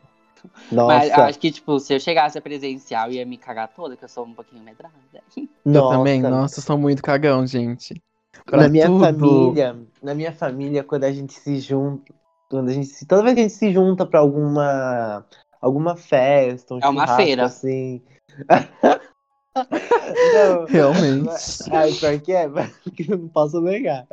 livre. 0.46 0.86
Mas 0.86 1.10
Nossa, 1.10 1.24
acho 1.24 1.40
que, 1.40 1.52
tipo, 1.52 1.80
se 1.80 1.94
eu 1.94 2.00
chegasse 2.00 2.38
a 2.38 2.42
presenciar, 2.42 3.08
eu 3.08 3.14
ia 3.14 3.26
me 3.26 3.38
cagar 3.38 3.68
toda, 3.68 3.96
que 3.96 4.04
eu 4.04 4.10
sou 4.10 4.26
um 4.26 4.34
pouquinho 4.34 4.64
medrada. 4.64 4.94
Eu 5.66 5.72
nossa. 5.72 5.98
também, 5.98 6.22
nossa, 6.22 6.60
eu 6.60 6.64
sou 6.64 6.78
muito 6.78 7.02
cagão, 7.02 7.48
gente. 7.48 8.00
Pra 8.46 8.62
na 8.62 8.70
minha 8.70 8.86
tudo. 8.86 9.00
família, 9.04 9.76
na 10.04 10.14
minha 10.14 10.32
família, 10.32 10.84
quando 10.84 11.06
a 11.06 11.12
gente 11.12 11.34
se 11.34 11.60
junta, 11.60 12.14
quando 12.52 12.70
a 12.70 12.72
gente 12.72 12.86
se, 12.86 13.08
toda 13.08 13.24
vez 13.24 13.34
que 13.34 13.40
a 13.40 13.44
gente 13.44 13.56
se 13.56 13.74
junta 13.74 14.06
pra 14.06 14.20
alguma 14.20 15.26
alguma 15.60 15.96
festa, 15.96 16.76
um 16.76 16.80
É 16.80 16.88
uma 16.88 17.16
feira. 17.16 17.46
assim. 17.46 18.04
Não, 19.56 20.66
Realmente. 20.66 21.30
Ai, 21.72 21.92
pior 21.94 22.20
que 22.20 22.32
é, 22.34 22.48
que 22.96 23.12
eu 23.12 23.18
não 23.18 23.28
posso 23.30 23.62
negar. 23.62 24.06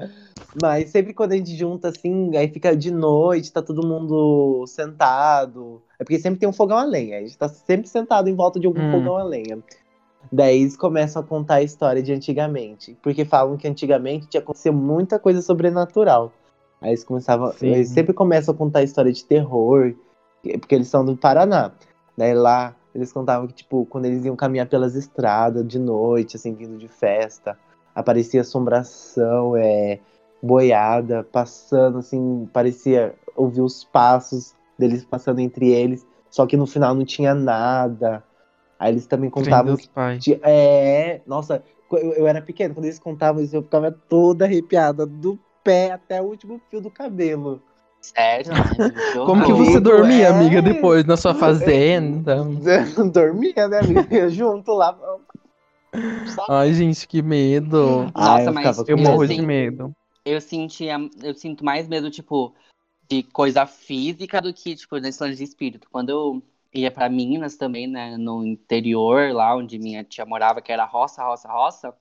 Mas 0.61 0.91
sempre 0.91 1.15
quando 1.15 1.33
a 1.33 1.37
gente 1.37 1.57
junta 1.57 1.89
assim, 1.89 2.37
aí 2.37 2.49
fica 2.49 2.77
de 2.77 2.91
noite, 2.91 3.53
tá 3.53 3.63
todo 3.63 3.87
mundo 3.87 4.65
sentado. 4.67 5.81
É 5.99 6.05
porque 6.05 6.19
sempre 6.19 6.41
tem 6.41 6.49
um 6.49 6.53
fogão 6.53 6.77
a 6.77 6.85
lenha. 6.85 7.19
A 7.19 7.21
gente 7.23 7.39
tá 7.39 7.49
sempre 7.49 7.89
sentado 7.89 8.29
em 8.29 8.35
volta 8.35 8.61
de 8.61 8.67
algum 8.67 8.83
Hum. 8.89 8.91
fogão 8.91 9.17
a 9.17 9.25
lenha. 9.25 9.59
Daí 10.31 10.61
eles 10.61 10.77
começam 10.77 11.23
a 11.23 11.25
contar 11.25 11.57
a 11.57 11.63
história 11.63 12.03
de 12.03 12.13
antigamente. 12.13 12.97
Porque 13.03 13.25
falam 13.25 13.57
que 13.57 13.67
antigamente 13.67 14.27
tinha 14.27 14.43
acontecido 14.43 14.75
muita 14.75 15.19
coisa 15.19 15.41
sobrenatural. 15.41 16.33
Aí 16.81 16.91
eles 16.91 17.05
começavam. 17.05 17.53
Sim. 17.53 17.69
Eles 17.69 17.89
sempre 17.89 18.13
começam 18.13 18.55
a 18.55 18.57
contar 18.57 18.81
a 18.81 18.85
história 18.85 19.13
de 19.13 19.25
terror. 19.25 19.95
Porque 20.43 20.75
eles 20.75 20.89
são 20.89 21.05
do 21.05 21.17
Paraná. 21.17 21.73
Daí 22.17 22.35
lá 22.35 22.77
eles 22.95 23.11
contavam 23.13 23.47
que, 23.47 23.55
tipo, 23.55 23.87
quando 23.87 24.05
eles 24.05 24.25
iam 24.25 24.37
caminhar 24.37 24.69
pelas 24.69 24.95
estradas 24.95 25.67
de 25.67 25.79
noite, 25.79 26.37
assim, 26.37 26.53
vindo 26.53 26.77
de 26.77 26.89
festa, 26.89 27.59
aparecia 27.95 28.43
assombração, 28.43 29.57
é, 29.57 29.99
boiada, 30.43 31.23
passando, 31.31 31.99
assim, 31.99 32.49
parecia 32.53 33.15
ouvir 33.37 33.61
os 33.61 33.85
passos 33.85 34.55
deles 34.79 35.05
passando 35.05 35.39
entre 35.39 35.71
eles, 35.71 36.05
só 36.29 36.47
que 36.47 36.57
no 36.57 36.67
final 36.67 36.95
não 36.95 37.05
tinha 37.05 37.35
nada. 37.35 38.25
Aí 38.79 38.93
eles 38.93 39.07
também 39.07 39.31
contavam 39.31 39.77
que. 40.21 40.41
É, 40.43 41.21
nossa, 41.27 41.63
eu, 41.93 42.13
eu 42.15 42.27
era 42.27 42.43
pequeno, 42.43 42.75
quando 42.75 42.87
eles 42.87 42.99
contavam 42.99 43.41
isso, 43.43 43.55
eu 43.55 43.63
ficava 43.63 43.93
toda 43.93 44.45
arrepiada, 44.45 45.07
do 45.07 45.39
pé 45.63 45.93
até 45.93 46.21
o 46.21 46.25
último 46.25 46.61
fio 46.69 46.81
do 46.81 46.91
cabelo. 46.91 47.63
Sério? 48.01 48.51
Ai, 49.15 49.25
Como 49.25 49.45
que 49.45 49.53
você 49.53 49.79
dormia, 49.79 50.27
é. 50.27 50.31
amiga, 50.31 50.61
depois 50.61 51.05
na 51.05 51.17
sua 51.17 51.33
fazenda? 51.37 52.43
Dormia, 53.13 53.69
né, 53.69 53.79
amiga? 53.79 54.29
Junto 54.29 54.73
lá. 54.73 54.99
Ai, 56.49 56.73
gente, 56.73 57.07
que 57.07 57.23
medo. 57.23 58.11
Nossa, 58.17 58.45
eu 58.45 58.53
mas 58.53 58.89
Eu 58.89 58.99
morro 58.99 59.21
medo. 59.21 59.35
de 59.35 59.43
medo. 59.43 59.93
Eu 60.25 60.41
sentia, 60.41 60.97
eu 61.23 61.35
sinto 61.35 61.65
mais 61.65 61.89
medo, 61.89 62.11
tipo, 62.11 62.55
de 63.09 63.23
coisa 63.23 63.67
física 63.67 64.41
do 64.41 64.53
que, 64.53 64.77
tipo, 64.77 64.97
nesse 64.99 65.23
lance 65.23 65.37
de 65.37 65.45
espírito. 65.45 65.89
Quando 65.91 66.11
eu 66.11 66.43
ia 66.73 66.91
pra 66.91 67.09
Minas 67.09 67.57
também, 67.57 67.87
né, 67.87 68.17
no 68.17 68.45
interior, 68.47 69.33
lá 69.33 69.57
onde 69.57 69.79
minha 69.79 70.05
tia 70.05 70.25
morava, 70.25 70.63
que 70.63 70.73
era 70.73 70.85
roça, 70.85 71.23
roça, 71.25 71.49
roça, 71.49 71.95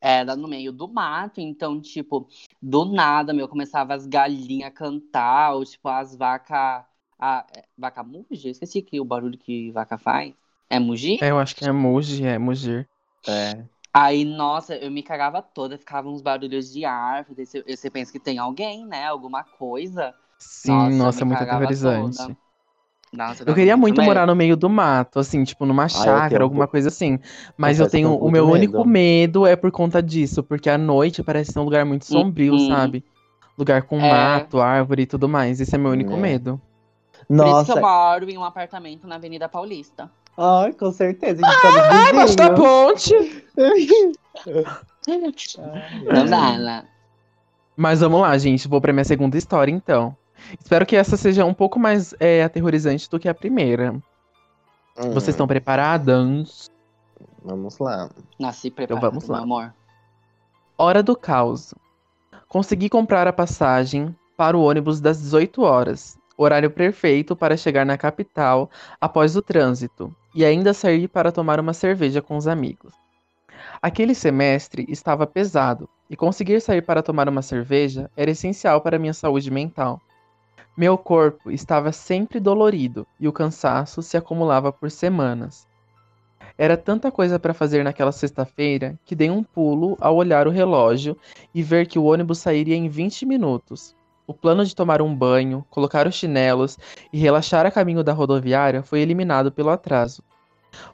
era 0.00 0.34
no 0.34 0.48
meio 0.48 0.72
do 0.72 0.88
mato, 0.88 1.40
então, 1.40 1.80
tipo, 1.80 2.26
do 2.60 2.86
nada, 2.86 3.34
meu, 3.34 3.46
começava 3.46 3.94
as 3.94 4.06
galinhas 4.06 4.68
a 4.68 4.70
cantar, 4.70 5.54
ou, 5.54 5.64
tipo, 5.64 5.88
as 5.88 6.16
vacas, 6.16 6.84
a, 7.18 7.46
é, 7.54 7.64
vaca 7.76 8.02
muge? 8.02 8.48
Esqueci 8.48 8.80
que 8.80 8.98
o 8.98 9.04
barulho 9.04 9.36
que 9.36 9.70
vaca 9.72 9.98
faz. 9.98 10.34
É 10.70 10.78
mugir? 10.78 11.22
É, 11.22 11.30
eu 11.30 11.38
acho 11.38 11.54
que 11.54 11.64
é 11.64 11.72
Muji, 11.72 12.24
é 12.24 12.38
Mugir. 12.38 12.88
É. 13.26 13.64
Aí, 13.92 14.24
nossa, 14.24 14.76
eu 14.76 14.90
me 14.90 15.02
cagava 15.02 15.42
toda, 15.42 15.76
ficava 15.78 16.08
uns 16.08 16.22
barulhos 16.22 16.72
de 16.72 16.84
árvore. 16.84 17.44
Você, 17.44 17.62
você 17.62 17.90
pensa 17.90 18.12
que 18.12 18.20
tem 18.20 18.38
alguém, 18.38 18.86
né? 18.86 19.06
Alguma 19.06 19.42
coisa. 19.44 20.14
Sim, 20.38 20.90
Nossa, 20.90 20.96
nossa, 20.96 21.22
é 21.22 21.24
muito 21.26 21.42
aterrorizante. 21.42 22.36
Nossa, 23.12 23.44
Eu 23.46 23.54
queria 23.54 23.76
muito 23.76 24.00
medo. 24.00 24.02
morar 24.02 24.26
no 24.26 24.34
meio 24.34 24.56
do 24.56 24.68
mato, 24.68 25.18
assim, 25.18 25.44
tipo, 25.44 25.66
numa 25.66 25.88
chácara, 25.88 26.42
tenho 26.42 26.44
um 26.44 26.44
alguma 26.44 26.66
coisa 26.68 26.88
assim. 26.88 27.18
Mas 27.56 27.78
eu 27.78 27.86
eu 27.86 27.90
tenho. 27.90 28.14
O 28.16 28.30
meu 28.30 28.46
de 28.46 28.50
único 28.50 28.84
medo. 28.84 28.86
medo 28.86 29.46
é 29.46 29.56
por 29.56 29.70
conta 29.70 30.02
disso, 30.02 30.42
porque 30.42 30.70
à 30.70 30.78
noite 30.78 31.22
parece 31.22 31.52
ser 31.52 31.58
um 31.58 31.64
lugar 31.64 31.84
muito 31.84 32.04
sombrio, 32.06 32.52
Uhum. 32.54 32.58
sabe? 32.58 33.04
Lugar 33.58 33.82
com 33.82 33.98
É. 34.00 34.08
mato, 34.08 34.60
árvore 34.60 35.02
e 35.02 35.06
tudo 35.06 35.28
mais. 35.28 35.60
Esse 35.60 35.74
é 35.74 35.78
meu 35.78 35.92
único 35.92 36.16
É. 36.16 36.16
medo. 36.16 36.60
Por 37.36 37.46
isso 37.46 37.64
que 37.64 37.70
Nossa, 37.70 37.72
eu 37.72 37.80
moro 37.80 38.30
em 38.30 38.38
um 38.38 38.44
apartamento 38.44 39.06
na 39.06 39.16
Avenida 39.16 39.48
Paulista. 39.48 40.10
Ai, 40.40 40.72
com 40.72 40.90
certeza, 40.92 41.40
a 41.44 41.50
gente 41.50 41.62
tá 41.62 41.90
Ah, 41.90 42.10
embaixo 42.10 42.36
da 42.36 42.54
ponte! 42.54 43.14
Não 46.12 46.24
dá, 46.26 46.58
né? 46.58 46.84
Mas 47.76 48.00
vamos 48.00 48.20
lá, 48.20 48.36
gente. 48.38 48.68
Vou 48.68 48.80
pra 48.80 48.92
minha 48.92 49.04
segunda 49.04 49.36
história, 49.36 49.72
então. 49.72 50.16
Espero 50.58 50.86
que 50.86 50.96
essa 50.96 51.16
seja 51.16 51.44
um 51.44 51.54
pouco 51.54 51.78
mais 51.78 52.14
é, 52.18 52.42
aterrorizante 52.42 53.08
do 53.08 53.18
que 53.18 53.28
a 53.28 53.34
primeira. 53.34 53.92
Hum, 53.92 55.10
Vocês 55.12 55.28
estão 55.28 55.46
preparadas? 55.46 56.70
Vamos 57.42 57.78
lá. 57.78 58.10
Nasci 58.38 58.70
preparado, 58.70 59.02
vamos 59.02 59.26
lá. 59.28 59.36
meu 59.36 59.44
amor. 59.44 59.74
Hora 60.76 61.02
do 61.02 61.16
caos. 61.16 61.74
Consegui 62.48 62.88
comprar 62.88 63.26
a 63.26 63.32
passagem 63.32 64.14
para 64.36 64.56
o 64.56 64.62
ônibus 64.62 65.00
das 65.00 65.18
18 65.20 65.62
horas, 65.62 66.18
horário 66.36 66.70
perfeito 66.70 67.36
para 67.36 67.56
chegar 67.56 67.84
na 67.86 67.96
capital 67.98 68.70
após 69.00 69.36
o 69.36 69.42
trânsito, 69.42 70.14
e 70.34 70.44
ainda 70.44 70.74
sair 70.74 71.08
para 71.08 71.32
tomar 71.32 71.58
uma 71.60 71.72
cerveja 71.72 72.22
com 72.22 72.36
os 72.36 72.46
amigos. 72.46 72.94
Aquele 73.82 74.14
semestre 74.14 74.86
estava 74.88 75.26
pesado, 75.26 75.88
e 76.10 76.16
conseguir 76.16 76.60
sair 76.60 76.82
para 76.82 77.04
tomar 77.04 77.28
uma 77.28 77.40
cerveja 77.40 78.10
era 78.16 78.32
essencial 78.32 78.80
para 78.80 78.98
minha 78.98 79.14
saúde 79.14 79.48
mental. 79.48 80.00
Meu 80.76 80.98
corpo 80.98 81.52
estava 81.52 81.92
sempre 81.92 82.40
dolorido 82.40 83.06
e 83.18 83.28
o 83.28 83.32
cansaço 83.32 84.02
se 84.02 84.16
acumulava 84.16 84.72
por 84.72 84.90
semanas. 84.90 85.68
Era 86.58 86.76
tanta 86.76 87.12
coisa 87.12 87.38
para 87.38 87.54
fazer 87.54 87.84
naquela 87.84 88.10
sexta-feira 88.10 88.98
que 89.04 89.14
dei 89.14 89.30
um 89.30 89.42
pulo 89.42 89.96
ao 90.00 90.16
olhar 90.16 90.48
o 90.48 90.50
relógio 90.50 91.16
e 91.54 91.62
ver 91.62 91.86
que 91.86 91.98
o 91.98 92.04
ônibus 92.04 92.38
sairia 92.38 92.76
em 92.76 92.88
20 92.88 93.24
minutos. 93.24 93.94
O 94.30 94.32
plano 94.32 94.64
de 94.64 94.76
tomar 94.76 95.02
um 95.02 95.12
banho, 95.12 95.66
colocar 95.68 96.06
os 96.06 96.14
chinelos 96.14 96.78
e 97.12 97.18
relaxar 97.18 97.66
a 97.66 97.70
caminho 97.70 98.04
da 98.04 98.12
rodoviária 98.12 98.80
foi 98.80 99.00
eliminado 99.00 99.50
pelo 99.50 99.70
atraso. 99.70 100.22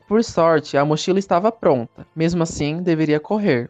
Por 0.09 0.25
sorte, 0.25 0.79
a 0.79 0.87
mochila 0.87 1.19
estava 1.19 1.53
pronta, 1.53 2.07
mesmo 2.17 2.43
assim, 2.43 2.83
deveria 2.83 3.21
correr. 3.21 3.69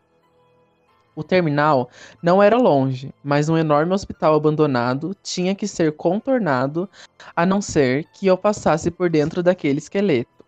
O 1.16 1.24
terminal 1.24 1.90
não 2.22 2.40
era 2.40 2.56
longe, 2.56 3.12
mas 3.24 3.48
um 3.48 3.58
enorme 3.58 3.92
hospital 3.92 4.36
abandonado 4.36 5.16
tinha 5.20 5.52
que 5.52 5.66
ser 5.66 5.96
contornado, 5.96 6.88
a 7.34 7.44
não 7.44 7.60
ser 7.60 8.04
que 8.12 8.28
eu 8.28 8.38
passasse 8.38 8.88
por 8.88 9.10
dentro 9.10 9.42
daquele 9.42 9.78
esqueleto. 9.78 10.44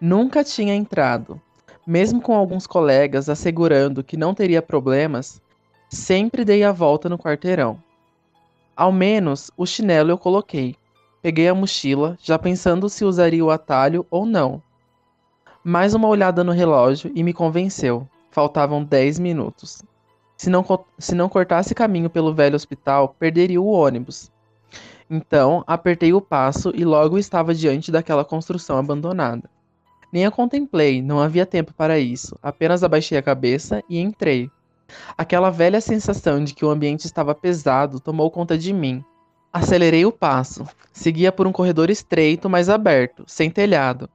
Nunca 0.00 0.44
tinha 0.44 0.76
entrado. 0.76 1.42
Mesmo 1.84 2.22
com 2.22 2.36
alguns 2.36 2.68
colegas 2.68 3.28
assegurando 3.28 4.04
que 4.04 4.16
não 4.16 4.32
teria 4.32 4.62
problemas, 4.62 5.42
sempre 5.90 6.44
dei 6.44 6.62
a 6.62 6.70
volta 6.70 7.08
no 7.08 7.18
quarteirão. 7.18 7.82
Ao 8.76 8.90
menos 8.90 9.50
o 9.56 9.66
chinelo 9.66 10.10
eu 10.10 10.18
coloquei. 10.18 10.76
Peguei 11.20 11.48
a 11.48 11.54
mochila, 11.54 12.16
já 12.22 12.38
pensando 12.38 12.88
se 12.88 13.04
usaria 13.04 13.44
o 13.44 13.50
atalho 13.50 14.06
ou 14.10 14.26
não. 14.26 14.62
Mais 15.62 15.94
uma 15.94 16.08
olhada 16.08 16.42
no 16.42 16.52
relógio 16.52 17.12
e 17.14 17.22
me 17.22 17.32
convenceu. 17.32 18.08
Faltavam 18.30 18.82
10 18.82 19.18
minutos. 19.18 19.82
Se 20.36 20.50
não, 20.50 20.64
se 20.98 21.14
não 21.14 21.28
cortasse 21.28 21.74
caminho 21.74 22.10
pelo 22.10 22.34
velho 22.34 22.56
hospital, 22.56 23.14
perderia 23.18 23.60
o 23.60 23.66
ônibus. 23.66 24.32
Então, 25.08 25.62
apertei 25.66 26.12
o 26.12 26.20
passo 26.20 26.72
e 26.74 26.84
logo 26.84 27.18
estava 27.18 27.54
diante 27.54 27.92
daquela 27.92 28.24
construção 28.24 28.78
abandonada. 28.78 29.48
Nem 30.12 30.26
a 30.26 30.30
contemplei, 30.30 31.00
não 31.00 31.20
havia 31.20 31.46
tempo 31.46 31.72
para 31.72 31.98
isso. 31.98 32.36
Apenas 32.42 32.82
abaixei 32.82 33.16
a 33.16 33.22
cabeça 33.22 33.82
e 33.88 34.00
entrei. 34.00 34.50
Aquela 35.16 35.50
velha 35.50 35.80
sensação 35.80 36.42
de 36.42 36.54
que 36.54 36.64
o 36.64 36.70
ambiente 36.70 37.06
estava 37.06 37.34
pesado 37.34 38.00
tomou 38.00 38.30
conta 38.30 38.56
de 38.56 38.72
mim. 38.72 39.04
Acelerei 39.52 40.06
o 40.06 40.12
passo. 40.12 40.66
Seguia 40.92 41.30
por 41.30 41.46
um 41.46 41.52
corredor 41.52 41.90
estreito, 41.90 42.48
mas 42.48 42.68
aberto, 42.68 43.24
sem 43.26 43.50
telhado. 43.50 44.08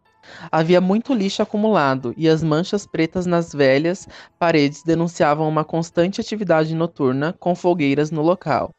Havia 0.52 0.82
muito 0.82 1.14
lixo 1.14 1.42
acumulado 1.42 2.14
e 2.18 2.28
as 2.28 2.44
manchas 2.44 2.86
pretas 2.86 3.26
nas 3.26 3.54
velhas 3.54 4.08
paredes 4.38 4.84
denunciavam 4.84 5.48
uma 5.48 5.64
constante 5.64 6.20
atividade 6.20 6.76
noturna 6.76 7.34
com 7.40 7.56
fogueiras 7.56 8.12
no 8.12 8.22
local. 8.22 8.72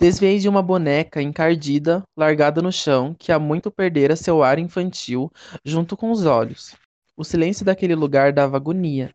Desviei 0.00 0.38
de 0.38 0.48
uma 0.48 0.62
boneca 0.62 1.20
encardida, 1.20 2.04
largada 2.16 2.62
no 2.62 2.70
chão, 2.70 3.16
que 3.18 3.32
há 3.32 3.38
muito 3.38 3.70
perdera 3.70 4.14
seu 4.14 4.42
ar 4.42 4.58
infantil 4.58 5.30
junto 5.64 5.96
com 5.96 6.10
os 6.10 6.24
olhos. 6.24 6.76
O 7.16 7.24
silêncio 7.24 7.64
daquele 7.64 7.96
lugar 7.96 8.32
dava 8.32 8.56
agonia. 8.56 9.12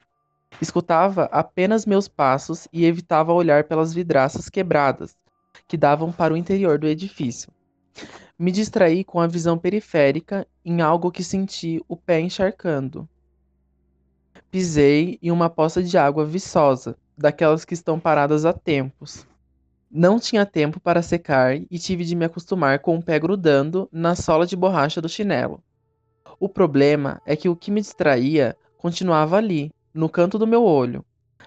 Escutava 0.61 1.25
apenas 1.25 1.85
meus 1.85 2.07
passos 2.07 2.67
e 2.71 2.85
evitava 2.85 3.33
olhar 3.33 3.65
pelas 3.65 3.93
vidraças 3.93 4.49
quebradas, 4.49 5.15
que 5.67 5.77
davam 5.77 6.11
para 6.11 6.33
o 6.33 6.37
interior 6.37 6.77
do 6.77 6.87
edifício. 6.87 7.51
Me 8.37 8.51
distraí 8.51 9.03
com 9.03 9.19
a 9.19 9.27
visão 9.27 9.57
periférica 9.57 10.47
em 10.65 10.81
algo 10.81 11.11
que 11.11 11.23
senti 11.23 11.81
o 11.87 11.95
pé 11.95 12.19
encharcando. 12.19 13.07
Pisei 14.49 15.17
em 15.21 15.31
uma 15.31 15.49
poça 15.49 15.81
de 15.81 15.97
água 15.97 16.25
viçosa, 16.25 16.95
daquelas 17.17 17.65
que 17.65 17.73
estão 17.73 17.99
paradas 17.99 18.45
há 18.45 18.53
tempos. 18.53 19.25
Não 19.89 20.19
tinha 20.19 20.45
tempo 20.45 20.79
para 20.79 21.03
secar 21.03 21.55
e 21.55 21.77
tive 21.77 22.03
de 22.03 22.15
me 22.15 22.25
acostumar 22.25 22.79
com 22.79 22.97
o 22.97 23.03
pé 23.03 23.19
grudando 23.19 23.87
na 23.91 24.15
sola 24.15 24.45
de 24.45 24.55
borracha 24.55 24.99
do 24.99 25.09
chinelo. 25.09 25.63
O 26.39 26.49
problema 26.49 27.21
é 27.25 27.35
que 27.35 27.47
o 27.47 27.55
que 27.55 27.69
me 27.69 27.79
distraía 27.79 28.57
continuava 28.77 29.37
ali, 29.37 29.71
no 29.93 30.09
canto 30.09 30.37
do 30.37 30.47
meu 30.47 30.63
olho. 30.63 31.05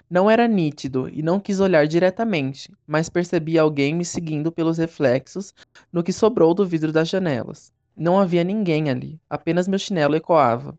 Não 0.09 0.29
era 0.29 0.47
nítido 0.47 1.09
e 1.09 1.21
não 1.21 1.39
quis 1.39 1.59
olhar 1.59 1.85
diretamente, 1.85 2.71
mas 2.85 3.09
percebi 3.09 3.59
alguém 3.59 3.93
me 3.93 4.05
seguindo 4.05 4.51
pelos 4.51 4.77
reflexos 4.77 5.53
no 5.91 6.01
que 6.01 6.13
sobrou 6.13 6.53
do 6.53 6.65
vidro 6.65 6.91
das 6.91 7.09
janelas. 7.09 7.73
Não 7.95 8.17
havia 8.17 8.43
ninguém 8.43 8.89
ali, 8.89 9.19
apenas 9.29 9.67
meu 9.67 9.77
chinelo 9.77 10.15
ecoava. 10.15 10.77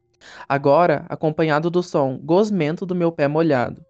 Agora, 0.48 1.04
acompanhado 1.08 1.68
do 1.68 1.82
som 1.82 2.18
gosmento 2.18 2.86
do 2.86 2.94
meu 2.94 3.12
pé 3.12 3.28
molhado. 3.28 3.84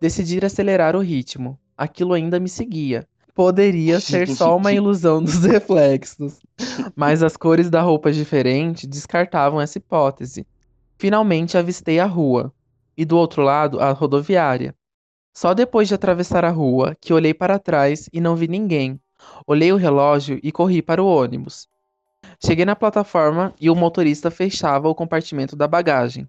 Decidi 0.00 0.44
acelerar 0.44 0.94
o 0.94 1.00
ritmo, 1.00 1.58
aquilo 1.76 2.12
ainda 2.12 2.38
me 2.38 2.48
seguia. 2.48 3.06
Poderia 3.34 3.98
ser 3.98 4.28
só 4.28 4.56
uma 4.56 4.70
ilusão 4.72 5.22
dos 5.22 5.42
reflexos, 5.44 6.40
mas 6.94 7.22
as 7.22 7.36
cores 7.36 7.70
da 7.70 7.80
roupa 7.80 8.12
diferente 8.12 8.86
descartavam 8.86 9.60
essa 9.60 9.78
hipótese. 9.78 10.46
Finalmente 10.98 11.58
avistei 11.58 11.98
a 11.98 12.04
rua, 12.04 12.52
e 12.96 13.04
do 13.04 13.16
outro 13.16 13.42
lado 13.42 13.80
a 13.80 13.90
rodoviária. 13.92 14.74
Só 15.34 15.54
depois 15.54 15.88
de 15.88 15.94
atravessar 15.94 16.44
a 16.44 16.50
rua 16.50 16.96
que 17.00 17.12
olhei 17.12 17.32
para 17.32 17.58
trás 17.58 18.08
e 18.12 18.20
não 18.20 18.36
vi 18.36 18.48
ninguém. 18.48 19.00
Olhei 19.46 19.72
o 19.72 19.76
relógio 19.76 20.38
e 20.42 20.52
corri 20.52 20.82
para 20.82 21.02
o 21.02 21.06
ônibus. 21.06 21.68
Cheguei 22.44 22.64
na 22.64 22.76
plataforma 22.76 23.54
e 23.60 23.70
o 23.70 23.74
motorista 23.74 24.30
fechava 24.30 24.88
o 24.88 24.94
compartimento 24.94 25.56
da 25.56 25.66
bagagem. 25.66 26.28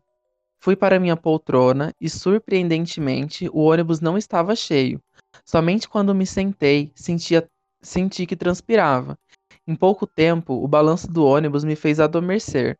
Fui 0.59 0.75
para 0.75 0.99
minha 0.99 1.17
poltrona 1.17 1.93
e, 1.99 2.09
surpreendentemente, 2.09 3.49
o 3.51 3.63
ônibus 3.63 3.99
não 3.99 4.17
estava 4.17 4.55
cheio. 4.55 5.01
Somente 5.43 5.89
quando 5.89 6.15
me 6.15 6.25
sentei, 6.25 6.91
sentia, 6.95 7.45
senti 7.81 8.25
que 8.25 8.35
transpirava. 8.35 9.17
Em 9.67 9.75
pouco 9.75 10.07
tempo, 10.07 10.53
o 10.63 10.67
balanço 10.67 11.11
do 11.11 11.25
ônibus 11.25 11.65
me 11.65 11.75
fez 11.75 11.99
adormecer. 11.99 12.77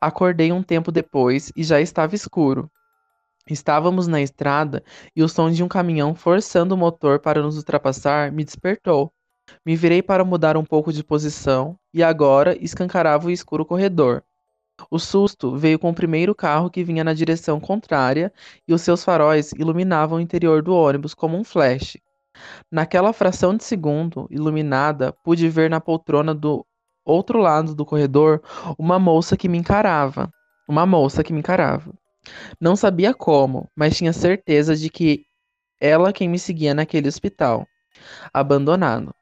Acordei 0.00 0.52
um 0.52 0.62
tempo 0.62 0.90
depois 0.90 1.52
e 1.54 1.62
já 1.62 1.80
estava 1.80 2.14
escuro. 2.14 2.70
Estávamos 3.48 4.06
na 4.06 4.20
estrada 4.20 4.82
e 5.16 5.22
o 5.22 5.28
som 5.28 5.50
de 5.50 5.62
um 5.64 5.68
caminhão 5.68 6.14
forçando 6.14 6.74
o 6.74 6.78
motor 6.78 7.18
para 7.18 7.42
nos 7.42 7.56
ultrapassar 7.56 8.30
me 8.30 8.44
despertou. 8.44 9.10
Me 9.64 9.74
virei 9.74 10.02
para 10.02 10.24
mudar 10.24 10.56
um 10.56 10.64
pouco 10.64 10.92
de 10.92 11.02
posição 11.02 11.78
e 11.92 12.02
agora 12.02 12.56
escancarava 12.62 13.26
o 13.26 13.30
escuro 13.30 13.64
corredor. 13.64 14.22
O 14.90 14.98
susto 14.98 15.56
veio 15.56 15.78
com 15.78 15.90
o 15.90 15.94
primeiro 15.94 16.34
carro 16.34 16.70
que 16.70 16.84
vinha 16.84 17.02
na 17.02 17.12
direção 17.12 17.58
contrária 17.58 18.32
e 18.66 18.72
os 18.72 18.82
seus 18.82 19.02
faróis 19.02 19.52
iluminavam 19.52 20.18
o 20.18 20.20
interior 20.20 20.62
do 20.62 20.74
ônibus 20.74 21.14
como 21.14 21.36
um 21.36 21.42
flash. 21.42 21.96
Naquela 22.70 23.12
fração 23.12 23.56
de 23.56 23.64
segundo, 23.64 24.28
iluminada, 24.30 25.12
pude 25.24 25.48
ver 25.48 25.68
na 25.68 25.80
poltrona 25.80 26.34
do 26.34 26.64
outro 27.04 27.40
lado 27.40 27.74
do 27.74 27.84
corredor 27.84 28.40
uma 28.78 28.98
moça 28.98 29.36
que 29.36 29.48
me 29.48 29.58
encarava. 29.58 30.30
Uma 30.68 30.84
moça 30.84 31.24
que 31.24 31.32
me 31.32 31.40
encarava. 31.40 31.92
Não 32.60 32.76
sabia 32.76 33.14
como, 33.14 33.68
mas 33.74 33.96
tinha 33.96 34.12
certeza 34.12 34.76
de 34.76 34.90
que 34.90 35.24
ela 35.80 36.12
quem 36.12 36.28
me 36.28 36.38
seguia 36.38 36.74
naquele 36.74 37.08
hospital. 37.08 37.66
Abandonado. 38.32 39.14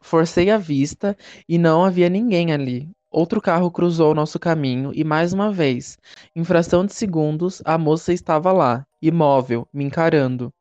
Forcei 0.00 0.50
a 0.50 0.58
vista 0.58 1.16
e 1.48 1.58
não 1.58 1.84
havia 1.84 2.08
ninguém 2.08 2.52
ali. 2.52 2.88
Outro 3.10 3.40
carro 3.40 3.70
cruzou 3.70 4.14
nosso 4.14 4.38
caminho 4.38 4.92
e 4.94 5.02
mais 5.02 5.32
uma 5.32 5.50
vez, 5.52 5.98
em 6.34 6.44
fração 6.44 6.86
de 6.86 6.94
segundos, 6.94 7.60
a 7.64 7.76
moça 7.76 8.12
estava 8.12 8.52
lá, 8.52 8.86
imóvel, 9.02 9.66
me 9.72 9.82
encarando. 9.82 10.52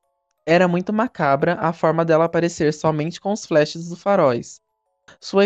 Era 0.48 0.68
muito 0.68 0.92
macabra 0.92 1.60
a 1.60 1.72
forma 1.72 2.04
dela 2.04 2.26
aparecer 2.26 2.74
somente 2.74 3.22
com 3.22 3.32
os 3.32 3.46
flashes 3.46 3.90
dos 3.90 4.02
faróis. 4.02 4.60
Sua 5.20 5.44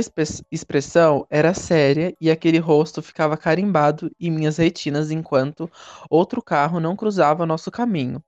expressão 0.51 1.25
era 1.29 1.53
séria 1.53 2.15
e 2.19 2.29
aquele 2.29 2.57
rosto 2.57 3.01
ficava 3.01 3.37
carimbado 3.37 4.11
em 4.19 4.31
minhas 4.31 4.57
retinas 4.57 5.11
enquanto 5.11 5.69
outro 6.09 6.41
carro 6.41 6.79
não 6.79 6.95
cruzava 6.95 7.45
nosso 7.45 7.71
caminho. 7.71 8.23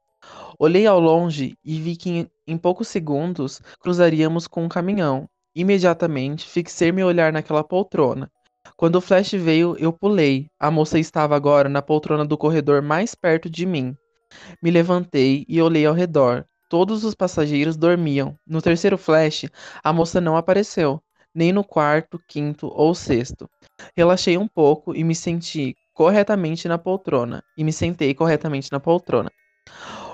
Olhei 0.58 0.88
ao 0.88 1.00
longe 1.00 1.58
e 1.64 1.80
vi 1.80 1.96
que 1.96 2.30
em, 2.48 2.58
poucos 2.58 2.88
segundos 2.88 3.62
cruzaríamos 3.80 4.48
com 4.48 4.64
um 4.64 4.70
caminhão. 4.70 5.30
Imediatamente 5.56 6.48
fixei 6.48 6.92
meu 6.92 7.08
olhar 7.08 7.32
naquela 7.32 7.64
poltrona. 7.64 8.32
Quando 8.76 8.96
o 8.96 9.02
flash 9.02 9.34
veio, 9.34 9.76
eu 9.80 9.94
pulei. 9.94 10.48
A 10.60 10.72
moça 10.72 10.98
estava 10.98 11.36
agora 11.36 11.70
na 11.70 11.82
poltrona 11.82 12.26
do 12.26 12.38
corredor 12.38 12.82
mais 12.82 13.14
perto 13.14 13.50
de 13.50 13.66
mim. 13.66 13.96
Me 14.62 14.72
levantei 14.72 15.46
e 15.48 15.62
olhei 15.62 15.86
ao 15.86 15.94
redor. 15.94 16.46
Todos 16.70 17.04
os 17.04 17.14
passageiros 17.14 17.78
dormiam. 17.78 18.38
No 18.46 18.62
terceiro 18.62 18.98
flash, 18.98 19.46
a 19.84 19.94
moça 19.94 20.20
não 20.20 20.36
apareceu 20.36 21.02
nem 21.36 21.52
no 21.52 21.64
quarto, 21.64 22.20
quinto 22.28 22.72
ou 22.74 22.96
sexto. 22.96 23.50
Relaxei 23.96 24.38
um 24.38 24.48
pouco 24.48 24.96
e 24.96 25.04
me 25.04 25.14
senti 25.14 25.76
corretamente 25.94 26.68
na 26.68 26.78
poltrona, 26.78 27.44
e 27.58 27.64
me 27.64 27.74
sentei 27.74 28.14
corretamente 28.14 28.72
na 28.72 28.80
poltrona. 28.80 29.32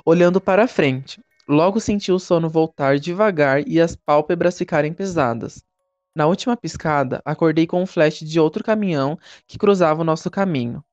Olhando 0.04 0.42
para 0.42 0.68
frente, 0.68 1.22
logo 1.48 1.80
senti 1.80 2.12
o 2.12 2.20
sono 2.20 2.50
voltar 2.50 2.98
devagar 2.98 3.68
e 3.68 3.80
as 3.80 3.96
pálpebras 3.96 4.58
ficarem 4.58 4.94
pesadas. 4.94 5.64
Na 6.16 6.28
última 6.28 6.58
piscada, 6.58 7.22
acordei 7.24 7.66
com 7.66 7.82
um 7.82 7.86
flash 7.86 8.20
de 8.20 8.40
outro 8.40 8.64
caminhão 8.64 9.18
que 9.48 9.58
cruzava 9.58 10.02
o 10.02 10.06
nosso 10.06 10.30
caminho. 10.30 10.84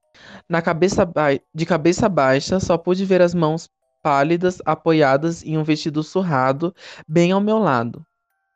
Na 0.49 0.61
cabeça 0.63 1.09
de 1.55 1.67
cabeça 1.67 2.09
baixa, 2.09 2.61
só 2.61 2.77
pude 2.77 3.05
ver 3.05 3.23
as 3.23 3.35
mãos 3.35 3.69
pálidas 4.03 4.63
apoiadas 4.65 5.45
em 5.45 5.59
um 5.59 5.65
vestido 5.65 6.03
surrado 6.03 6.75
bem 7.07 7.33
ao 7.33 7.41
meu 7.41 7.59
lado. 7.59 8.05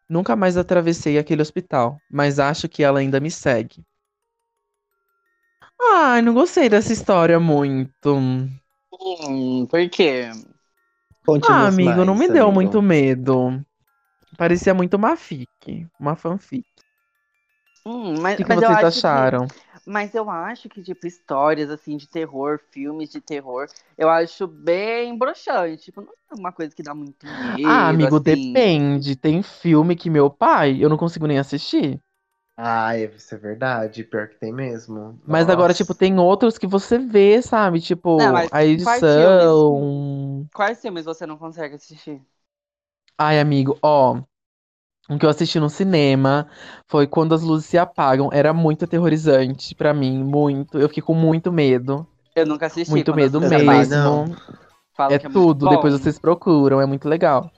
Nunca 0.08 0.36
mais 0.36 0.56
atravessei 0.56 1.18
aquele 1.18 1.42
hospital, 1.42 1.98
mas 2.10 2.38
acho 2.38 2.68
que 2.68 2.82
ela 2.82 3.00
ainda 3.00 3.20
me 3.20 3.30
segue. 3.30 3.84
Ai, 5.80 6.22
não 6.22 6.32
gostei 6.34 6.68
dessa 6.68 6.92
história 6.92 7.38
muito. 7.40 8.16
Hum, 8.92 9.66
por 9.66 9.88
quê? 9.90 10.30
ah, 11.48 11.66
amigo, 11.66 11.90
mais, 11.96 12.06
não 12.06 12.14
me 12.14 12.26
amigo. 12.26 12.32
deu 12.32 12.52
muito 12.52 12.80
medo. 12.82 13.60
Parecia 14.36 14.74
muito 14.74 14.94
uma 14.94 15.16
fic, 15.16 15.86
uma 15.98 16.16
fanfic. 16.16 16.64
Hum, 17.84 18.20
mas, 18.20 18.34
o 18.34 18.36
que, 18.36 18.44
que 18.44 18.48
mas 18.48 18.60
vocês 18.60 18.82
acharam? 18.84 19.46
Que... 19.46 19.54
Mas 19.86 20.14
eu 20.14 20.30
acho 20.30 20.68
que, 20.68 20.82
tipo, 20.82 21.06
histórias, 21.06 21.70
assim, 21.70 21.96
de 21.96 22.08
terror, 22.08 22.60
filmes 22.70 23.10
de 23.10 23.20
terror, 23.20 23.66
eu 23.98 24.08
acho 24.08 24.46
bem 24.46 25.16
broxante. 25.18 25.84
Tipo, 25.84 26.02
não 26.02 26.12
é 26.30 26.34
uma 26.34 26.52
coisa 26.52 26.74
que 26.74 26.82
dá 26.82 26.94
muito 26.94 27.26
medo, 27.26 27.52
Ah, 27.64 27.88
amigo, 27.90 28.18
assim. 28.18 28.20
depende. 28.20 29.16
Tem 29.16 29.42
filme 29.42 29.96
que 29.96 30.10
meu 30.10 30.30
pai, 30.30 30.76
eu 30.82 30.88
não 30.88 30.96
consigo 30.96 31.26
nem 31.26 31.38
assistir. 31.38 32.00
Ah, 32.56 32.96
isso 32.96 33.34
é 33.34 33.38
verdade. 33.38 34.04
Pior 34.04 34.28
que 34.28 34.36
tem 34.38 34.52
mesmo. 34.52 35.20
Mas 35.26 35.48
Nossa. 35.48 35.48
agora, 35.48 35.74
tipo, 35.74 35.94
tem 35.94 36.18
outros 36.18 36.58
que 36.58 36.66
você 36.66 36.98
vê, 36.98 37.40
sabe? 37.42 37.80
Tipo, 37.80 38.08
Não, 38.16 38.48
a 38.50 38.64
quais 38.80 39.16
edição. 39.16 40.48
Quais 40.54 40.80
filmes 40.80 41.04
você 41.04 41.26
não 41.26 41.36
consegue 41.38 41.74
assistir? 41.76 42.24
Ai, 43.18 43.38
amigo, 43.40 43.78
ó. 43.82 44.22
Um 45.10 45.18
que 45.18 45.26
eu 45.26 45.30
assisti 45.30 45.58
no 45.58 45.68
cinema 45.68 46.46
foi 46.86 47.06
Quando 47.06 47.34
as 47.34 47.42
Luzes 47.42 47.66
Se 47.66 47.76
Apagam. 47.76 48.30
Era 48.32 48.52
muito 48.52 48.84
aterrorizante 48.84 49.74
pra 49.74 49.92
mim, 49.92 50.22
muito. 50.22 50.78
Eu 50.78 50.88
fiquei 50.88 51.02
com 51.02 51.14
muito 51.14 51.52
medo. 51.52 52.06
Eu 52.34 52.46
nunca 52.46 52.66
assisti. 52.66 52.90
Muito 52.90 53.14
medo 53.14 53.40
mesmo. 53.40 54.34
É 55.10 55.18
que 55.18 55.28
muito 55.28 55.32
tudo, 55.32 55.66
bom. 55.66 55.70
depois 55.70 55.92
vocês 55.94 56.18
procuram, 56.18 56.80
é 56.80 56.86
muito 56.86 57.08
legal. 57.08 57.50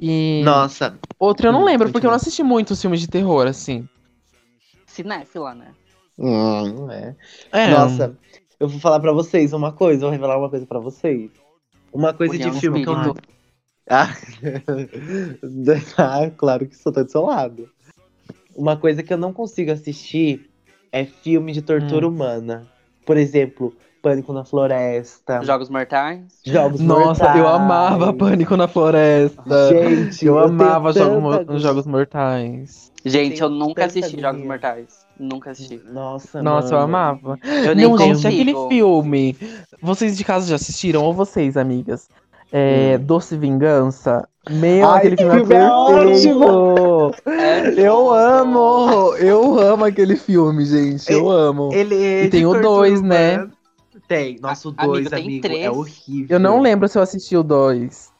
E 0.00 0.42
Nossa, 0.44 0.98
outro 1.18 1.48
eu 1.48 1.52
não 1.52 1.62
Hum, 1.62 1.64
lembro, 1.66 1.90
porque 1.90 2.06
eu 2.06 2.10
não 2.10 2.16
assisti 2.16 2.42
muitos 2.42 2.80
filmes 2.80 3.00
de 3.00 3.08
terror, 3.08 3.46
assim. 3.46 3.86
Cinéfila, 4.86 5.54
né? 5.54 5.74
hum, 6.18 6.68
não 6.72 6.90
é. 6.90 7.16
É, 7.52 7.70
Nossa, 7.70 8.16
eu 8.58 8.68
vou 8.68 8.80
falar 8.80 9.00
pra 9.00 9.12
vocês 9.12 9.52
uma 9.52 9.72
coisa, 9.72 10.02
vou 10.02 10.10
revelar 10.10 10.38
uma 10.38 10.48
coisa 10.50 10.66
pra 10.66 10.78
vocês. 10.78 11.30
Uma 11.92 12.12
coisa 12.12 12.34
União 12.34 12.50
de 12.50 12.60
filme 12.60 12.84
que 12.84 12.90
eu. 12.90 13.14
Ah, 13.88 14.14
ah, 15.96 16.30
claro 16.36 16.66
que 16.66 16.76
sou 16.76 16.92
tô 16.92 17.02
do 17.04 17.10
seu 17.10 17.22
lado. 17.22 17.68
Uma 18.54 18.76
coisa 18.76 19.02
que 19.02 19.12
eu 19.12 19.18
não 19.18 19.32
consigo 19.32 19.70
assistir 19.70 20.50
é 20.92 21.04
filme 21.04 21.52
de 21.52 21.62
tortura 21.62 22.06
Hum. 22.06 22.10
humana. 22.10 22.66
Por 23.06 23.16
exemplo, 23.16 23.74
Pânico 24.02 24.32
na 24.32 24.44
Floresta, 24.44 25.42
Jogos 25.42 25.68
Mortais. 25.68 26.22
Jogos 26.44 26.80
Nossa, 26.80 27.24
Mortais. 27.24 27.36
eu 27.38 27.48
amava 27.48 28.12
Pânico 28.12 28.56
na 28.56 28.68
Floresta. 28.68 29.42
Gente, 29.70 30.24
eu, 30.26 30.34
tenho 30.34 30.38
amava 30.38 30.92
jogo, 30.92 31.30
tanta. 31.30 31.58
Jogos 31.58 31.86
Mortais. 31.86 32.92
Gente, 33.04 33.40
eu 33.40 33.48
nunca 33.48 33.86
assisti 33.86 34.20
Jogos. 34.20 34.42
Mortais. 34.44 35.06
Nunca 35.18 35.50
assisti. 35.50 35.80
Nossa, 35.92 36.42
Nossa, 36.42 36.74
eu 36.74 36.78
mano. 36.78 36.84
amava. 36.96 37.38
Eu 37.64 37.74
nem 37.74 37.88
Não, 37.88 37.98
gente, 37.98 38.22
consigo. 38.22 38.28
aquele 38.28 38.68
filme. 38.68 39.36
Vocês 39.80 40.16
de 40.16 40.24
casa 40.24 40.46
já 40.48 40.56
assistiram, 40.56 41.02
ou 41.04 41.12
vocês, 41.12 41.56
amigas? 41.56 42.08
É, 42.50 42.96
Doce 42.98 43.36
Vingança. 43.36 44.26
Meu, 44.50 44.88
Ai, 44.88 44.98
aquele 44.98 45.16
filme, 45.18 45.34
filme 45.40 45.54
é 45.54 45.58
é 45.58 45.68
perfeito. 46.08 47.14
É 47.26 47.86
Eu 47.86 48.10
amo! 48.14 49.14
Eu 49.16 49.58
amo 49.58 49.84
aquele 49.84 50.16
filme, 50.16 50.64
gente. 50.64 51.12
Eu 51.12 51.30
amo. 51.30 51.70
Ele 51.72 51.94
é 52.02 52.24
E 52.24 52.30
tem 52.30 52.46
o 52.46 52.52
tortura 52.52 52.62
dois, 52.72 53.02
né? 53.02 53.34
humana. 53.36 53.52
Tem. 54.06 54.38
O 54.42 54.46
amigo, 54.46 54.72
2, 54.86 55.08
tem 55.10 55.22
amigo, 55.24 55.42
três. 55.42 55.64
é 55.66 55.70
horrível. 55.70 56.26
Eu 56.36 56.40
não 56.40 56.60
lembro 56.62 56.88
se 56.88 56.96
eu 56.96 57.02
assisti 57.02 57.36
o 57.36 57.42
2. 57.42 58.10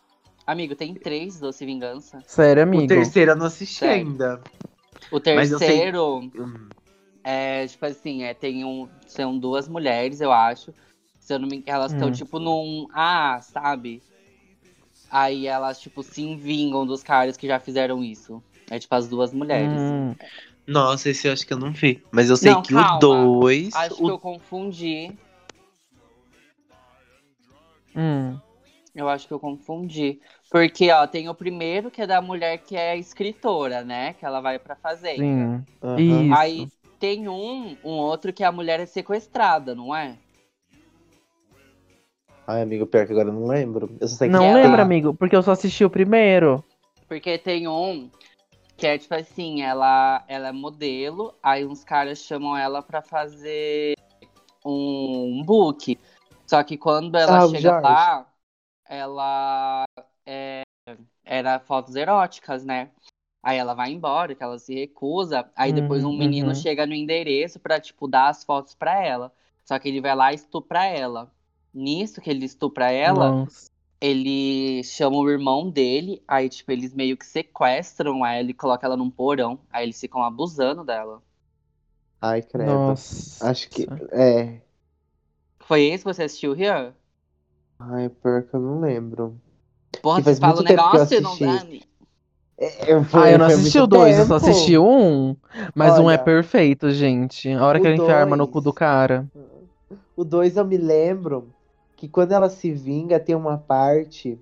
Amigo, 0.47 0.75
tem 0.75 0.95
três 0.95 1.41
Doce 1.41 1.65
Vingança. 1.65 2.19
Sério, 2.27 2.63
O 2.63 2.65
amigo. 2.65 2.87
terceiro 2.89 3.31
eu 3.33 3.37
não 3.37 3.47
assisti 3.47 3.79
Sério. 3.81 4.07
ainda. 4.07 4.41
O 5.11 5.21
terceiro 5.21 6.19
Hum. 6.37 6.69
é, 7.25 7.67
tipo 7.67 7.87
assim, 7.87 8.23
é, 8.25 8.35
tem 8.35 8.65
um, 8.65 8.87
são 9.07 9.39
duas 9.39 9.67
mulheres, 9.69 10.21
eu 10.21 10.33
acho. 10.33 10.75
Se 11.21 11.33
eu 11.33 11.39
não 11.39 11.49
me 11.49 11.57
engano, 11.57 11.77
elas 11.79 11.93
estão, 11.93 12.09
Hum. 12.09 12.13
tipo, 12.13 12.39
num. 12.39 12.87
Ah, 12.93 13.39
sabe? 13.43 14.03
Aí 15.11 15.47
elas, 15.47 15.81
tipo, 15.81 16.03
se 16.03 16.37
vingam 16.37 16.87
dos 16.87 17.03
caras 17.03 17.37
que 17.37 17.47
já 17.47 17.59
fizeram 17.59 18.05
isso. 18.05 18.43
É 18.71 18.79
tipo 18.79 18.95
as 18.95 19.09
duas 19.09 19.33
mulheres. 19.33 19.71
Hum, 19.71 20.15
Nossa, 20.67 21.09
esse 21.09 21.27
eu 21.27 21.33
acho 21.33 21.47
que 21.47 21.53
eu 21.53 21.59
não 21.59 21.73
vi. 21.73 22.03
Mas 22.13 22.29
eu 22.29 22.37
sei 22.37 22.53
Não, 22.53 22.63
que 22.63 22.75
calma. 22.75 22.97
o 22.97 23.41
2. 23.41 23.75
Acho 23.75 23.97
que 23.97 24.11
eu 24.11 24.19
confundi. 24.19 25.17
hum. 27.97 28.39
Eu 28.95 29.09
acho 29.09 29.27
que 29.27 29.33
eu 29.33 29.41
confundi. 29.41 30.21
Porque, 30.51 30.91
ó, 30.91 31.07
tem 31.07 31.29
o 31.29 31.35
primeiro 31.35 31.91
que 31.91 32.03
é 32.03 32.07
da 32.07 32.21
mulher 32.21 32.59
que 32.59 32.77
é 32.77 32.97
escritora, 32.97 33.85
né? 33.85 34.15
Que 34.15 34.27
ela 34.27 34.41
vai 34.41 34.59
pra 34.59 34.75
fazenda. 34.77 35.23
Sim. 35.23 35.65
Isso. 35.97 36.35
Aí 36.35 36.69
tem 36.99 37.29
um, 37.29 37.77
um 37.85 37.91
outro 37.93 38.33
que 38.33 38.43
a 38.43 38.51
mulher 38.53 38.81
é 38.81 38.87
sequestrada, 38.87 39.75
não 39.75 39.95
é? 39.95 40.19
Ai, 42.49 42.63
amigo, 42.63 42.87
pior 42.87 43.07
que 43.07 43.13
agora 43.13 43.29
eu 43.29 43.33
não 43.35 43.47
lembro. 43.47 43.91
Eu 44.01 44.09
só 44.09 44.17
sei 44.17 44.31
Não 44.31 44.47
ela- 44.47 44.55
lembro, 44.55 44.81
amigo, 44.81 45.15
porque 45.15 45.37
eu 45.37 45.43
só 45.43 45.53
assisti 45.53 45.85
o 45.85 45.91
primeiro. 45.91 46.65
Porque 47.07 47.39
tem 47.39 47.69
um 47.69 48.11
que 48.77 48.87
é 48.87 48.97
tipo 48.99 49.15
assim, 49.15 49.63
ela, 49.63 50.25
ela 50.29 50.49
é 50.49 50.53
modelo, 50.53 51.35
aí 51.43 51.67
uns 51.67 51.85
caras 51.85 52.19
chamam 52.21 52.57
ela 52.57 52.83
pra 52.83 53.03
fazer 53.03 53.95
um 54.65 55.43
book. 55.45 55.99
Só 56.47 56.63
que 56.63 56.79
quando 56.79 57.17
ela 57.17 57.39
Salve, 57.39 57.59
chega 57.59 57.71
Jorge. 57.71 57.83
lá, 57.83 58.27
ela 58.89 59.85
é, 60.27 60.63
era 61.25 61.61
fotos 61.61 61.97
eróticas, 61.97 62.65
né? 62.65 62.91
Aí 63.43 63.59
ela 63.59 63.75
vai 63.75 63.93
embora, 63.93 64.35
que 64.35 64.43
ela 64.43 64.59
se 64.59 64.75
recusa. 64.75 65.51
Aí 65.57 65.73
depois 65.73 66.05
um 66.05 66.11
Uhum, 66.11 66.19
menino 66.19 66.49
uhum. 66.49 66.55
chega 66.55 66.87
no 66.87 66.95
endereço 66.95 67.61
pra, 67.61 67.81
tipo, 67.81 68.09
dar 68.09 68.29
as 68.29 68.45
fotos 68.45 68.75
pra 68.75 69.05
ela. 69.05 69.33
Só 69.65 69.79
que 69.79 69.89
ele 69.89 70.01
vai 70.01 70.15
lá 70.15 70.33
e 70.33 70.37
estupra 70.37 70.85
ela. 70.87 71.31
Nisso 71.73 72.21
que 72.21 72.31
ele 72.31 72.45
estupra 72.45 72.91
ela, 72.91 73.31
Nossa. 73.31 73.71
ele 74.01 74.83
chama 74.85 75.17
o 75.17 75.31
irmão 75.31 75.71
dele, 75.71 76.23
aí, 76.27 76.49
tipo, 76.49 76.73
eles 76.73 76.95
meio 76.95 77.17
que 77.17 77.27
sequestram 77.27 78.25
ela 78.25 78.51
e 78.51 78.55
colocam 78.55 78.89
ela 78.89 78.97
num 78.97 79.11
porão. 79.11 79.61
Aí 79.71 79.85
eles 79.85 80.01
ficam 80.01 80.23
abusando 80.23 80.85
dela. 80.85 81.23
Ai, 82.21 82.43
credo. 82.43 82.71
Nossa. 82.71 83.49
Acho 83.49 83.69
que. 83.71 83.87
É. 84.13 84.61
Foi 85.61 85.83
esse 85.85 86.05
que 86.05 86.13
você 86.13 86.25
assistiu, 86.25 86.53
Rian? 86.53 86.95
Ai, 87.79 88.09
pior 88.09 88.43
que 88.43 88.55
eu 88.55 88.61
não 88.61 88.81
lembro. 88.81 89.39
Porra, 90.03 90.23
você 90.23 90.35
fala 90.37 90.57
um 90.57 90.59
eu 90.59 90.65
negócio, 90.65 91.21
não. 91.21 91.39
Dani. 91.39 91.83
Eu, 92.59 93.07
Ah, 93.15 93.31
eu 93.31 93.39
não 93.39 93.47
assisti 93.47 93.79
o 93.79 93.87
dois, 93.87 94.19
eu 94.19 94.27
só 94.27 94.35
assisti 94.37 94.77
o 94.77 94.85
um. 94.85 95.37
Mas 95.77 95.97
um 95.99 96.11
é 96.11 96.15
Olha, 96.15 96.19
perfeito, 96.19 96.91
gente. 96.91 97.49
A 97.53 97.65
hora 97.65 97.79
o 97.79 97.81
que 97.81 97.87
ela 97.87 97.97
enfia 97.97 98.15
a 98.17 98.19
arma 98.21 98.37
no 98.37 98.45
dois- 98.47 98.53
cu 98.53 98.61
do 98.61 98.73
cara. 98.73 99.27
O 100.17 100.25
2 100.25 100.57
eu 100.57 100.65
me 100.65 100.77
lembro 100.77 101.55
que 101.99 102.09
quando 102.09 102.31
ela 102.31 102.49
se 102.49 102.71
vinga, 102.73 103.19
tem 103.19 103.35
uma 103.35 103.59
parte. 103.59 104.39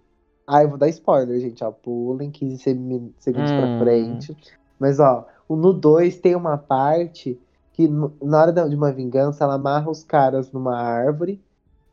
Ah, 0.47 0.63
eu 0.63 0.69
vou 0.69 0.77
dar 0.79 0.89
spoiler, 0.91 1.41
gente. 1.41 1.65
Ó, 1.65 1.73
pulem 1.73 2.31
15 2.31 2.59
semi- 2.59 3.13
segundos 3.19 3.51
Hum. 3.51 3.57
pra 3.57 3.79
frente. 3.79 4.37
Mas, 4.79 5.01
ó, 5.01 5.27
o- 5.49 5.57
no 5.57 5.73
2 5.73 6.19
tem 6.19 6.37
uma 6.37 6.59
parte 6.59 7.41
que, 7.73 7.89
na 7.89 8.41
hora 8.43 8.53
de 8.53 8.77
uma 8.77 8.93
vingança, 8.93 9.43
ela 9.43 9.55
amarra 9.55 9.91
os 9.91 10.05
caras 10.05 10.53
numa 10.53 10.77
árvore 10.77 11.41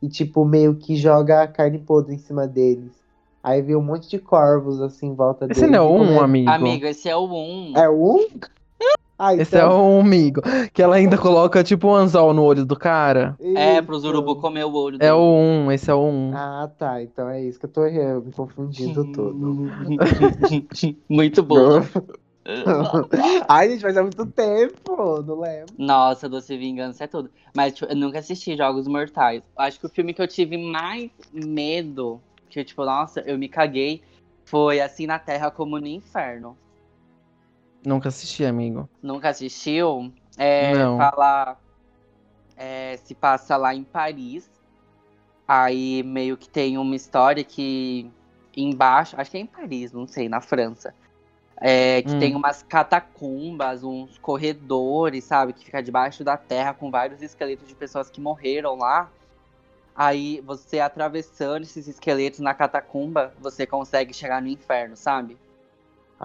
e, 0.02 0.10
tipo, 0.10 0.44
meio 0.44 0.76
que 0.76 0.98
joga 0.98 1.42
a 1.42 1.48
carne 1.48 1.80
podre 1.80 2.14
em 2.14 2.18
cima 2.20 2.46
deles. 2.46 2.92
Aí 3.42 3.62
vem 3.62 3.76
um 3.76 3.82
monte 3.82 4.10
de 4.10 4.20
corvos 4.20 4.82
assim 4.82 5.08
em 5.08 5.16
volta 5.16 5.46
Esse 5.50 5.62
deles. 5.62 5.72
não 5.72 5.86
é 5.86 5.88
o 5.90 5.94
um, 5.96 5.98
come- 6.08 6.20
amigo. 6.20 6.50
Amigo, 6.52 6.86
esse 6.86 7.08
é 7.10 7.16
o 7.16 7.26
1. 7.26 7.74
É 7.78 7.90
o 7.90 8.18
um? 8.18 8.28
Ah, 9.18 9.34
Esse 9.36 9.56
é 9.56 9.60
então. 9.60 9.98
o 9.98 10.02
amigo. 10.02 10.42
Que 10.74 10.82
ela 10.82 10.96
ainda 10.96 11.18
coloca 11.18 11.64
tipo 11.64 11.88
um 11.88 11.94
anzol 11.94 12.34
no 12.34 12.44
olho 12.44 12.66
do 12.66 12.76
cara. 12.76 13.38
É, 13.56 13.82
pros 13.82 14.00
Isso. 14.00 14.10
urubu 14.10 14.36
comer 14.38 14.66
o 14.66 14.74
olho 14.74 14.96
É 14.96 15.00
dele. 15.00 15.12
o 15.12 15.34
um, 15.34 15.72
esse 15.72 15.90
é 15.90 15.94
o 15.94 16.04
um. 16.04 16.32
Ah, 16.36 16.70
tá. 16.78 17.02
Então 17.02 17.30
é 17.30 17.42
isso 17.44 17.60
que 17.60 17.66
eu 17.66 17.70
tô 17.70 17.86
eh, 17.86 18.20
me 18.20 18.32
confundindo 18.32 19.06
todo. 19.12 19.70
Muito 21.08 21.44
bom. 21.44 21.82
Ai, 23.48 23.70
gente, 23.70 23.82
faz 23.82 23.96
há 23.96 24.02
muito 24.02 24.26
tempo, 24.26 25.22
não 25.26 25.40
lembro. 25.40 25.74
Nossa, 25.78 26.28
Doce 26.28 26.58
Vingança 26.58 27.06
é 27.06 27.08
tudo. 27.08 27.30
Mas 27.56 27.74
tipo, 27.74 27.90
eu 27.90 27.96
nunca 27.96 28.20
assisti 28.20 28.58
Jogos 28.58 28.88
Mortais. 28.88 29.42
Acho 29.58 29.80
que 29.80 29.86
o 29.86 29.90
filme 29.90 30.14
que 30.14 30.22
eu 30.22 30.28
tive 30.28 30.58
mais 30.58 31.10
medo, 31.32 32.20
que 32.50 32.62
tipo, 32.64 32.84
nossa, 32.84 33.22
eu 33.22 33.38
me 33.38 33.48
caguei, 33.48 34.02
foi 34.44 34.82
Assim 34.82 35.08
na 35.08 35.20
Terra 35.20 35.50
como 35.52 35.80
no 35.80 35.88
Inferno. 35.88 36.58
Nunca 37.86 38.10
assisti, 38.10 38.46
amigo. 38.46 38.90
Nunca 39.02 39.30
assistiu? 39.30 40.14
É, 40.38 40.74
Não. 40.74 40.98
fala. 40.98 41.58
é, 42.56 42.98
se 42.98 43.14
passa 43.16 43.58
lá 43.58 43.74
em 43.74 43.84
Paris. 43.84 44.50
Aí 45.48 46.04
meio 46.04 46.38
que 46.38 46.48
tem 46.48 46.78
uma 46.78 46.96
história 46.96 47.44
que 47.44 48.10
embaixo, 48.56 49.20
acho 49.20 49.32
que 49.32 49.38
é 49.38 49.42
em 49.42 49.46
Paris, 49.46 49.92
não 49.92 50.08
sei, 50.08 50.30
na 50.30 50.40
França. 50.40 50.94
É, 51.58 52.02
que 52.02 52.14
Hum. 52.14 52.20
tem 52.20 52.36
umas 52.36 52.64
catacumbas, 52.64 53.84
uns 53.84 54.18
corredores, 54.18 55.24
sabe? 55.24 55.54
Que 55.54 55.66
fica 55.66 55.82
debaixo 55.82 56.24
da 56.24 56.38
terra 56.38 56.74
com 56.74 56.90
vários 56.92 57.22
esqueletos 57.22 57.68
de 57.68 57.76
pessoas 57.76 58.10
que 58.10 58.22
morreram 58.22 58.76
lá. 58.76 59.12
Aí 59.96 60.42
você 60.42 60.80
atravessando 60.80 61.64
esses 61.64 61.88
esqueletos 61.88 62.40
na 62.40 62.54
catacumba, 62.54 63.34
você 63.40 63.68
consegue 63.68 64.14
chegar 64.14 64.42
no 64.42 64.48
inferno, 64.48 64.96
sabe? 64.96 65.38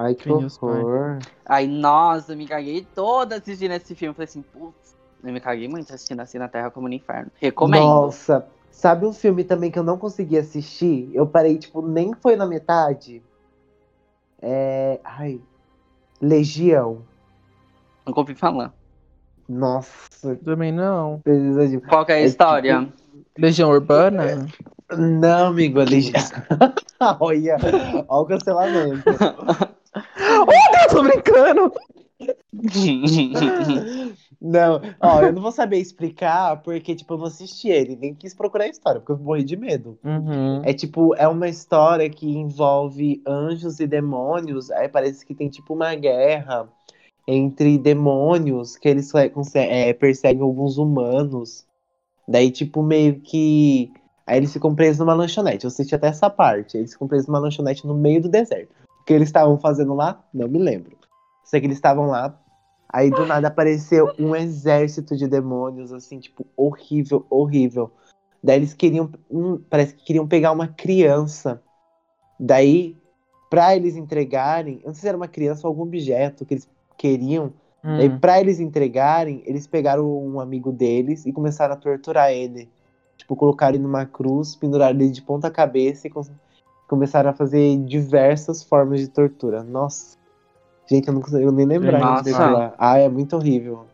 Ai, 0.01 0.14
que 0.14 0.30
horror. 0.30 1.18
Aí, 1.44 1.66
nossa, 1.66 2.32
eu 2.32 2.36
me 2.36 2.46
caguei 2.46 2.86
toda 2.94 3.34
assistindo 3.34 3.72
esse 3.72 3.96
filme. 3.96 4.14
Falei 4.14 4.26
assim, 4.28 4.42
putz, 4.42 4.94
eu 5.24 5.32
me 5.32 5.40
caguei 5.40 5.66
muito 5.66 5.92
assistindo 5.92 6.20
assim 6.20 6.38
na 6.38 6.46
Terra 6.46 6.70
como 6.70 6.86
no 6.86 6.94
Inferno. 6.94 7.32
Recomendo. 7.34 7.82
Nossa, 7.82 8.46
sabe 8.70 9.05
um 9.05 9.12
filme 9.12 9.42
também 9.42 9.72
que 9.72 9.78
eu 9.78 9.82
não 9.82 9.99
consegui 9.99 10.38
assistir? 10.38 11.11
Eu 11.12 11.26
parei, 11.26 11.59
tipo, 11.59 11.82
nem 11.82 12.14
foi 12.14 12.36
na 12.36 12.46
metade. 12.46 13.20
É. 14.40 15.01
Ai. 15.03 15.40
Legião. 16.22 17.03
Nunca 18.07 18.20
ouvi 18.20 18.36
falar. 18.36 18.72
Nossa, 19.49 20.36
Também 20.44 20.70
não. 20.70 21.18
precisa 21.24 21.66
de. 21.66 21.80
Qual 21.80 22.07
que 22.07 22.12
é 22.12 22.16
a 22.16 22.20
É 22.20 22.24
história? 22.24 22.88
Legião 23.36 23.70
Urbana? 23.70 24.46
Não, 24.96 25.49
amigo, 25.49 25.80
a 25.80 25.84
Legião. 25.84 26.22
Olha, 27.20 27.57
olha 28.09 28.22
o 28.22 28.26
cancelamento. 28.26 29.05
Não, 34.41 34.80
ó, 35.01 35.22
eu 35.22 35.32
não 35.32 35.43
vou 35.43 35.51
saber 35.51 35.78
explicar 35.78 36.62
porque, 36.62 36.95
tipo, 36.95 37.14
eu 37.14 37.18
não 37.18 37.26
assisti 37.26 37.68
ele, 37.68 37.97
nem 37.97 38.14
quis 38.14 38.34
procurar 38.34 38.64
a 38.64 38.68
história, 38.68 39.01
porque 39.01 39.12
eu 39.12 39.18
morri 39.18 39.43
de 39.43 39.57
medo. 39.57 39.99
Uhum. 40.05 40.62
É 40.64 40.72
tipo, 40.72 41.14
é 41.16 41.26
uma 41.26 41.49
história 41.49 42.09
que 42.09 42.28
envolve 42.28 43.20
anjos 43.26 43.80
e 43.80 43.86
demônios. 43.86 44.70
Aí 44.70 44.89
parece 44.89 45.26
que 45.26 45.34
tem 45.34 45.49
tipo 45.49 45.74
uma 45.74 45.95
guerra 45.97 46.68
entre 47.26 47.78
demônios 47.78 48.76
que 48.76 48.89
eles 48.89 49.12
é, 49.55 49.93
perseguem 49.93 50.43
alguns 50.43 50.78
humanos. 50.78 51.66
Daí, 52.26 52.51
tipo, 52.51 52.82
meio 52.82 53.20
que. 53.20 53.93
Aí 54.26 54.36
eles 54.36 54.53
ficam 54.53 54.74
presos 54.74 54.99
numa 54.99 55.14
lanchonete. 55.14 55.64
Eu 55.64 55.68
assisti 55.68 55.95
até 55.95 56.09
essa 56.09 56.30
parte. 56.30 56.76
Eles 56.76 56.93
ficam 56.93 57.09
presos 57.09 57.26
numa 57.26 57.39
lanchonete 57.39 57.86
no 57.86 57.95
meio 57.95 58.22
do 58.22 58.28
deserto. 58.28 58.70
O 59.01 59.05
que 59.05 59.12
eles 59.12 59.28
estavam 59.28 59.59
fazendo 59.59 59.95
lá? 59.95 60.22
Não 60.32 60.47
me 60.47 60.59
lembro. 60.59 60.97
Sei 61.49 61.61
que 61.61 61.66
eles 61.66 61.78
estavam 61.78 62.07
lá. 62.09 62.38
Aí 62.90 63.11
do 63.11 63.24
nada 63.24 63.49
apareceu 63.49 64.12
um 64.18 64.36
exército 64.36 65.16
de 65.16 65.26
demônios, 65.26 65.92
assim, 65.92 66.20
tipo, 66.20 66.46
horrível, 66.55 67.26
horrível. 67.30 67.90
Daí 68.44 68.57
eles 68.57 68.74
queriam. 68.74 69.11
Um, 69.30 69.57
parece 69.57 69.94
que 69.94 70.05
queriam 70.05 70.28
pegar 70.28 70.53
uma 70.53 70.68
criança. 70.68 71.62
Daí, 72.38 72.99
pra 73.49 73.74
eles 73.74 73.96
entregarem. 73.96 74.80
Eu 74.82 74.88
não 74.88 74.94
sei 74.94 75.01
se 75.03 75.09
era 75.09 75.16
uma 75.16 75.26
criança 75.26 75.66
ou 75.66 75.70
algum 75.70 75.84
objeto 75.84 76.44
que 76.44 76.53
eles 76.53 76.68
queriam. 76.99 77.46
Hum. 77.82 77.96
Daí, 77.96 78.11
pra 78.18 78.40
eles 78.40 78.61
entregarem, 78.61 79.42
eles 79.46 79.66
pegaram 79.66 80.07
um 80.07 80.38
amigo 80.38 80.70
deles 80.70 81.24
e 81.24 81.32
começaram 81.32 81.72
a 81.72 81.78
torturar 81.78 82.30
ele. 82.30 82.68
Tipo, 83.16 83.34
colocaram 83.34 83.74
ele 83.74 83.82
numa 83.82 84.05
cruz, 84.05 84.55
penduraram 84.55 85.01
ele 85.01 85.11
de 85.11 85.22
ponta 85.22 85.51
cabeça 85.51 86.09
e 86.09 86.11
com- 86.11 86.22
começaram 86.86 87.30
a 87.30 87.34
fazer 87.34 87.78
diversas 87.84 88.62
formas 88.62 89.01
de 89.01 89.09
tortura. 89.09 89.62
Nossa. 89.62 90.17
Gente, 90.89 91.09
eu 91.09 91.14
não 91.14 91.20
consigo 91.20 91.53
nem 91.53 91.66
lembrar 91.66 92.01
Nossa. 92.01 92.74
Ah, 92.78 92.99
é 92.99 93.09
muito 93.09 93.36
horrível. 93.36 93.86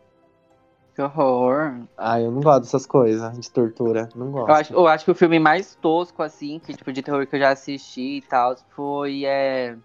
Que 0.95 1.01
horror. 1.01 1.81
Ah, 1.97 2.21
eu 2.21 2.31
não 2.31 2.41
gosto 2.41 2.61
dessas 2.61 2.85
coisas 2.85 3.37
de 3.37 3.51
tortura. 3.51 4.07
Não 4.15 4.31
gosto. 4.31 4.49
Eu 4.49 4.55
acho, 4.55 4.73
eu 4.73 4.87
acho 4.87 5.05
que 5.05 5.11
o 5.11 5.15
filme 5.15 5.39
mais 5.39 5.75
tosco, 5.75 6.23
assim, 6.23 6.59
que 6.59 6.73
tipo, 6.73 6.93
de 6.93 7.01
terror 7.01 7.27
que 7.27 7.35
eu 7.35 7.39
já 7.39 7.49
assisti 7.49 8.17
e 8.17 8.21
tal, 8.21 8.55
foi 8.73 9.25
é, 9.25 9.75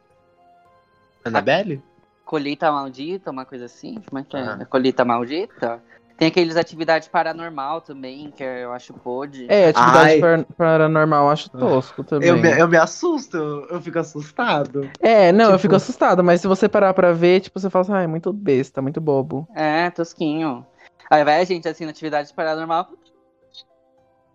Annabelle? 1.25 1.83
Colheita 2.25 2.71
Maldita, 2.71 3.31
uma 3.31 3.45
coisa 3.45 3.67
assim. 3.67 4.01
Como 4.09 4.21
é 4.21 4.25
que 4.25 4.37
é? 4.37 4.41
Aham. 4.41 4.65
Colheita 4.67 5.05
Maldita? 5.05 5.83
Tem 6.21 6.29
aqueles 6.29 6.55
atividades 6.55 7.09
paranormal 7.09 7.81
também, 7.81 8.31
que 8.31 8.45
eu 8.45 8.71
acho 8.75 8.93
pode. 8.93 9.47
É, 9.49 9.69
atividade 9.71 10.11
Ai. 10.13 10.21
par- 10.21 10.45
paranormal 10.55 11.25
eu 11.25 11.31
acho 11.31 11.49
tosco 11.49 12.05
também. 12.05 12.29
Eu 12.29 12.37
me, 12.37 12.61
eu 12.61 12.69
me 12.69 12.77
assusto, 12.77 13.39
eu, 13.39 13.67
eu 13.71 13.81
fico 13.81 13.99
assustado. 13.99 14.87
É, 15.01 15.33
não, 15.33 15.47
eu 15.47 15.51
Tipo- 15.53 15.61
fico 15.63 15.77
assustado, 15.77 16.23
mas 16.23 16.43
se 16.43 16.47
você 16.47 16.69
parar 16.69 16.93
pra 16.93 17.15
ver, 17.15 17.41
tipo, 17.41 17.59
você 17.59 17.71
fala 17.71 17.83
assim, 17.85 17.93
ah, 17.95 18.03
é 18.03 18.07
muito 18.07 18.35
besta, 18.35 18.83
muito 18.83 19.01
bobo. 19.01 19.49
É, 19.57 19.89
tosquinho. 19.89 20.67
Aí 21.11 21.25
vai 21.25 21.41
a 21.41 21.45
gente 21.45 21.67
assim 21.67 21.87
na 21.87 21.91
atividade 21.91 22.35
paranormal. 22.35 22.87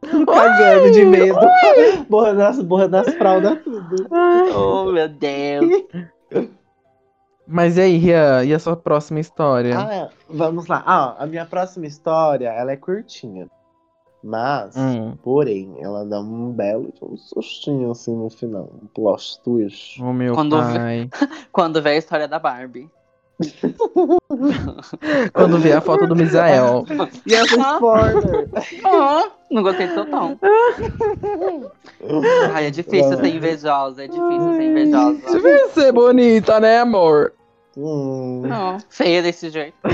Cagando 0.02 0.90
de 0.92 1.06
medo. 1.06 1.38
Borrando 2.10 2.42
as, 2.42 2.62
borrando 2.64 2.98
as 2.98 3.14
fraldas, 3.14 3.60
tudo. 3.64 4.08
Oh, 4.56 4.92
meu 4.92 5.08
Deus. 5.08 5.84
Mas 7.48 7.78
e 7.78 7.82
aí, 7.82 7.98
Ria, 7.98 8.44
e 8.44 8.54
a 8.54 8.60
sua 8.60 8.76
próxima 8.76 9.20
história? 9.20 9.78
Ah, 9.78 9.94
é. 9.94 10.10
vamos 10.30 10.68
lá. 10.68 10.84
Ah, 10.86 11.16
a 11.24 11.26
minha 11.28 11.46
próxima 11.46 11.86
história, 11.86 12.50
ela 12.50 12.72
é 12.72 12.78
curtinha. 12.78 13.48
Mas, 14.24 14.76
Hum. 14.76 15.16
porém, 15.22 15.76
ela 15.80 16.04
dá 16.04 16.20
um 16.20 16.52
belo 16.52 16.92
um 17.04 17.16
sustinho 17.16 17.92
assim 17.92 18.16
no 18.16 18.28
final. 18.30 18.72
Um 18.82 18.88
plot 18.88 19.40
twist. 19.44 20.02
O 20.02 20.12
meu 20.12 20.34
Quando 20.34 20.58
pai. 20.58 21.08
Quando 21.52 21.80
vê 21.82 21.92
a 21.92 21.98
história 21.98 22.28
da 22.28 22.40
Barbie. 22.40 22.90
Quando 25.34 25.58
vê 25.60 25.74
a 25.74 25.82
foto 25.82 26.08
do 26.08 26.16
Misael. 26.16 26.86
E 27.26 27.34
essa 27.36 27.56
spoiler? 27.76 28.50
Ah, 28.86 29.30
não 29.52 29.62
gostei 29.64 29.88
do 29.88 29.94
seu 29.94 30.06
tom. 30.10 30.38
Ai, 32.54 32.68
é 32.68 32.72
difícil 32.72 33.18
ser 33.18 33.36
invejosa, 33.36 34.04
é 34.04 34.08
difícil 34.08 34.54
ser 34.56 34.64
invejosa. 34.64 35.20
Devia 35.32 35.68
ser 35.70 35.92
bonita, 35.92 36.60
né, 36.60 36.80
amor? 36.80 37.34
Hum. 37.78 38.44
Não, 38.48 38.78
feia 38.90 39.22
desse 39.22 39.50
jeito. 39.50 39.76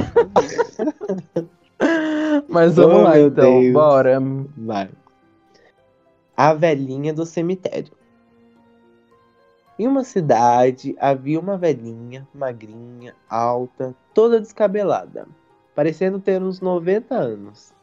Mas 2.47 2.75
vamos 2.75 2.97
Oh, 2.97 3.01
lá, 3.01 3.19
então. 3.19 3.59
Deus. 3.61 3.73
Bora. 3.73 4.21
Vai. 4.55 4.89
A 6.37 6.53
velhinha 6.53 7.11
do 7.13 7.25
cemitério. 7.25 7.91
Em 9.77 9.87
uma 9.87 10.03
cidade 10.03 10.95
havia 10.99 11.39
uma 11.39 11.57
velhinha, 11.57 12.27
magrinha, 12.33 13.15
alta, 13.29 13.95
toda 14.13 14.39
descabelada, 14.39 15.27
parecendo 15.73 16.19
ter 16.19 16.41
uns 16.41 16.61
90 16.61 17.15
anos. 17.15 17.73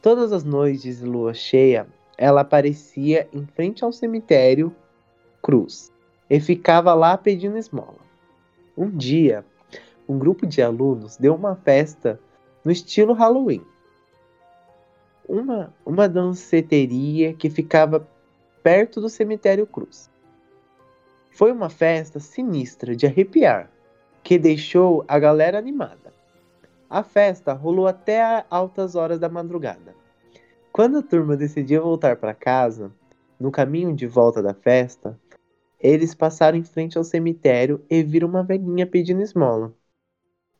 Todas 0.00 0.32
as 0.32 0.44
noites 0.44 0.98
de 0.98 1.04
lua 1.04 1.34
cheia, 1.34 1.86
ela 2.16 2.42
aparecia 2.42 3.28
em 3.32 3.46
frente 3.46 3.84
ao 3.84 3.92
cemitério 3.92 4.74
Cruz 5.42 5.92
e 6.28 6.38
ficava 6.38 6.94
lá 6.94 7.16
pedindo 7.16 7.58
esmola. 7.58 7.98
Um 8.76 8.90
dia, 8.90 9.44
um 10.08 10.18
grupo 10.18 10.46
de 10.46 10.62
alunos 10.62 11.16
deu 11.16 11.34
uma 11.34 11.56
festa 11.56 12.20
no 12.64 12.70
estilo 12.70 13.12
Halloween 13.12 13.64
uma, 15.30 15.72
uma 15.86 16.08
danceteria 16.08 17.32
que 17.32 17.48
ficava 17.48 18.06
perto 18.62 19.00
do 19.00 19.08
cemitério 19.08 19.66
Cruz. 19.66 20.10
Foi 21.30 21.50
uma 21.52 21.70
festa 21.70 22.20
sinistra 22.20 22.94
de 22.94 23.06
arrepiar, 23.06 23.70
que 24.22 24.38
deixou 24.38 25.04
a 25.08 25.18
galera 25.18 25.58
animada. 25.58 26.12
A 26.88 27.02
festa 27.02 27.52
rolou 27.52 27.86
até 27.86 28.44
altas 28.50 28.96
horas 28.96 29.18
da 29.18 29.28
madrugada. 29.28 29.94
Quando 30.72 30.98
a 30.98 31.02
turma 31.02 31.36
decidiu 31.36 31.82
voltar 31.82 32.16
para 32.16 32.34
casa, 32.34 32.92
no 33.38 33.50
caminho 33.50 33.94
de 33.94 34.06
volta 34.06 34.42
da 34.42 34.52
festa, 34.52 35.18
eles 35.78 36.14
passaram 36.14 36.58
em 36.58 36.64
frente 36.64 36.98
ao 36.98 37.04
cemitério 37.04 37.82
e 37.88 38.02
viram 38.02 38.28
uma 38.28 38.42
velhinha 38.42 38.86
pedindo 38.86 39.22
esmola. 39.22 39.74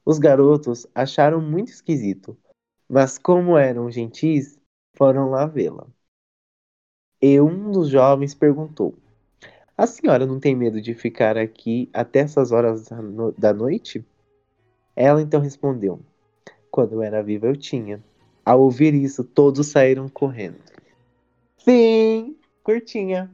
Os 0.05 0.19
garotos 0.19 0.87
acharam 0.95 1.41
muito 1.41 1.69
esquisito, 1.69 2.37
mas 2.89 3.19
como 3.19 3.59
eram 3.59 3.91
gentis, 3.91 4.59
foram 4.97 5.31
lá 5.31 5.47
vê-la. 5.47 5.87
E 7.21 7.41
um 7.41 7.71
dos 7.71 7.89
jovens 7.89 8.35
perguntou: 8.35 8.95
A 9.81 9.87
senhora 9.87 10.27
não 10.27 10.39
tem 10.39 10.55
medo 10.55 10.79
de 10.79 10.93
ficar 10.93 11.39
aqui 11.39 11.89
até 11.91 12.19
essas 12.19 12.53
horas 12.53 12.87
da, 12.91 12.97
no- 13.01 13.33
da 13.33 13.55
noite? 13.55 14.05
Ela 14.95 15.23
então 15.23 15.41
respondeu: 15.41 16.01
Quando 16.71 16.93
eu 16.93 17.03
era 17.03 17.23
viva 17.23 17.47
eu 17.47 17.57
tinha. 17.57 18.05
Ao 18.45 18.61
ouvir 18.61 18.93
isso, 18.93 19.25
todos 19.25 19.69
saíram 19.69 20.07
correndo. 20.07 20.59
Sim, 21.57 22.37
curtinha. 22.63 23.31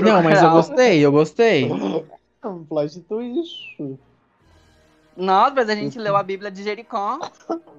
Não, 0.00 0.22
mas 0.22 0.42
eu 0.42 0.50
gostei, 0.50 1.04
eu 1.04 1.12
gostei. 1.12 1.68
É 2.42 2.48
um 2.48 2.64
plot 2.64 2.98
twist. 3.02 3.76
Nossa, 5.14 5.54
mas 5.54 5.68
a 5.68 5.74
gente 5.74 5.98
leu 5.98 6.16
a 6.16 6.22
Bíblia 6.22 6.50
de 6.50 6.62
Jericó. 6.62 7.18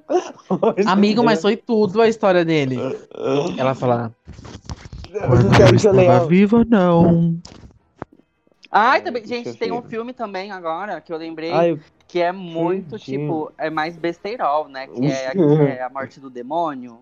Amigo, 0.85 1.23
mas 1.23 1.41
foi 1.41 1.57
tudo 1.57 1.99
a 2.03 2.07
história 2.07 2.45
dele. 2.45 2.77
Ela 3.57 3.73
fala, 3.73 4.15
Eu 5.13 5.29
não 5.43 5.51
quero 5.51 5.77
que 5.77 5.87
eu 5.87 5.91
estava 5.91 6.27
viva, 6.27 6.65
não. 6.65 7.39
Ai, 8.69 9.01
também, 9.01 9.25
gente, 9.25 9.53
tem 9.57 9.71
um 9.71 9.81
filme 9.81 10.13
também 10.13 10.51
agora 10.51 10.99
que 10.99 11.11
eu 11.11 11.17
lembrei 11.17 11.53
Ai, 11.53 11.71
eu- 11.71 11.79
que 12.07 12.21
é 12.21 12.31
muito, 12.31 12.97
tipo, 12.99 13.51
é 13.57 13.69
mais 13.69 13.97
besteirol, 13.97 14.67
né? 14.67 14.87
Que 14.87 15.05
é, 15.05 15.33
que 15.33 15.41
é 15.41 15.83
A 15.83 15.89
Morte 15.89 16.19
do 16.19 16.29
Demônio. 16.29 16.99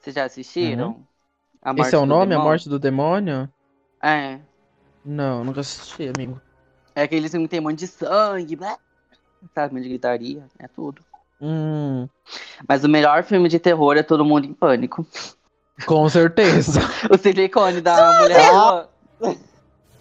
Vocês 0.00 0.14
já 0.14 0.24
assistiram? 0.24 0.96
A 1.62 1.72
Esse 1.76 1.94
é 1.94 1.98
o 1.98 2.06
nome, 2.06 2.22
A 2.22 2.26
Demônio? 2.26 2.50
Morte 2.50 2.68
do 2.68 2.78
Demônio? 2.78 3.48
É. 4.02 4.38
Não, 5.04 5.44
nunca 5.44 5.60
assisti, 5.60 6.08
amigo. 6.08 6.40
É 6.94 7.02
aquele 7.02 7.28
filme 7.28 7.46
que 7.46 7.50
tem 7.50 7.60
um 7.60 7.64
monte 7.64 7.78
de 7.80 7.86
sangue, 7.86 8.56
blá, 8.56 8.78
sabe? 9.54 9.72
Um 9.72 9.76
monte 9.76 9.84
de 9.84 9.90
gritaria, 9.90 10.44
é 10.58 10.68
tudo. 10.68 11.02
Hum, 11.40 12.08
Mas 12.68 12.82
o 12.84 12.88
melhor 12.88 13.22
filme 13.22 13.48
de 13.48 13.58
terror 13.60 13.96
é 13.96 14.02
Todo 14.02 14.24
Mundo 14.24 14.46
em 14.46 14.52
Pânico. 14.52 15.06
Com 15.86 16.08
certeza. 16.08 16.80
O 17.10 17.16
silicone 17.16 17.80
da 17.80 18.20
mulher. 18.20 18.50
Ah! 18.52 18.86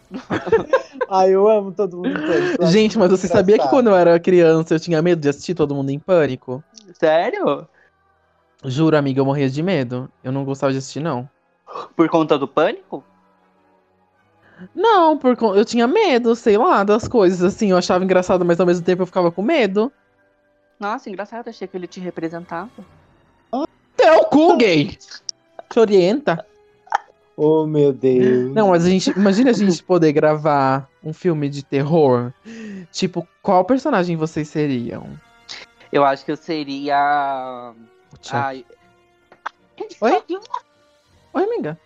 Ai, 1.09 1.31
eu 1.31 1.47
amo 1.47 1.71
todo 1.71 1.97
mundo. 1.97 2.09
em 2.09 2.27
pânico. 2.27 2.65
Gente, 2.67 2.97
mas 2.97 3.11
você 3.11 3.27
sabia 3.27 3.57
que 3.57 3.67
quando 3.67 3.87
eu 3.87 3.95
era 3.95 4.19
criança 4.19 4.75
eu 4.75 4.79
tinha 4.79 5.01
medo 5.01 5.21
de 5.21 5.29
assistir 5.29 5.53
Todo 5.53 5.75
Mundo 5.75 5.89
em 5.89 5.99
Pânico? 5.99 6.63
Sério? 6.93 7.67
Juro, 8.63 8.97
amiga, 8.97 9.19
eu 9.19 9.25
morria 9.25 9.49
de 9.49 9.61
medo. 9.61 10.09
Eu 10.23 10.31
não 10.31 10.43
gostava 10.43 10.71
de 10.71 10.79
assistir, 10.79 10.99
não. 10.99 11.29
Por 11.95 12.09
conta 12.09 12.37
do 12.37 12.47
pânico? 12.47 13.03
Não, 14.73 15.17
porque 15.17 15.43
eu 15.43 15.63
tinha 15.63 15.87
medo, 15.87 16.35
sei 16.35 16.57
lá, 16.57 16.83
das 16.83 17.07
coisas, 17.07 17.43
assim. 17.43 17.71
Eu 17.71 17.77
achava 17.77 18.03
engraçado, 18.03 18.43
mas 18.43 18.59
ao 18.59 18.65
mesmo 18.65 18.83
tempo 18.83 19.03
eu 19.03 19.07
ficava 19.07 19.31
com 19.31 19.41
medo. 19.41 19.91
Nossa, 20.79 21.09
engraçado, 21.09 21.47
achei 21.49 21.67
que 21.67 21.77
ele 21.77 21.87
te 21.87 21.99
representava. 21.99 22.69
Teu 23.95 24.23
cu, 24.25 24.57
gay! 24.57 24.97
Te 25.69 25.79
orienta. 25.79 26.45
Oh, 27.35 27.67
meu 27.67 27.93
Deus. 27.93 28.53
Não, 28.53 28.69
mas 28.69 28.85
a 28.85 28.89
gente. 28.89 29.11
Imagina 29.11 29.51
a 29.51 29.53
gente 29.53 29.83
poder 29.83 30.11
gravar 30.11 30.89
um 31.03 31.13
filme 31.13 31.49
de 31.49 31.63
terror. 31.63 32.33
Tipo, 32.91 33.27
qual 33.41 33.63
personagem 33.63 34.15
vocês 34.15 34.47
seriam? 34.47 35.07
Eu 35.91 36.03
acho 36.03 36.25
que 36.25 36.31
eu 36.31 36.37
seria. 36.37 37.73
Ai. 38.31 38.65
Oi? 40.01 40.23
Oi, 41.33 41.43
amiga. 41.43 41.79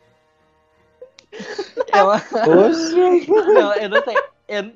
Eu, 1.93 2.07
Oxe. 2.07 3.27
não, 3.27 3.73
eu 3.75 3.89
não 3.89 4.03
sei. 4.03 4.15
Eu, 4.47 4.73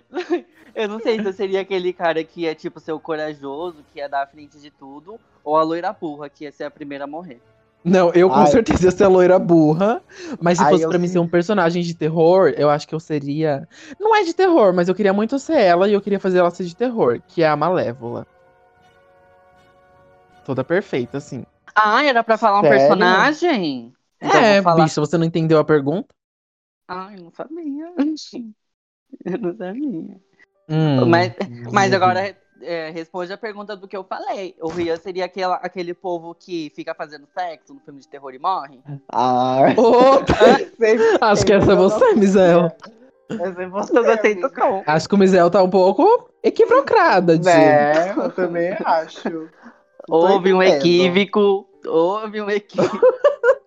Eu 0.76 0.89
não 0.89 0.99
sei 0.99 1.22
se 1.22 1.26
eu 1.26 1.32
seria 1.32 1.62
aquele 1.62 1.93
cara 1.93 2.22
que 2.22 2.45
é 2.45 2.53
tipo 2.53 2.82
ser 2.82 2.91
o 2.91 2.99
corajoso, 2.99 3.78
que 3.93 3.99
ia 3.99 4.10
dar 4.10 4.24
a 4.24 4.28
frente 4.28 4.60
de 4.60 4.70
tudo, 4.70 5.18
ou 5.41 5.56
a 5.56 5.64
loira 5.64 5.93
burra, 5.93 6.30
que 6.30 6.43
ia 6.43 6.51
ser 6.51 6.66
a 6.66 6.72
primeira 6.72 7.06
a 7.06 7.08
morrer. 7.08 7.39
Não, 7.86 8.12
eu 8.14 8.28
com 8.30 8.36
Ai. 8.38 8.48
certeza 8.48 8.86
ia 8.86 8.92
ser 8.92 9.04
a 9.04 9.08
loira 9.08 9.38
burra. 9.38 10.02
Mas 10.42 10.58
se 10.58 10.64
Ai, 10.64 10.72
fosse 10.72 10.86
eu 10.86 10.90
pra 10.90 10.98
mim 10.98 11.08
ser 11.08 11.20
um 11.20 11.28
personagem 11.28 11.84
de 11.84 11.94
terror, 11.94 12.52
eu 12.58 12.68
acho 12.68 12.88
que 12.88 12.96
eu 12.96 13.00
seria. 13.00 13.70
Não 14.00 14.16
é 14.16 14.24
de 14.24 14.34
terror, 14.34 14.74
mas 14.74 14.90
eu 14.90 14.96
queria 14.96 15.14
muito 15.14 15.38
ser 15.38 15.60
ela 15.60 15.88
e 15.88 15.94
eu 15.94 16.02
queria 16.02 16.20
fazer 16.20 16.40
ela 16.40 16.50
ser 16.50 16.64
de 16.64 16.76
terror, 16.76 17.22
que 17.28 17.44
é 17.44 17.48
a 17.48 17.56
Malévola. 17.56 18.26
Toda 20.44 20.64
perfeita, 20.64 21.20
assim. 21.20 21.44
Ah, 21.76 22.04
era 22.04 22.24
pra 22.24 22.38
falar 22.38 22.60
um 22.60 22.64
Sério? 22.64 22.80
personagem? 22.80 23.94
Então 24.20 24.42
é, 24.42 24.62
bicho, 24.84 25.00
você 25.02 25.18
não 25.18 25.26
entendeu 25.26 25.60
a 25.60 25.64
pergunta? 25.64 26.08
Ai, 26.88 27.18
não 27.18 27.32
sabia. 27.32 27.94
Eu 29.24 29.38
não 29.40 29.56
sabia. 29.56 30.20
Hum. 30.68 31.10
Mas, 31.10 31.34
mas 31.72 31.94
agora 31.94 32.36
é, 32.66 32.89
responde 32.89 33.32
a 33.32 33.38
pergunta 33.38 33.76
do 33.76 33.88
que 33.88 33.95
eu 33.95 34.03
falei. 34.03 34.55
O 34.59 34.68
Rian 34.68 34.97
seria 34.97 35.26
aquela, 35.26 35.55
aquele 35.55 35.93
povo 35.93 36.36
que 36.36 36.72
fica 36.76 36.93
fazendo 36.93 37.28
sexo 37.28 37.74
no 37.74 37.80
filme 37.80 37.99
de 37.99 38.07
terror 38.07 38.34
e 38.34 38.39
morre? 38.39 38.80
Ah, 39.11 39.59
Opa! 39.78 40.36
Acho 41.22 41.45
que 41.45 41.53
essa 41.53 41.72
é 41.72 41.76
você, 41.76 42.13
Mizel. 42.16 42.72
Essa 43.30 43.63
é 43.63 43.68
você, 43.68 44.38
Eu 44.41 44.49
cão. 44.49 44.84
Acho 44.86 45.09
que 45.09 45.16
o 45.16 45.18
Mizel 45.18 45.49
tá 45.49 45.63
um 45.63 45.70
pouco 45.70 46.30
equivocada, 46.43 47.38
de. 47.38 47.45
Né, 47.45 48.11
eu 48.16 48.32
também 48.32 48.76
acho. 48.84 49.49
Houve 50.07 50.53
um 50.53 50.61
equívoco. 50.61 51.68
Houve 51.86 52.41
um 52.41 52.49
equívoco. 52.49 52.99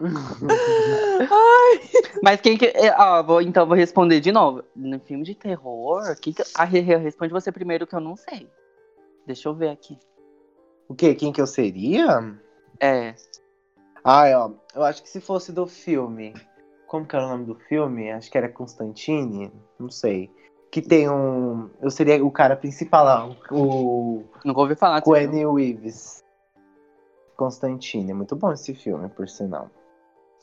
Mas 2.22 2.40
quem 2.40 2.56
que. 2.56 2.66
é, 2.66 2.94
Ó, 2.98 3.22
vou, 3.22 3.40
então 3.40 3.66
vou 3.66 3.76
responder 3.76 4.20
de 4.20 4.32
novo. 4.32 4.64
No 4.74 4.98
filme 5.00 5.24
de 5.24 5.34
terror, 5.34 6.02
que 6.20 6.32
que... 6.32 6.42
Ah, 6.54 6.64
responde 6.64 7.32
você 7.32 7.52
primeiro 7.52 7.86
que 7.86 7.94
eu 7.94 8.00
não 8.00 8.16
sei. 8.16 8.48
Deixa 9.26 9.48
eu 9.48 9.54
ver 9.54 9.70
aqui. 9.70 9.98
O 10.88 10.94
quê? 10.94 11.14
Quem 11.14 11.32
que 11.32 11.40
eu 11.40 11.46
seria? 11.46 12.36
É. 12.80 13.14
Ai, 14.02 14.34
ó, 14.34 14.50
eu 14.74 14.82
acho 14.82 15.02
que 15.02 15.08
se 15.08 15.20
fosse 15.20 15.52
do 15.52 15.66
filme. 15.66 16.34
Como 16.86 17.06
que 17.06 17.14
era 17.14 17.26
o 17.26 17.28
nome 17.28 17.44
do 17.44 17.54
filme? 17.54 18.10
Acho 18.10 18.30
que 18.30 18.36
era 18.36 18.48
Constantine. 18.48 19.52
Não 19.78 19.88
sei. 19.88 20.30
Que 20.72 20.82
tem 20.82 21.08
um. 21.08 21.70
Eu 21.80 21.90
seria 21.90 22.24
o 22.24 22.30
cara 22.30 22.56
principal 22.56 23.04
lá, 23.04 23.36
o 23.50 24.24
Nunca 24.44 24.60
ouvi 24.60 24.74
falar 24.74 25.02
filme. 25.02 25.20
Quentin 25.20 25.54
Reeves. 25.54 26.24
Constantine. 27.40 28.10
É 28.10 28.14
muito 28.14 28.36
bom 28.36 28.52
esse 28.52 28.74
filme, 28.74 29.08
por 29.08 29.26
sinal. 29.26 29.70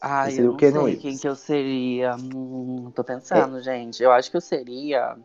Ai, 0.02 0.32
seria 0.32 0.46
eu 0.46 0.50
o 0.50 0.54
não 0.54 0.60
sei 0.60 0.72
Reeves. 0.72 1.02
quem 1.02 1.18
que 1.18 1.28
eu 1.28 1.36
seria. 1.36 2.16
Hum, 2.16 2.92
tô 2.96 3.04
pensando, 3.04 3.62
gente. 3.62 4.02
Eu 4.02 4.12
acho 4.12 4.32
que 4.32 4.38
eu 4.38 4.42
seria. 4.42 5.16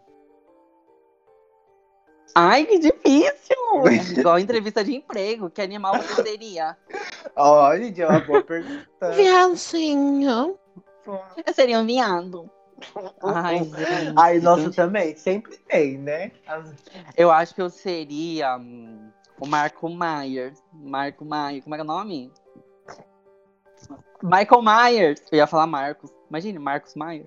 Ai, 2.34 2.66
que 2.66 2.78
difícil! 2.78 3.56
Igual 4.18 4.38
entrevista 4.38 4.84
de 4.84 4.94
emprego. 4.94 5.48
Que 5.50 5.62
animal 5.62 5.94
você 6.02 6.22
seria? 6.22 6.76
Olha, 7.36 8.02
é 8.02 8.06
uma 8.06 8.20
boa 8.20 8.42
pergunta. 8.42 8.84
Viadinho. 9.16 10.58
Eu 11.46 11.54
seria 11.54 11.78
um 11.78 11.86
viado. 11.86 12.50
Ai, 13.22 13.64
gente. 13.64 14.14
Ai, 14.16 14.38
nossa, 14.40 14.70
também. 14.70 15.16
Sempre 15.16 15.56
tem, 15.56 15.96
né? 15.98 16.32
As- 16.46 16.74
Eu 17.16 17.30
acho 17.30 17.54
que 17.54 17.62
eu 17.62 17.68
seria 17.70 18.56
hum, 18.56 19.10
o 19.42 19.48
Marco 19.48 19.88
Myers. 19.88 20.62
Marco 20.72 21.24
Myers. 21.24 21.64
Como 21.64 21.74
é 21.74 21.78
que 21.78 21.80
é 21.80 21.84
o 21.84 21.86
nome? 21.86 22.32
Michael 24.22 24.62
Myers. 24.62 25.20
Eu 25.32 25.38
ia 25.38 25.46
falar 25.48 25.66
Marcos. 25.66 26.12
Imagine, 26.30 26.58
Marcos 26.60 26.94
Myers. 26.94 27.26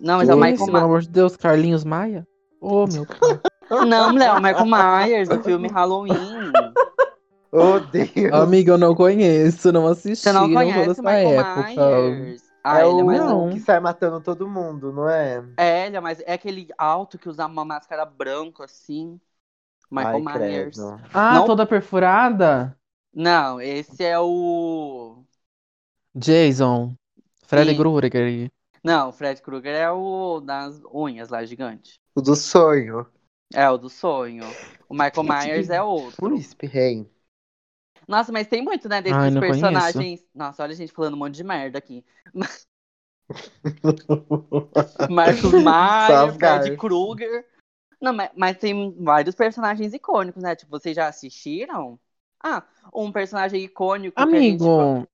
Não, 0.00 0.18
mas 0.18 0.28
é 0.28 0.34
o 0.34 0.36
Michael 0.36 0.56
pelo 0.56 0.66
Myers. 0.72 0.84
amor 0.84 1.00
de 1.00 1.08
Deus, 1.08 1.36
Carlinhos 1.36 1.82
Maia? 1.82 2.28
Ô, 2.60 2.86
meu 2.86 3.06
pai. 3.06 3.40
Não, 3.86 4.12
mulher, 4.12 4.28
é 4.28 4.32
o 4.32 4.42
Michael 4.42 4.66
Myers, 4.66 5.28
do 5.28 5.42
filme 5.42 5.68
Halloween. 5.68 6.52
Oh, 7.52 7.80
Deus. 7.80 8.32
Amiga, 8.32 8.72
eu 8.72 8.78
não 8.78 8.94
conheço, 8.94 9.72
não 9.72 9.86
assisti. 9.86 10.22
Você 10.22 10.32
não 10.32 10.52
conhece 10.52 10.88
dessa 10.88 11.00
o 11.00 11.04
Michael 11.04 11.40
época. 11.40 11.62
Myers? 11.62 12.42
Ah, 12.64 12.80
é 12.80 12.88
ele 12.88 13.00
é 13.00 13.02
o 13.02 13.06
mais 13.06 13.20
Não. 13.20 13.46
um. 13.46 13.50
que 13.50 13.60
sai 13.60 13.80
matando 13.80 14.20
todo 14.20 14.48
mundo, 14.48 14.92
não 14.92 15.08
é? 15.08 15.42
É, 15.56 15.86
ele 15.86 15.96
é 15.96 16.00
mais. 16.00 16.20
É 16.20 16.34
aquele 16.34 16.68
alto 16.76 17.18
que 17.18 17.28
usa 17.28 17.46
uma 17.46 17.64
máscara 17.64 18.04
branca 18.04 18.64
assim. 18.64 19.18
Michael 19.90 20.28
Ai, 20.28 20.38
Myers. 20.38 20.76
credo. 20.76 21.00
Ah, 21.14 21.34
Não? 21.34 21.46
toda 21.46 21.66
perfurada? 21.66 22.76
Não, 23.14 23.60
esse 23.60 24.04
é 24.04 24.18
o. 24.18 25.24
Jason. 26.14 26.94
Freddy. 27.46 27.76
Krueger. 27.76 28.50
Não, 28.84 29.08
o 29.08 29.12
Fred 29.12 29.40
Krueger 29.42 29.74
é 29.74 29.90
o 29.90 30.40
das 30.40 30.80
unhas 30.92 31.28
lá, 31.28 31.44
gigante. 31.44 32.00
O 32.14 32.20
do 32.20 32.36
sonho. 32.36 33.06
É 33.52 33.68
o 33.68 33.78
do 33.78 33.88
sonho. 33.88 34.44
O 34.88 34.94
Michael 34.94 35.24
Myers 35.24 35.70
é 35.70 35.82
outro. 35.82 36.28
Príncipe 36.28 36.66
rei. 36.66 37.10
Nossa, 38.06 38.32
mas 38.32 38.46
tem 38.46 38.62
muito, 38.62 38.88
né, 38.88 39.02
desses 39.02 39.18
Ai, 39.18 39.30
não 39.30 39.40
personagens. 39.40 40.24
Nossa, 40.34 40.62
olha 40.62 40.72
a 40.72 40.76
gente 40.76 40.92
falando 40.92 41.14
um 41.14 41.18
monte 41.18 41.34
de 41.34 41.44
merda 41.44 41.78
aqui. 41.78 42.04
Marcos 45.10 45.52
Myers. 45.52 46.36
Fred 46.36 46.76
Krueger. 46.76 47.44
Não, 48.00 48.12
mas, 48.12 48.30
mas 48.36 48.56
tem 48.58 48.92
vários 49.02 49.34
personagens 49.34 49.92
icônicos, 49.94 50.42
né? 50.42 50.54
Tipo, 50.56 50.70
vocês 50.70 50.94
já 50.96 51.08
assistiram? 51.08 51.98
Ah, 52.42 52.64
um 52.94 53.10
personagem 53.12 53.62
icônico. 53.64 54.24
que 54.26 54.36
a 54.36 54.42
gente- 54.42 54.72
Amigo, 54.72 55.08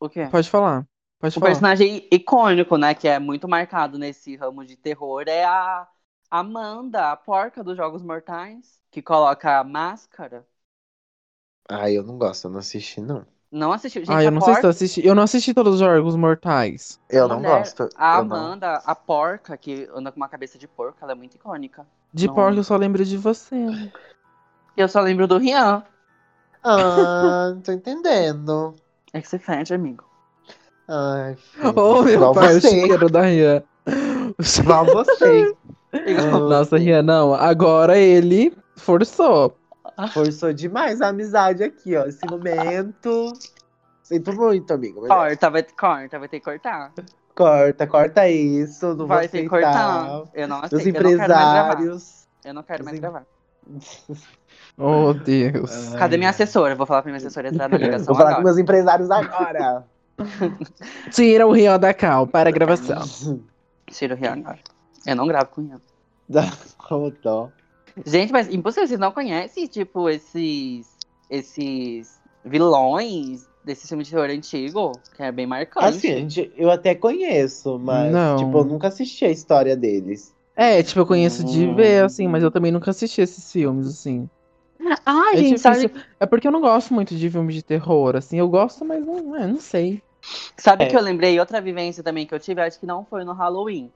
O 0.00 0.08
quê? 0.08 0.30
pode 0.30 0.48
falar. 0.50 0.86
Pode 1.20 1.36
Um 1.36 1.40
falar. 1.40 1.68
personagem 1.80 2.06
icônico, 2.12 2.76
né? 2.76 2.94
Que 2.94 3.08
é 3.08 3.18
muito 3.18 3.48
marcado 3.48 3.98
nesse 3.98 4.36
ramo 4.36 4.64
de 4.64 4.76
terror 4.76 5.24
é 5.28 5.44
a 5.44 5.88
Amanda, 6.30 7.10
a 7.12 7.16
porca 7.16 7.62
dos 7.64 7.76
Jogos 7.76 8.02
Mortais, 8.02 8.80
que 8.90 9.00
coloca 9.02 9.58
a 9.58 9.64
máscara. 9.64 10.46
Ai, 11.70 11.96
eu 11.96 12.02
não 12.02 12.18
gosto, 12.18 12.46
eu 12.46 12.50
não 12.50 12.58
assisti, 12.58 13.00
não. 13.00 13.26
Não 13.50 13.72
assistiu? 13.72 14.04
Gente, 14.06 14.22
Ah, 14.22 14.24
eu 14.24 14.30
não 14.30 14.40
sei 14.40 14.54
se 14.56 14.62
porca... 14.62 14.66
eu 14.66 14.70
assisti. 14.70 15.06
Eu 15.06 15.14
não 15.14 15.24
assisti 15.24 15.54
todos 15.54 15.74
os 15.76 15.80
Jogos 15.80 16.16
Mortais. 16.16 17.00
Eu 17.08 17.28
não 17.28 17.42
Mulher, 17.42 17.44
gosto. 17.44 17.88
A 17.94 18.16
eu 18.16 18.24
não. 18.24 18.56
Amanda, 18.56 18.76
a 18.78 18.94
porca, 18.94 19.56
que 19.56 19.88
anda 19.94 20.10
com 20.10 20.16
uma 20.16 20.28
cabeça 20.28 20.58
de 20.58 20.66
porco, 20.66 20.98
ela 21.02 21.12
é 21.12 21.14
muito 21.14 21.36
icônica. 21.36 21.86
De 22.12 22.26
Não. 22.26 22.34
porco 22.34 22.58
eu 22.58 22.64
só 22.64 22.76
lembro 22.76 23.04
de 23.04 23.16
você. 23.16 23.56
E 23.56 23.90
eu 24.80 24.88
só 24.88 25.00
lembro 25.00 25.26
do 25.26 25.38
Rian. 25.38 25.82
Ah, 26.64 27.52
não 27.54 27.60
tô 27.60 27.72
entendendo. 27.72 28.74
É 29.12 29.20
que 29.20 29.28
você 29.28 29.38
fede, 29.38 29.74
amigo. 29.74 30.04
Ai, 30.88 31.36
filho. 31.36 31.78
Ô, 31.78 32.02
meu 32.02 32.14
Igual 32.14 32.34
pai, 32.34 32.56
o 32.56 32.60
você. 32.60 32.70
cheiro 32.70 33.08
da 33.08 33.22
Rian. 33.22 33.62
Igual 34.60 34.84
você. 34.86 35.54
Nossa, 36.48 36.76
Rian, 36.78 37.02
não. 37.02 37.34
Agora 37.34 37.96
ele 37.98 38.56
forçou. 38.76 39.56
Forçou 40.12 40.52
demais 40.52 41.00
a 41.00 41.08
amizade 41.08 41.62
aqui, 41.64 41.96
ó. 41.96 42.04
Esse 42.06 42.24
momento. 42.26 43.32
Sinto 44.02 44.32
muito, 44.32 44.72
amigo. 44.72 45.00
mas- 45.02 45.08
Corta, 45.08 45.50
vai, 45.50 45.62
corta, 45.62 46.18
vai 46.18 46.28
ter 46.28 46.38
que 46.40 46.44
cortar. 46.44 46.92
Corta, 47.38 47.86
corta 47.86 48.28
isso. 48.28 48.96
Não 48.96 49.06
vai 49.06 49.28
ter 49.28 49.42
que 49.42 49.48
cortar. 49.48 50.24
Eu 50.34 50.48
não 50.48 50.60
aceito, 50.60 50.88
eu 50.88 51.02
não 51.04 51.14
quero 51.14 51.14
mais 51.14 51.28
gravar. 51.28 51.72
empresários. 51.72 52.28
Eu 52.44 52.54
não 52.54 52.62
quero 52.64 52.84
mais 52.84 52.98
gravar. 52.98 53.26
Oh, 54.80 55.12
Deus. 55.12 55.88
Cadê 55.98 56.16
minha 56.16 56.30
assessora? 56.30 56.76
Vou 56.76 56.86
falar 56.86 57.02
pra 57.02 57.10
minha 57.10 57.16
assessora 57.16 57.48
entrar 57.48 57.68
na 57.68 57.76
ligação 57.76 58.06
Vou 58.06 58.14
falar 58.14 58.28
com 58.28 58.34
agora. 58.36 58.44
meus 58.44 58.58
empresários 58.58 59.10
agora. 59.10 59.84
Tira 61.10 61.48
o 61.48 61.50
Rian 61.50 61.80
da 61.80 61.92
cal 61.92 62.28
para 62.28 62.48
a 62.48 62.52
gravação. 62.52 63.02
Tira 63.90 64.14
o 64.14 64.16
Rian 64.16 64.34
agora. 64.34 64.60
Eu 65.04 65.16
não 65.16 65.26
gravo 65.26 65.46
com 65.50 65.62
o 65.62 65.64
Rian. 65.64 65.80
Como. 66.78 67.52
Gente, 68.06 68.32
mas 68.32 68.48
impossível, 68.48 68.86
vocês 68.86 69.00
não 69.00 69.10
conhecem, 69.10 69.66
tipo, 69.66 70.08
esses. 70.08 70.96
esses 71.28 72.20
vilões 72.44 73.48
desse 73.68 73.86
filme 73.86 74.02
de 74.02 74.10
terror 74.10 74.30
antigo? 74.30 74.92
Que 75.14 75.22
é 75.22 75.30
bem 75.30 75.46
marcante. 75.46 76.08
Assim, 76.10 76.50
eu 76.56 76.70
até 76.70 76.94
conheço, 76.94 77.78
mas 77.78 78.12
Não. 78.12 78.36
tipo, 78.38 78.58
eu 78.58 78.64
nunca 78.64 78.88
assisti 78.88 79.24
a 79.24 79.30
história 79.30 79.76
deles. 79.76 80.34
É, 80.56 80.82
tipo, 80.82 80.98
eu 80.98 81.06
conheço 81.06 81.44
de 81.44 81.66
Hum. 81.66 81.74
ver, 81.76 82.04
assim, 82.04 82.26
mas 82.26 82.42
eu 82.42 82.50
também 82.50 82.72
nunca 82.72 82.90
assisti 82.90 83.20
esses 83.20 83.52
filmes, 83.52 83.86
assim. 83.86 84.28
Ai, 85.06 85.34
É 85.34 85.42
gente, 85.42 85.60
difícil. 85.60 85.88
sabe, 85.88 86.04
É 86.18 86.26
porque 86.26 86.48
eu 86.48 86.52
não 86.52 86.60
gosto 86.60 86.92
muito 86.92 87.14
de 87.14 87.30
filmes 87.30 87.54
de 87.54 87.62
terror, 87.62 88.16
assim. 88.16 88.38
Eu 88.38 88.48
gosto, 88.48 88.84
mas 88.84 89.04
não, 89.04 89.36
é, 89.36 89.46
não 89.46 89.60
sei. 89.60 90.02
sabe 90.56 90.84
É. 90.84 90.88
que 90.88 90.96
eu 90.96 91.00
lembrei 91.00 91.38
outra 91.38 91.60
vivência 91.60 92.02
também 92.02 92.26
que 92.26 92.34
eu 92.34 92.40
tive? 92.40 92.60
Acho 92.60 92.80
que 92.80 92.86
não 92.86 93.04
foi 93.04 93.24
no 93.24 93.32
Halloween. 93.32 93.92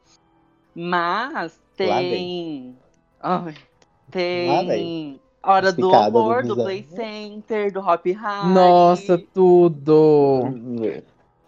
Mas 0.74 1.58
Lá 1.80 2.00
tem. 2.02 2.76
Ai, 3.20 3.54
Lá 4.46 4.62
tem. 4.64 5.20
Hora 5.42 5.72
do 5.72 5.82
do 5.82 5.88
Horror, 5.88 6.42
do 6.42 6.54
Bizarro. 6.54 6.62
Play 6.64 6.86
Center, 6.94 7.72
do 7.72 7.80
Hop 7.80 8.06
Harry. 8.06 8.54
Nossa, 8.54 9.18
tudo. 9.34 10.52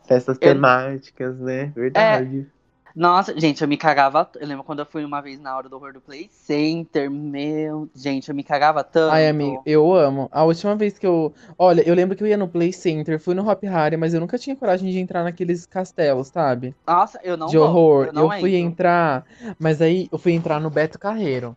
Festas 0.06 0.36
Eu- 0.40 0.52
temáticas, 0.52 1.38
né? 1.38 1.72
Verdade. 1.74 2.46
Nossa, 2.94 3.38
gente, 3.38 3.60
eu 3.60 3.66
me 3.66 3.76
cagava. 3.76 4.30
Eu 4.36 4.46
lembro 4.46 4.62
quando 4.62 4.78
eu 4.78 4.86
fui 4.86 5.04
uma 5.04 5.20
vez 5.20 5.40
na 5.40 5.56
hora 5.56 5.68
do 5.68 5.74
horror 5.74 5.92
do 5.92 6.00
Play 6.00 6.28
Center. 6.30 7.10
Meu. 7.10 7.88
Gente, 7.92 8.28
eu 8.28 8.34
me 8.36 8.44
cagava 8.44 8.84
tanto. 8.84 9.12
Ai, 9.12 9.28
amigo, 9.28 9.60
eu 9.66 9.92
amo. 9.92 10.28
A 10.30 10.44
última 10.44 10.76
vez 10.76 10.96
que 10.96 11.04
eu. 11.06 11.34
Olha, 11.58 11.82
eu 11.88 11.92
lembro 11.94 12.16
que 12.16 12.22
eu 12.22 12.28
ia 12.28 12.36
no 12.36 12.46
Play 12.46 12.72
Center, 12.72 13.18
fui 13.18 13.34
no 13.34 13.48
Hop 13.50 13.64
Harry, 13.64 13.96
mas 13.96 14.14
eu 14.14 14.20
nunca 14.20 14.38
tinha 14.38 14.54
coragem 14.54 14.92
de 14.92 15.00
entrar 15.00 15.24
naqueles 15.24 15.66
castelos, 15.66 16.28
sabe? 16.28 16.72
Nossa, 16.86 17.18
eu 17.24 17.36
não 17.36 17.48
de 17.48 17.58
vou, 17.58 17.66
horror. 17.66 18.06
Eu, 18.06 18.12
não 18.12 18.30
fui 18.30 18.54
entro. 18.54 18.72
entrar, 18.72 19.24
mas 19.58 19.82
aí 19.82 20.08
eu 20.12 20.18
fui 20.18 20.32
entrar 20.32 20.60
no 20.60 20.70
Beto 20.70 20.96
Carreiro. 20.96 21.56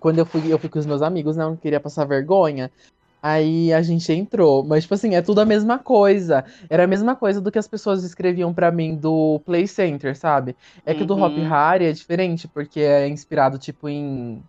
Quando 0.00 0.18
eu 0.18 0.26
fui, 0.26 0.52
eu 0.52 0.58
fui 0.58 0.68
com 0.68 0.78
os 0.78 0.86
meus 0.86 1.02
amigos, 1.02 1.36
né? 1.36 1.44
Eu 1.44 1.50
não 1.50 1.56
queria 1.56 1.80
passar 1.80 2.04
vergonha. 2.04 2.70
Aí 3.22 3.72
a 3.72 3.82
gente 3.82 4.12
entrou. 4.12 4.62
Mas, 4.62 4.84
tipo 4.84 4.94
assim, 4.94 5.14
é 5.14 5.22
tudo 5.22 5.40
a 5.40 5.44
mesma 5.44 5.78
coisa. 5.78 6.44
Era 6.70 6.84
a 6.84 6.86
mesma 6.86 7.16
coisa 7.16 7.40
do 7.40 7.50
que 7.50 7.58
as 7.58 7.66
pessoas 7.66 8.04
escreviam 8.04 8.54
pra 8.54 8.70
mim 8.70 8.94
do 8.94 9.40
Play 9.44 9.66
Center, 9.66 10.16
sabe? 10.16 10.54
É 10.84 10.94
que 10.94 11.02
o 11.02 11.06
do 11.06 11.14
Hop 11.20 11.36
Uhum. 11.36 11.48
Harry 11.48 11.86
é 11.86 11.92
diferente, 11.92 12.46
porque 12.46 12.80
é 12.80 13.08
inspirado, 13.08 13.58
tipo, 13.58 13.88
em. 13.88 14.42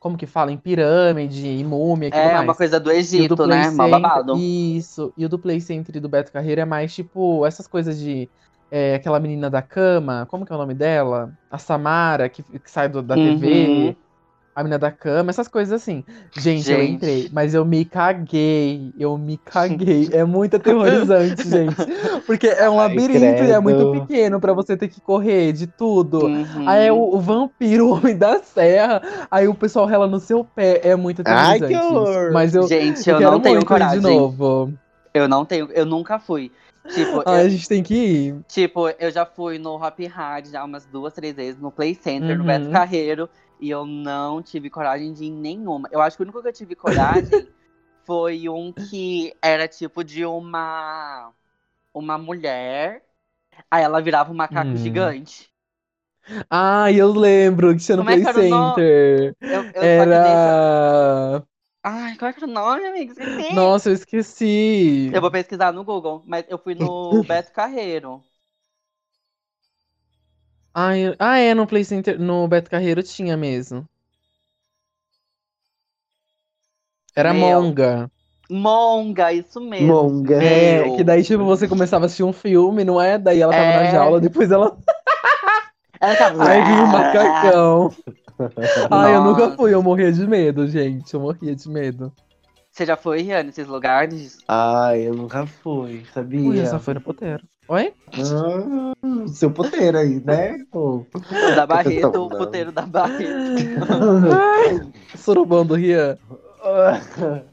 Como 0.00 0.18
que 0.18 0.26
fala? 0.26 0.52
Em 0.52 0.56
pirâmide, 0.58 1.46
em 1.46 1.64
múmia 1.64 2.10
É 2.12 2.32
mais. 2.34 2.44
uma 2.44 2.54
coisa 2.54 2.78
do 2.80 2.90
Egito, 2.90 3.34
do 3.36 3.46
né? 3.46 3.62
Play 3.62 3.70
Mal 3.76 3.88
Center- 3.88 4.02
babado. 4.02 4.36
Isso. 4.36 5.12
E 5.16 5.24
o 5.24 5.28
do 5.28 5.38
Play 5.38 5.60
Center 5.60 5.96
e 5.96 6.00
do 6.00 6.08
Beto 6.10 6.30
Carreiro 6.32 6.60
é 6.60 6.64
mais 6.64 6.94
tipo 6.94 7.46
essas 7.46 7.66
coisas 7.66 7.98
de. 7.98 8.28
é, 8.70 8.96
aquela 8.96 9.20
menina 9.20 9.48
da 9.48 9.62
cama, 9.62 10.26
como 10.28 10.44
que 10.44 10.52
é 10.52 10.56
o 10.56 10.58
nome 10.58 10.74
dela? 10.74 11.32
A 11.50 11.58
Samara, 11.58 12.28
que, 12.28 12.42
que 12.42 12.68
sai 12.70 12.88
do- 12.88 13.00
da 13.02 13.14
Uhum. 13.14 13.38
TV. 13.38 13.96
A 14.54 14.62
menina 14.62 14.78
da 14.78 14.90
cama, 14.92 15.30
essas 15.30 15.48
coisas 15.48 15.72
assim. 15.82 16.04
Gente, 16.36 16.70
eu 16.70 16.78
Gente. 16.78 16.92
entrei, 16.92 17.28
mas 17.32 17.54
eu 17.54 17.64
me 17.64 17.84
caguei. 17.84 18.92
Eu 18.98 19.18
me 19.18 19.36
caguei. 19.36 20.08
É 20.14 20.24
muito 20.24 20.56
aterrorizante, 20.56 21.42
gente. 21.48 21.74
Porque 22.24 22.46
é 22.46 22.70
um 22.70 22.78
Ai, 22.78 22.88
labirinto 22.88 23.42
e 23.42 23.50
é 23.50 23.58
muito 23.58 23.90
credo. 23.90 24.06
pequeno 24.06 24.40
pra 24.40 24.52
você 24.52 24.76
ter 24.76 24.86
que 24.88 25.00
correr 25.00 25.52
de 25.52 25.66
tudo. 25.66 26.26
Uhum. 26.26 26.68
Aí 26.68 26.86
é 26.86 26.92
o, 26.92 27.14
o 27.16 27.20
vampiro, 27.20 27.88
o 27.88 27.92
homem 27.96 28.16
da 28.16 28.38
serra. 28.40 29.02
Aí 29.30 29.48
o 29.48 29.54
pessoal 29.54 29.86
rela 29.86 30.06
no 30.06 30.20
seu 30.20 30.44
pé. 30.44 30.80
É 30.84 30.94
muito 30.94 31.22
Ai, 31.26 31.56
aterrorizante. 31.56 31.72
que 31.74 31.82
gente. 31.82 31.96
horror. 31.96 32.32
Mas 32.32 32.54
eu, 32.54 32.66
Gente, 32.68 33.10
eu 33.10 33.20
eu 33.20 33.30
não 33.32 33.40
tenho 33.40 33.64
coragem. 33.66 34.00
de 34.00 34.06
novo. 34.06 34.72
Eu 35.12 35.28
não 35.28 35.44
tenho, 35.44 35.68
eu 35.72 35.84
nunca 35.84 36.18
fui. 36.20 36.52
Tipo, 36.92 37.22
Ai, 37.26 37.40
a 37.40 37.44
eu, 37.44 37.48
gente 37.50 37.66
tem 37.68 37.82
que 37.82 37.94
ir. 37.94 38.36
tipo, 38.46 38.88
eu 38.98 39.10
já 39.10 39.24
fui 39.24 39.58
no 39.58 39.74
Hop 39.76 39.98
Hard 40.06 40.46
já 40.48 40.62
umas 40.62 40.84
duas, 40.84 41.14
três 41.14 41.34
vezes, 41.34 41.58
no 41.60 41.70
Play 41.70 41.94
Center, 41.94 42.36
no 42.36 42.42
Uhum. 42.42 42.46
Beto 42.46 42.70
Carreiro, 42.70 43.28
e 43.58 43.70
eu 43.70 43.86
não 43.86 44.42
tive 44.42 44.70
coragem 44.70 45.12
de 45.12 45.30
nenhuma. 45.30 45.88
Eu 45.92 46.00
acho 46.02 46.16
que 46.16 46.22
o 46.22 46.24
único 46.24 46.42
que 46.42 46.48
eu 46.48 46.52
tive 46.52 46.74
coragem 46.76 47.48
foi 48.04 48.48
um 48.48 48.72
que 48.72 49.36
era 49.42 49.68
tipo 49.68 50.04
de 50.04 50.24
uma 50.26 51.32
uma 51.94 52.18
mulher, 52.18 53.04
aí 53.70 53.82
ela 53.84 54.02
virava 54.02 54.32
um 54.32 54.36
macaco 54.36 54.76
Hum. 54.76 54.78
gigante. 54.78 55.52
Ai, 56.50 56.96
eu 57.00 57.12
lembro 57.12 57.76
que 57.76 57.94
no 57.96 58.04
Como 58.04 58.10
é 58.10 58.16
Play 58.16 58.24
nome? 58.48 58.88
Center. 58.88 59.34
Eu, 59.50 59.66
Era. 59.80 61.44
Ai, 61.82 62.16
qual 62.16 62.28
é 62.30 62.32
que 62.32 62.40
era 62.40 62.50
o 62.50 62.52
nome, 62.54 62.86
amigo? 62.86 63.12
Esqueci. 63.12 63.44
Nossa, 63.50 63.90
eu 63.90 63.94
esqueci. 63.94 65.10
Eu 65.10 65.20
vou 65.22 65.30
pesquisar 65.30 65.72
no 65.72 65.82
Google, 65.84 66.22
mas 66.26 66.44
eu 66.48 66.58
fui 66.58 66.74
no 66.74 67.24
Beto 67.24 67.52
Carreiro. 67.52 68.22
Ai, 70.74 71.14
ah, 71.20 71.38
é, 71.38 71.54
no 71.54 71.68
Play 71.68 71.84
Center, 71.84 72.18
no 72.18 72.48
Beto 72.48 72.68
Carreiro 72.68 73.00
tinha 73.00 73.36
mesmo. 73.36 73.88
Era 77.14 77.32
Meu. 77.32 77.62
Monga. 77.62 78.10
Monga, 78.50 79.32
isso 79.32 79.60
mesmo. 79.60 79.86
Monga. 79.86 80.42
É, 80.42 80.82
Meu. 80.82 80.96
que 80.96 81.04
daí, 81.04 81.22
tipo, 81.22 81.44
você 81.44 81.68
começava 81.68 82.04
a 82.04 82.06
assistir 82.06 82.24
um 82.24 82.32
filme, 82.32 82.82
não 82.84 83.00
é? 83.00 83.16
Daí 83.16 83.40
ela 83.40 83.52
tava 83.52 83.64
na 83.66 83.84
É. 83.84 83.90
jaula, 83.92 84.20
depois 84.20 84.50
ela. 84.50 84.76
Ela 86.00 86.16
tava... 86.16 86.44
Ai, 86.44 86.62
vinha 86.62 86.82
um 86.82 86.86
macacão. 86.86 87.94
Ai, 88.90 89.14
eu 89.14 89.24
nunca 89.24 89.52
fui, 89.52 89.72
eu 89.72 89.82
morria 89.82 90.12
de 90.12 90.26
medo, 90.26 90.66
gente. 90.66 91.14
Eu 91.14 91.20
morria 91.20 91.54
de 91.56 91.66
medo. 91.66 92.12
Você 92.70 92.84
já 92.84 92.94
foi, 92.94 93.22
Riane, 93.22 93.46
nesses 93.46 93.66
lugares? 93.66 94.36
Ai, 94.46 95.06
eu 95.08 95.14
nunca 95.14 95.46
fui, 95.46 96.04
sabia? 96.12 96.46
Ui, 96.46 96.60
eu 96.60 96.66
só 96.66 96.78
fui 96.78 96.92
no 96.92 97.00
puteiro. 97.00 97.42
Oi? 97.66 97.92
Ah, 98.12 99.26
seu 99.28 99.50
poteiro 99.50 99.96
aí, 99.98 100.20
né? 100.24 100.58
Pô. 100.70 101.06
O 101.14 101.54
da 101.56 101.66
Barreto, 101.66 102.08
Então, 102.08 102.26
o 102.26 102.28
puteiro 102.28 102.70
da 102.70 102.82
Barreto. 102.82 103.32
Surubão 105.16 105.64
do 105.64 105.74
Rian. 105.74 106.18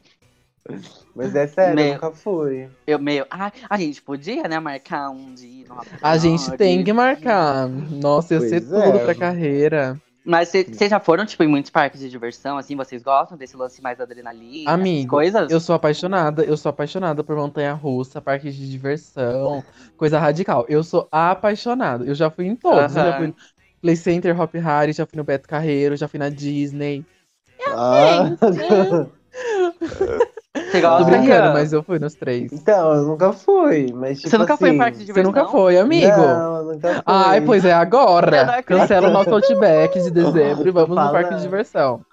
Mas 1.14 1.34
é 1.34 1.46
sério, 1.46 1.74
Meu. 1.74 1.86
eu 1.86 1.92
nunca 1.94 2.10
fui. 2.12 2.68
Eu 2.86 2.98
meio. 2.98 3.26
Ai, 3.30 3.52
a 3.68 3.76
gente 3.78 4.00
podia, 4.02 4.44
né, 4.44 4.58
marcar 4.60 5.10
um 5.10 5.34
dia 5.34 5.66
A 6.00 6.16
gente 6.16 6.50
tem 6.56 6.84
que 6.84 6.92
marcar. 6.92 7.68
Nossa, 7.68 8.34
ia 8.34 8.40
ser 8.40 8.60
Pois 8.60 8.70
tudo 8.70 8.98
é. 8.98 9.04
pra 9.04 9.14
carreira. 9.14 10.00
Mas 10.24 10.50
vocês 10.50 10.88
já 10.88 11.00
foram, 11.00 11.26
tipo, 11.26 11.42
em 11.42 11.48
muitos 11.48 11.70
parques 11.70 12.00
de 12.00 12.08
diversão, 12.08 12.56
assim? 12.56 12.76
Vocês 12.76 13.02
gostam 13.02 13.36
desse 13.36 13.56
lance 13.56 13.82
mais 13.82 14.00
adrenalina? 14.00 14.72
Amigo, 14.72 15.10
coisas? 15.10 15.50
Eu 15.50 15.60
sou 15.60 15.74
apaixonada, 15.74 16.44
eu 16.44 16.56
sou 16.56 16.70
apaixonada 16.70 17.24
por 17.24 17.36
montanha 17.36 17.72
russa, 17.72 18.20
parques 18.20 18.54
de 18.54 18.70
diversão, 18.70 19.64
coisa 19.96 20.18
radical. 20.18 20.64
Eu 20.68 20.84
sou 20.84 21.08
apaixonada. 21.10 22.04
Eu 22.04 22.14
já 22.14 22.30
fui 22.30 22.46
em 22.46 22.54
todos. 22.54 22.96
Eu 22.96 23.02
já 23.02 23.12
Aham. 23.12 23.18
fui 23.18 23.26
no 23.28 23.34
Play 23.80 23.96
Center, 23.96 24.40
Hop 24.40 24.54
Harry, 24.54 24.92
já 24.92 25.04
fui 25.04 25.16
no 25.16 25.24
Beto 25.24 25.48
Carreiro, 25.48 25.96
já 25.96 26.06
fui 26.06 26.18
na 26.18 26.28
Disney. 26.28 27.04
Ah, 27.66 28.30
Você 30.54 30.80
Tô 30.96 31.04
gosta, 31.04 31.04
brincando, 31.04 31.50
Rian? 31.50 31.52
mas 31.52 31.72
eu 31.72 31.82
fui 31.82 31.98
nos 31.98 32.14
três. 32.14 32.52
então, 32.52 32.94
eu 32.94 33.02
nunca 33.06 33.32
fui, 33.32 33.92
mas 33.92 34.20
tipo 34.20 34.28
Você 34.30 34.38
nunca 34.38 34.56
foi 34.56 34.70
em 34.70 34.72
assim, 34.72 34.78
parque 34.78 34.98
de 34.98 35.04
Você 35.04 35.06
diversão? 35.06 35.22
nunca 35.22 35.46
foi, 35.46 35.78
amigo? 35.78 36.20
Não, 36.20 36.56
eu 36.58 36.64
nunca 36.74 36.94
fui. 36.94 37.02
Ai, 37.06 37.40
pois 37.40 37.64
é, 37.64 37.72
agora. 37.72 38.62
Cancela 38.64 39.08
o 39.08 39.10
nosso 39.10 39.34
Outback 39.34 40.00
de 40.00 40.10
dezembro 40.10 40.68
e 40.68 40.72
vamos 40.72 40.90
no 40.90 40.94
Fala. 40.94 41.12
parque 41.12 41.34
de 41.34 41.40
diversão. 41.42 42.04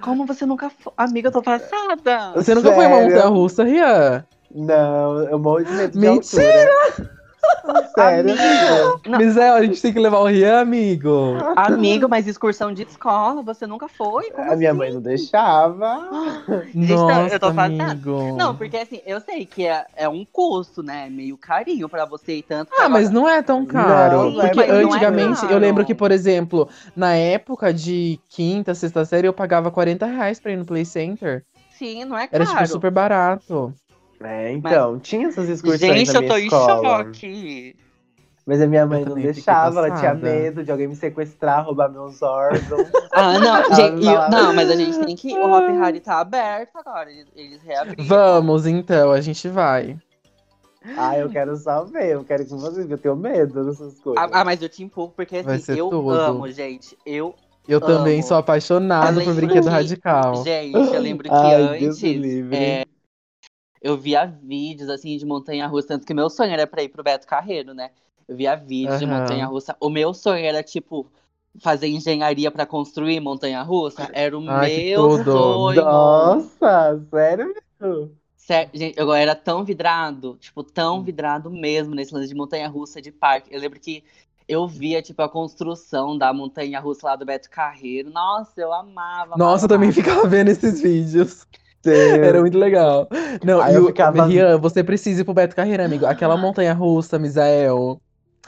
Como 0.00 0.26
você 0.26 0.46
nunca 0.46 0.70
foi? 0.70 0.92
Amiga, 0.96 1.28
eu 1.28 1.32
tô 1.32 1.42
passada. 1.42 2.32
Você 2.34 2.54
nunca 2.54 2.72
foi 2.72 2.84
em 2.84 2.88
uma 2.88 2.96
Sério? 2.96 3.00
montanha 3.00 3.26
russa, 3.26 3.64
Rian? 3.64 4.24
Não, 4.50 5.22
eu 5.28 5.38
morro 5.38 5.64
de 5.64 5.72
medo 5.72 5.96
de 5.98 5.98
Mentira! 5.98 6.46
altura. 6.46 6.70
Sério, 7.94 8.30
amiga. 8.32 9.00
Não. 9.06 9.18
Mizel, 9.18 9.54
a 9.54 9.62
gente 9.64 9.80
tem 9.82 9.92
que 9.92 9.98
levar 9.98 10.18
o 10.20 10.26
Rian, 10.26 10.60
amigo. 10.60 11.36
Amigo, 11.56 12.08
mas 12.08 12.26
excursão 12.26 12.72
de 12.72 12.82
escola, 12.82 13.42
você 13.42 13.66
nunca 13.66 13.88
foi? 13.88 14.30
Como 14.30 14.50
A 14.50 14.56
minha 14.56 14.70
assim? 14.70 14.78
mãe 14.78 14.92
não 14.92 15.00
deixava. 15.00 15.98
Gente, 16.74 16.92
Nossa, 16.94 17.34
eu 17.34 17.40
tô 17.40 17.46
amigo. 17.46 18.36
Não, 18.36 18.54
porque 18.54 18.76
assim, 18.76 19.00
eu 19.06 19.20
sei 19.20 19.44
que 19.46 19.66
é, 19.66 19.84
é 19.96 20.08
um 20.08 20.24
custo, 20.24 20.82
né? 20.82 21.08
Meio 21.10 21.36
carinho 21.36 21.88
pra 21.88 22.04
você 22.04 22.36
e 22.36 22.42
tanto. 22.42 22.70
Ah, 22.72 22.84
agora- 22.84 22.88
mas 22.90 23.10
não 23.10 23.28
é 23.28 23.42
tão 23.42 23.64
caro. 23.66 24.30
Não, 24.30 24.32
porque 24.40 24.56
mas 24.56 24.68
não 24.68 24.74
é 24.74 24.84
antigamente, 24.84 25.40
caro. 25.40 25.52
eu 25.52 25.58
lembro 25.58 25.84
que, 25.84 25.94
por 25.94 26.10
exemplo, 26.12 26.68
na 26.94 27.14
época 27.14 27.72
de 27.72 28.18
quinta, 28.28 28.74
sexta 28.74 29.04
série, 29.04 29.26
eu 29.26 29.32
pagava 29.32 29.70
40 29.70 30.06
reais 30.06 30.38
pra 30.40 30.52
ir 30.52 30.56
no 30.56 30.64
Play 30.64 30.84
Center. 30.84 31.44
Sim, 31.76 32.04
não 32.04 32.16
é 32.16 32.28
Era, 32.30 32.44
caro. 32.44 32.58
tipo, 32.58 32.68
super 32.68 32.90
barato. 32.90 33.72
É, 34.22 34.52
então, 34.52 34.98
tinha 34.98 35.28
essas 35.28 35.48
excursões 35.48 35.80
Gente, 35.80 36.12
na 36.12 36.18
eu 36.18 36.20
minha 36.22 36.32
tô 36.32 36.38
em 36.38 36.44
escola. 36.44 37.04
choque. 37.04 37.76
Mas 38.46 38.60
a 38.60 38.66
minha 38.66 38.84
mãe 38.86 39.00
Eu 39.00 39.06
não 39.06 39.12
também 39.14 39.32
deixava, 39.32 39.86
ela 39.86 39.98
tinha 39.98 40.14
medo 40.14 40.64
de 40.64 40.70
alguém 40.72 40.88
me 40.88 40.96
sequestrar, 40.96 41.64
roubar 41.64 41.88
meus 41.90 42.20
órgãos. 42.22 42.88
Ah, 43.12 43.38
não, 43.40 43.74
gente, 43.74 44.04
não. 44.04 44.26
e- 44.26 44.30
não, 44.30 44.54
mas 44.54 44.70
a 44.70 44.76
gente 44.76 44.98
tem 45.04 45.16
que. 45.16 45.32
O 45.36 45.52
Hop 45.52 45.68
Harry 45.68 45.98
tá 46.00 46.20
aberto 46.20 46.76
agora. 46.76 47.10
Eles, 47.10 47.26
eles 47.34 47.60
reabriram. 47.62 48.04
Vamos, 48.04 48.66
então, 48.66 49.10
a 49.10 49.20
gente 49.20 49.48
vai. 49.48 49.98
ah, 50.96 51.18
eu 51.18 51.28
quero 51.28 51.56
só 51.56 51.84
ver, 51.84 52.10
eu 52.10 52.24
quero 52.24 52.44
vocês, 52.46 52.76
porque 52.76 52.94
eu 52.94 52.98
tenho 52.98 53.16
medo 53.16 53.64
dessas 53.64 53.98
coisas. 54.00 54.22
Ah, 54.22 54.28
ah, 54.40 54.44
mas 54.44 54.62
eu 54.62 54.68
te 54.68 54.84
empurro 54.84 55.12
porque 55.16 55.38
assim, 55.38 55.72
eu 55.76 55.88
tudo. 55.90 56.10
amo, 56.10 56.48
gente. 56.52 56.96
Eu, 57.04 57.34
Eu 57.66 57.80
também 57.80 58.20
Amo. 58.20 58.22
sou 58.28 58.36
apaixonado 58.36 59.20
Eu 59.20 59.24
por 59.24 59.34
brinquedo 59.34 59.64
que- 59.64 59.68
radical. 59.70 60.44
gente, 60.44 60.72
eu 60.74 61.00
lembro 61.00 61.24
que 61.28 61.34
Ai, 61.34 61.78
Deus 61.80 61.96
antes 62.02 62.52
é, 62.52 62.84
eu 63.80 63.96
via 63.96 64.26
vídeos 64.26 64.88
assim 64.88 65.16
de 65.16 65.24
montanha 65.26 65.66
russa, 65.66 65.88
tanto 65.88 66.06
que 66.06 66.14
meu 66.14 66.28
sonho 66.30 66.52
era 66.52 66.66
pra 66.66 66.82
ir 66.82 66.88
pro 66.88 67.02
Beto 67.02 67.26
Carreiro, 67.26 67.74
né? 67.74 67.90
Eu 68.28 68.36
via 68.36 68.54
vídeos 68.54 68.98
de 68.98 69.06
Aham. 69.06 69.20
montanha 69.20 69.46
russa. 69.46 69.76
O 69.80 69.88
meu 69.90 70.14
sonho 70.14 70.44
era 70.44 70.62
tipo 70.62 71.06
fazer 71.60 71.88
engenharia 71.88 72.50
pra 72.50 72.64
construir 72.64 73.18
montanha 73.20 73.62
russa. 73.62 74.08
Era 74.12 74.38
o 74.38 74.46
Ai, 74.46 74.84
meu 74.84 74.94
tudo. 74.94 75.24
sonho. 75.32 75.84
Nossa, 75.84 77.00
sério 77.10 77.54
gente, 78.74 78.98
eu 78.98 79.12
era 79.12 79.34
tão 79.34 79.64
vidrado, 79.64 80.36
tipo, 80.40 80.62
tão 80.64 81.02
vidrado 81.02 81.50
mesmo 81.50 81.94
nesse 81.94 82.12
lance 82.12 82.28
de 82.28 82.34
montanha-russa 82.34 83.00
de 83.00 83.12
parque. 83.12 83.54
Eu 83.54 83.60
lembro 83.60 83.78
que 83.78 84.02
eu 84.48 84.66
via, 84.66 85.00
tipo, 85.00 85.22
a 85.22 85.28
construção 85.28 86.18
da 86.18 86.32
montanha-russa 86.32 87.06
lá 87.06 87.16
do 87.16 87.24
Beto 87.24 87.48
Carreiro. 87.48 88.10
Nossa, 88.10 88.60
eu 88.60 88.72
amava. 88.72 89.36
Nossa, 89.36 89.44
amava, 89.44 89.64
eu 89.64 89.68
também 89.68 89.92
ficava 89.92 90.26
vendo 90.26 90.48
esses 90.48 90.80
vídeos. 90.80 91.46
Sério. 91.82 92.24
Era 92.24 92.40
muito 92.40 92.58
legal. 92.58 93.08
Não, 93.44 93.60
Aí 93.60 93.72
e 93.72 93.76
eu 93.76 93.86
ficava- 93.86 94.26
Rian, 94.26 94.58
você 94.58 94.84
precisa 94.84 95.22
ir 95.22 95.24
pro 95.24 95.32
Beto 95.34 95.56
Carreira, 95.56 95.84
amigo. 95.84 96.04
Aquela 96.06 96.36
montanha 96.36 96.74
russa, 96.74 97.18
Misael. 97.18 98.00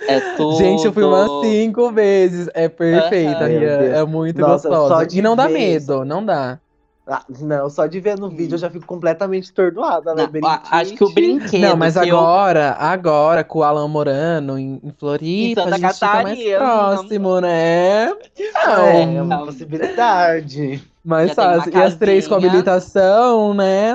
É 0.06 0.20
tudo. 0.36 0.56
Gente, 0.58 0.84
eu 0.84 0.92
fui 0.92 1.04
umas 1.04 1.30
cinco 1.46 1.90
vezes. 1.92 2.48
É 2.54 2.68
perfeita, 2.68 3.38
Aham. 3.44 3.46
Rian. 3.46 3.78
Deus. 3.78 3.94
É 3.96 4.04
muito 4.04 4.40
Nossa, 4.40 4.68
gostosa. 4.68 5.08
E 5.12 5.22
não 5.22 5.34
dá 5.36 5.46
ver 5.46 5.52
medo, 5.54 6.04
não 6.04 6.24
dá. 6.24 6.58
Ah, 7.04 7.24
não, 7.40 7.68
só 7.68 7.86
de 7.86 7.98
ver 7.98 8.16
no 8.16 8.28
vídeo 8.28 8.54
eu 8.54 8.58
já 8.58 8.70
fico 8.70 8.86
completamente 8.86 9.50
atordoada, 9.50 10.14
né? 10.14 10.28
Não, 10.40 10.60
acho 10.70 10.94
que 10.94 11.02
o 11.02 11.10
brinquedo. 11.12 11.60
Não, 11.60 11.76
mas 11.76 11.94
que 11.94 12.08
eu- 12.08 12.16
agora, 12.16 12.76
agora, 12.78 13.42
com 13.42 13.58
o 13.58 13.62
Alan 13.64 13.88
Morano 13.88 14.56
em, 14.56 14.80
em 14.84 14.92
Floripa, 14.96 15.62
Em 15.62 15.64
Santa 15.64 15.74
a 15.74 15.78
gente 15.78 15.94
fica 15.94 16.06
mais 16.06 16.22
Catarina. 16.38 16.58
próximo, 16.58 17.40
né? 17.40 18.04
É, 18.38 19.02
é 19.16 19.22
uma 19.22 19.36
Não. 19.38 19.46
possibilidade. 19.46 20.80
Mais 21.04 21.32
fácil. 21.32 21.72
E 21.72 21.76
as 21.76 21.96
três 21.96 22.28
com 22.28 22.34
habilitação, 22.34 23.54
né? 23.54 23.94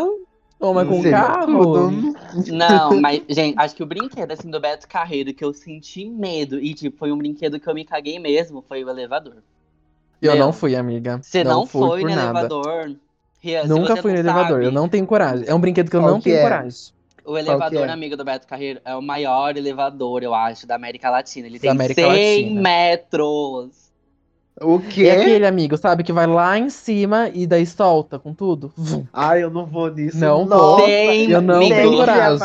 Uma 0.60 0.86
com 0.86 1.02
Seria 1.02 1.12
carro. 1.12 1.92
Não, 2.48 3.00
mas, 3.00 3.22
gente, 3.30 3.58
acho 3.60 3.76
que 3.76 3.84
o 3.84 3.86
brinquedo, 3.86 4.32
assim, 4.32 4.50
do 4.50 4.60
Beto 4.60 4.88
Carreiro, 4.88 5.34
que 5.34 5.44
eu 5.46 5.54
senti 5.54 6.10
medo, 6.10 6.60
e, 6.60 6.74
tipo, 6.74 6.98
foi 6.98 7.12
um 7.12 7.18
brinquedo 7.18 7.60
que 7.60 7.68
eu 7.70 7.76
me 7.76 7.86
caguei 7.86 8.18
mesmo, 8.18 8.64
foi 8.68 8.84
o 8.84 8.90
elevador. 8.90 9.36
Eu 10.20 10.32
Meu, 10.34 10.46
não 10.46 10.52
fui, 10.52 10.76
amiga. 10.76 11.20
Você 11.22 11.44
não, 11.44 11.66
fui 11.66 11.88
foi 11.88 12.04
no 12.04 12.10
nada. 12.10 12.40
elevador? 12.40 12.96
Nunca 13.68 13.96
fui 13.98 14.12
no 14.14 14.24
não 14.24 14.24
elevador. 14.24 14.54
sabe, 14.56 14.66
Eu 14.66 14.72
não 14.72 14.90
tenho 14.90 15.06
coragem. 15.06 15.46
É 15.48 15.54
um 15.54 15.60
brinquedo 15.60 15.92
que 15.92 15.96
eu 15.96 16.02
não 16.02 16.18
que 16.18 16.24
tenho 16.26 16.38
é? 16.38 16.42
coragem. 16.42 16.94
O 17.24 17.38
elevador, 17.38 17.88
é? 17.88 17.92
amigo 17.92 18.18
do 18.18 18.24
Beto 18.26 18.48
Carreiro, 18.48 18.82
é 18.84 18.96
o 18.96 19.02
maior 19.02 19.56
elevador, 19.56 20.24
eu 20.24 20.34
acho, 20.34 20.66
da 20.66 20.76
América 20.76 21.10
Latina. 21.10 21.46
Ele 21.46 21.58
Da 21.58 21.62
tem 21.62 21.70
América 21.70 22.02
100 22.02 22.08
Latina. 22.08 22.62
metros. 22.62 23.87
O 24.60 24.78
E 24.78 24.82
quê? 24.88 25.10
aquele 25.12 25.46
amigo, 25.46 25.78
sabe, 25.78 26.04
que 26.04 26.12
vai 26.12 26.26
lá 26.26 26.58
em 26.58 26.68
cima 26.70 27.30
e 27.32 27.46
daí 27.46 27.64
solta 27.64 28.18
com 28.18 28.34
tudo. 28.34 28.74
Ai, 29.14 29.44
eu 29.44 29.52
não 29.52 29.68
vou 29.68 29.92
nisso. 29.94 30.18
Não 30.18 30.46
Nossa, 30.46 30.78
vou. 30.78 30.86
Tem, 30.86 31.30
Eu 31.30 31.42
não 31.42 31.60
tenho 31.60 31.92
me 31.92 31.98
coragem. 31.98 32.40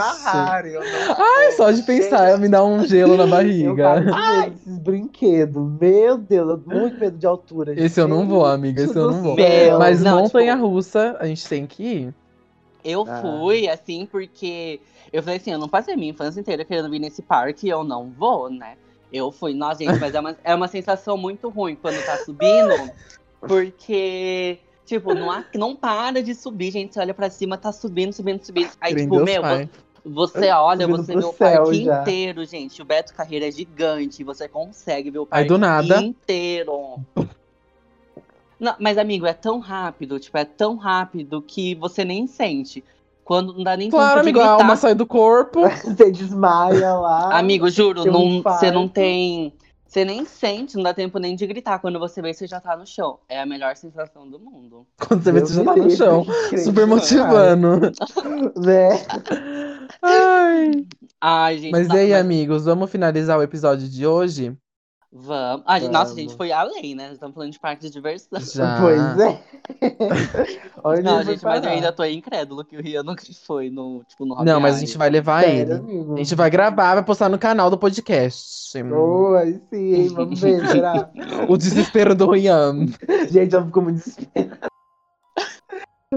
eu 0.75 0.81
Ai, 1.17 1.53
só 1.53 1.71
de 1.71 1.83
pensar, 1.83 2.39
me 2.39 2.51
dá 2.51 2.63
um 2.63 2.85
gelo 2.87 3.17
na 3.17 3.25
Eu 3.25 3.29
barriga. 3.31 4.01
ver 4.01 4.53
esses 4.55 4.79
brinquedos. 4.79 5.73
Meu 5.81 6.19
Deus, 6.19 6.51
eu 6.51 6.59
tenho 6.59 6.81
muito 6.83 7.01
medo 7.01 7.17
de 7.17 7.27
altura. 7.27 7.75
Esse 7.83 7.99
eu 7.99 8.07
não 8.07 8.29
vou, 8.29 8.45
amiga. 8.45 8.83
Esse 8.83 8.95
eu 8.97 9.11
não 9.11 9.23
vou. 9.23 9.35
Meu, 9.37 9.79
Mas 9.79 10.03
não, 10.03 10.21
montanha 10.21 10.55
tipo- 10.55 10.67
russa, 10.69 11.17
a 11.19 11.27
gente 11.27 11.49
tem 11.49 11.67
que 11.67 11.83
ir. 11.83 12.15
Eu 12.85 13.07
Ah. 13.09 13.23
fui, 13.23 13.69
assim, 13.69 14.07
porque 14.11 14.81
eu 15.11 15.23
falei 15.23 15.39
assim, 15.39 15.53
eu 15.53 15.59
não 15.59 15.69
passei 15.69 15.97
minha 15.97 16.11
infância 16.11 16.41
inteira 16.41 16.63
querendo 16.65 16.91
vir 16.91 16.99
nesse 16.99 17.23
parque 17.23 17.69
e 17.69 17.71
eu 17.71 17.83
não 17.85 18.11
vou, 18.11 18.51
né? 18.51 18.75
Eu 19.13 19.31
fui, 19.31 19.53
nossa, 19.55 19.85
gente, 19.85 19.99
mas 20.01 20.15
é 20.15 20.21
uma, 20.21 20.37
é 20.43 20.55
uma 20.55 20.69
sensação 20.69 21.17
muito 21.19 21.49
ruim 21.49 21.77
quando 21.77 22.03
tá 22.05 22.17
subindo, 22.19 22.91
porque, 23.41 24.59
tipo, 24.87 25.13
não, 25.15 25.31
há- 25.31 25.45
não 25.55 25.77
para 25.77 26.23
de 26.23 26.35
subir, 26.35 26.71
gente. 26.71 26.95
Você 26.95 27.01
olha 27.01 27.13
pra 27.15 27.29
cima, 27.29 27.59
tá 27.59 27.71
subindo, 27.73 28.13
subindo, 28.13 28.43
subindo. 28.45 28.71
Aí, 28.81 28.95
tipo, 28.95 29.17
Deus, 29.17 29.25
meu, 29.25 29.43
Pai. 29.43 29.69
você 30.05 30.51
olha, 30.51 30.87
você 30.89 31.15
vê 31.15 31.25
o 31.25 31.33
parque 31.33 31.85
já. 31.85 32.01
inteiro, 32.01 32.45
gente. 32.45 32.81
O 32.81 32.85
Beto 32.85 33.13
Carreira 33.15 33.47
é 33.49 33.51
gigante, 33.51 34.25
você 34.25 34.49
consegue 34.49 35.11
ver 35.11 35.19
o 35.19 35.23
Aí, 35.23 35.29
parque 35.29 35.49
do 35.49 35.59
nada- 35.59 36.01
inteiro. 36.01 36.97
Não, 38.59 38.77
mas, 38.79 38.97
amigo, 38.97 39.27
é 39.27 39.33
tão 39.35 39.59
rápido, 39.59 40.21
tipo, 40.21 40.39
é 40.39 40.45
tão 40.45 40.77
rápido 40.77 41.43
que 41.43 41.75
você 41.75 42.05
nem 42.05 42.27
sente. 42.29 42.83
Quando 43.25 43.53
não 43.55 43.63
dá 43.63 43.77
nem 43.77 43.89
Claro, 43.89 44.15
tempo 44.15 44.23
de 44.25 44.29
amigo, 44.31 44.41
a 44.41 44.43
gritar. 44.43 44.63
alma 44.63 44.77
sai 44.77 44.95
do 44.95 45.07
corpo. 45.07 45.63
Você 45.85 46.11
desmaia 46.11 46.95
lá. 46.95 47.39
Amigo, 47.39 47.71
juro, 47.71 48.03
um 48.03 48.13
não, 48.13 48.43
você 48.43 48.71
não 48.71 48.89
tem. 48.89 49.53
Você 49.87 50.07
nem 50.07 50.25
sente, 50.25 50.75
não 50.75 50.83
dá 50.83 50.95
tempo 50.95 51.19
nem 51.19 51.37
de 51.37 51.47
gritar. 51.47 51.79
Quando 51.79 51.99
você 51.99 52.23
vê, 52.23 52.33
você 52.33 52.47
já 52.47 52.59
tá 52.59 52.75
no 52.75 52.87
chão. 52.87 53.19
É 53.29 53.39
a 53.43 53.45
melhor 53.45 53.77
sensação 53.77 54.27
do 54.27 54.39
mundo. 54.39 54.87
Quando 54.99 55.23
você 55.23 55.31
vê, 55.33 55.41
você 55.41 55.53
já 55.53 55.65
tá 55.65 55.77
no 55.77 55.91
chão. 55.91 56.25
Super 56.65 56.87
motivando. 56.87 57.93
Né? 58.57 58.89
Ai. 60.01 60.87
Ai, 61.21 61.59
gente. 61.59 61.73
Mas 61.73 61.89
e 61.89 61.93
aí, 61.99 62.11
mas 62.11 62.21
amigos, 62.21 62.65
vamos 62.65 62.91
finalizar 62.91 63.39
o 63.39 63.43
episódio 63.43 63.87
de 63.89 64.07
hoje? 64.07 64.57
Vamos. 65.15 65.63
Ah, 65.67 65.79
gente, 65.79 65.93
Nossa, 65.93 66.05
a 66.05 66.15
Vamos. 66.15 66.23
gente 66.23 66.37
foi 66.37 66.51
além, 66.53 66.95
né? 66.95 67.13
Estamos 67.13 67.35
falando 67.35 67.53
de 67.53 67.61
parque 67.61 67.83
de 67.83 67.91
diversão. 67.91 68.41
Já. 68.41 68.79
Pois 68.81 69.19
é. 69.21 69.43
Olha 70.83 71.03
Não, 71.03 71.23
gente, 71.23 71.45
mas 71.45 71.63
eu 71.63 71.71
ainda 71.71 71.93
tô 71.93 72.03
incrédulo 72.03 72.65
que 72.65 72.79
o 72.79 72.83
Rian 72.83 73.03
nunca 73.03 73.23
foi 73.45 73.69
no, 73.69 74.03
tipo, 74.09 74.25
no 74.25 74.43
Não, 74.43 74.59
mas 74.59 74.77
a 74.77 74.79
gente 74.79 74.97
vai 74.97 75.11
levar 75.11 75.45
Sério, 75.45 75.61
ele. 75.61 75.73
amigo. 75.75 76.15
A 76.15 76.17
gente 76.17 76.35
vai 76.35 76.49
gravar, 76.49 76.95
vai 76.95 77.05
postar 77.05 77.29
no 77.29 77.39
canal 77.39 77.69
do 77.69 77.77
podcast. 77.77 78.83
Oh, 78.91 79.35
aí 79.35 79.61
sim, 79.69 79.95
hein? 79.95 80.09
Vamos 80.09 80.41
ver, 80.41 80.65
será? 80.67 81.11
O 81.47 81.59
desespero 81.59 82.15
do 82.15 82.31
Rian. 82.31 82.87
Gente, 83.31 83.55
eu 83.55 83.67
fico 83.67 83.83
muito 83.83 83.97
desesperada. 83.97 84.61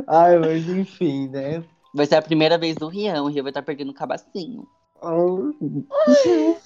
Ai, 0.08 0.39
mas 0.39 0.70
enfim, 0.70 1.28
né? 1.28 1.62
Vai 1.93 2.06
ser 2.06 2.16
a 2.16 2.22
primeira 2.22 2.58
vez 2.58 2.76
do 2.78 2.88
Rian. 2.88 3.24
O 3.24 3.28
Rian 3.28 3.43
vai 3.43 3.50
estar 3.50 3.62
perdendo 3.62 3.91
o 3.91 3.93
cabacinho. 3.93 4.66
Ai, 5.02 6.58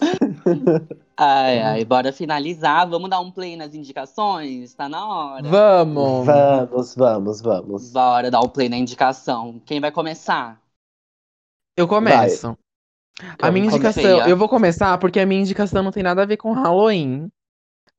ai, 1.16 1.84
bora 1.84 2.12
finalizar. 2.12 2.88
Vamos 2.88 3.10
dar 3.10 3.20
um 3.20 3.30
play 3.30 3.56
nas 3.56 3.74
indicações? 3.74 4.74
Tá 4.74 4.88
na 4.88 5.06
hora. 5.06 5.48
Vamos. 5.50 6.26
Vamos, 6.26 6.94
vamos, 6.94 7.40
vamos. 7.40 7.92
Bora 7.92 8.30
dar 8.30 8.40
o 8.40 8.48
play 8.48 8.68
na 8.68 8.76
indicação. 8.76 9.60
Quem 9.66 9.80
vai 9.80 9.90
começar? 9.90 10.60
Eu 11.76 11.86
começo. 11.86 12.56
A 13.42 13.50
minha 13.50 13.66
Comecei, 13.68 14.04
indicação, 14.04 14.28
eu 14.28 14.36
vou 14.36 14.48
começar 14.48 14.96
porque 14.98 15.18
a 15.18 15.26
minha 15.26 15.40
indicação 15.40 15.82
não 15.82 15.90
tem 15.90 16.02
nada 16.02 16.22
a 16.22 16.26
ver 16.26 16.36
com 16.36 16.52
Halloween, 16.52 17.28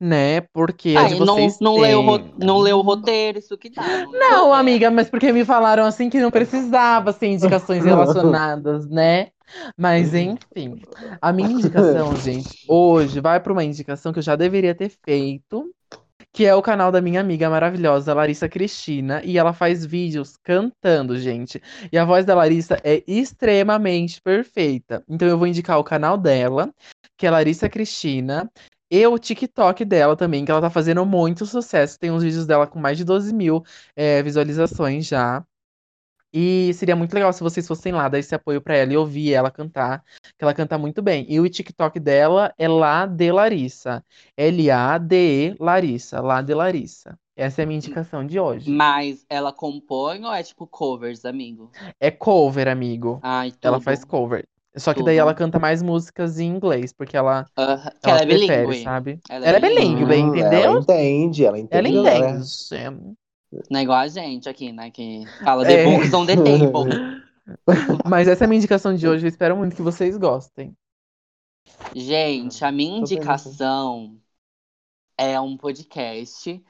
né? 0.00 0.40
Porque 0.52 0.96
Ai, 0.96 1.14
não, 1.20 1.36
vocês 1.36 1.58
não, 1.60 1.74
tem. 1.74 1.82
leu, 1.82 2.00
o 2.00 2.02
ro- 2.06 2.34
não 2.38 2.58
leu 2.58 2.78
o 2.78 2.82
roteiro, 2.82 3.38
isso 3.38 3.56
que 3.58 3.68
dá. 3.70 3.82
leu 4.06 4.10
Não, 4.18 4.46
roteiro. 4.46 4.54
amiga, 4.54 4.90
mas 4.90 5.10
porque 5.10 5.32
me 5.32 5.44
falaram 5.44 5.84
assim 5.84 6.08
que 6.08 6.20
não 6.20 6.30
precisava 6.30 7.12
ser 7.12 7.26
indicações 7.28 7.84
relacionadas, 7.84 8.88
né? 8.88 9.30
Mas 9.76 10.14
enfim, 10.14 10.80
a 11.20 11.32
minha 11.32 11.50
indicação, 11.50 12.14
gente, 12.16 12.64
hoje 12.68 13.20
vai 13.20 13.40
para 13.40 13.52
uma 13.52 13.64
indicação 13.64 14.12
que 14.12 14.18
eu 14.18 14.22
já 14.22 14.36
deveria 14.36 14.74
ter 14.74 14.90
feito, 15.04 15.72
que 16.32 16.46
é 16.46 16.54
o 16.54 16.62
canal 16.62 16.92
da 16.92 17.00
minha 17.00 17.20
amiga 17.20 17.50
maravilhosa, 17.50 18.14
Larissa 18.14 18.48
Cristina, 18.48 19.20
e 19.24 19.36
ela 19.36 19.52
faz 19.52 19.84
vídeos 19.84 20.36
cantando, 20.36 21.18
gente. 21.18 21.60
E 21.90 21.98
a 21.98 22.04
voz 22.04 22.24
da 22.24 22.34
Larissa 22.34 22.78
é 22.84 23.02
extremamente 23.06 24.20
perfeita. 24.22 25.02
Então 25.08 25.26
eu 25.26 25.38
vou 25.38 25.46
indicar 25.46 25.78
o 25.78 25.84
canal 25.84 26.16
dela, 26.16 26.72
que 27.16 27.26
é 27.26 27.30
Larissa 27.30 27.68
Cristina. 27.68 28.50
E 28.92 29.06
o 29.06 29.18
TikTok 29.18 29.84
dela 29.84 30.16
também, 30.16 30.44
que 30.44 30.50
ela 30.50 30.60
tá 30.60 30.70
fazendo 30.70 31.06
muito 31.06 31.46
sucesso. 31.46 31.98
Tem 31.98 32.10
uns 32.10 32.24
vídeos 32.24 32.44
dela 32.44 32.66
com 32.66 32.78
mais 32.78 32.98
de 32.98 33.04
12 33.04 33.32
mil 33.32 33.62
é, 33.94 34.20
visualizações 34.22 35.06
já. 35.06 35.44
E 36.32 36.72
seria 36.74 36.94
muito 36.94 37.12
legal 37.12 37.32
se 37.32 37.42
vocês 37.42 37.66
fossem 37.66 37.92
lá, 37.92 38.08
dar 38.08 38.18
esse 38.18 38.34
apoio 38.34 38.60
pra 38.60 38.76
ela 38.76 38.92
e 38.92 38.96
ouvir 38.96 39.32
ela 39.32 39.50
cantar, 39.50 40.02
que 40.38 40.44
ela 40.44 40.54
canta 40.54 40.78
muito 40.78 41.02
bem. 41.02 41.26
E 41.28 41.40
o 41.40 41.48
TikTok 41.48 41.98
dela 41.98 42.52
é 42.56 42.68
Lá 42.68 43.04
de 43.06 43.32
Larissa. 43.32 44.04
L-A-D-E 44.36 45.56
Larissa. 45.58 46.20
Lá 46.20 46.40
de 46.40 46.54
Larissa. 46.54 47.18
Essa 47.36 47.62
é 47.62 47.64
a 47.64 47.66
minha 47.66 47.78
indicação 47.78 48.24
de 48.26 48.38
hoje. 48.38 48.70
Mas 48.70 49.24
ela 49.28 49.52
compõe 49.52 50.24
ou 50.24 50.32
é 50.32 50.42
tipo 50.42 50.66
covers, 50.66 51.24
amigo? 51.24 51.70
É 51.98 52.10
cover, 52.10 52.68
amigo. 52.68 53.18
Ai, 53.22 53.52
Ela 53.62 53.76
tudo. 53.78 53.84
faz 53.84 54.04
cover. 54.04 54.46
Só 54.76 54.94
que 54.94 55.02
daí 55.02 55.16
Tudo. 55.16 55.22
ela 55.22 55.34
canta 55.34 55.58
mais 55.58 55.82
músicas 55.82 56.38
em 56.38 56.46
inglês, 56.46 56.92
porque 56.92 57.16
ela, 57.16 57.44
que 57.44 57.60
ela 57.60 57.92
ela 58.04 58.20
é 58.22 58.26
prefere, 58.26 58.66
bilíngue. 58.66 58.84
sabe? 58.84 59.18
Ela 59.28 59.46
Ela 59.46 59.56
é 59.56 59.58
é 59.58 59.68
bilíngue, 59.68 60.04
bem, 60.04 60.26
entendeu? 60.28 60.60
Ela 60.62 60.78
entende, 60.80 61.44
ela 61.44 61.58
Ela 61.70 61.88
entende. 61.88 62.46
Não 63.70 63.80
é 63.80 63.82
igual 63.82 63.98
a 63.98 64.08
gente 64.08 64.48
aqui, 64.48 64.72
né? 64.72 64.90
Que 64.90 65.24
fala 65.44 65.64
É. 65.68 65.76
the 65.76 65.84
books 65.84 66.14
on 66.14 66.26
the 66.26 66.36
table. 66.36 66.90
Mas 68.08 68.28
essa 68.28 68.44
é 68.44 68.46
a 68.46 68.48
minha 68.48 68.58
indicação 68.58 68.94
de 68.94 69.08
hoje. 69.08 69.26
Eu 69.26 69.28
espero 69.28 69.56
muito 69.56 69.74
que 69.74 69.82
vocês 69.82 70.16
gostem. 70.16 70.76
Gente, 71.94 72.64
a 72.64 72.70
minha 72.70 72.98
indicação 72.98 74.16
é 75.18 75.40
um 75.40 75.56
podcast 75.56 76.62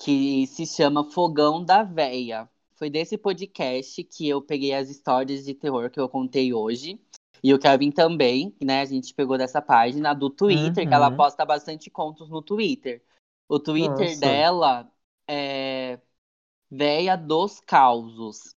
que 0.00 0.46
se 0.46 0.66
chama 0.66 1.10
Fogão 1.10 1.64
da 1.64 1.82
Véia. 1.82 2.48
Foi 2.76 2.88
desse 2.88 3.18
podcast 3.18 4.02
que 4.04 4.28
eu 4.28 4.40
peguei 4.40 4.72
as 4.72 4.88
histórias 4.88 5.44
de 5.44 5.54
terror 5.54 5.90
que 5.90 5.98
eu 5.98 6.08
contei 6.08 6.52
hoje. 6.54 7.00
E 7.42 7.52
o 7.52 7.58
Kevin 7.58 7.90
também, 7.90 8.54
né? 8.62 8.80
A 8.80 8.84
gente 8.84 9.12
pegou 9.14 9.36
dessa 9.36 9.60
página 9.60 10.14
do 10.14 10.30
Twitter, 10.30 10.86
que 10.86 10.94
ela 10.94 11.10
Uhum. 11.10 11.16
posta 11.16 11.44
bastante 11.44 11.90
contos 11.90 12.28
no 12.28 12.42
Twitter. 12.42 13.02
O 13.48 13.58
Twitter 13.58 14.08
Nossa. 14.10 14.20
dela 14.20 14.92
é 15.28 15.98
Véia 16.70 17.16
dos 17.16 17.60
Causos. 17.60 18.54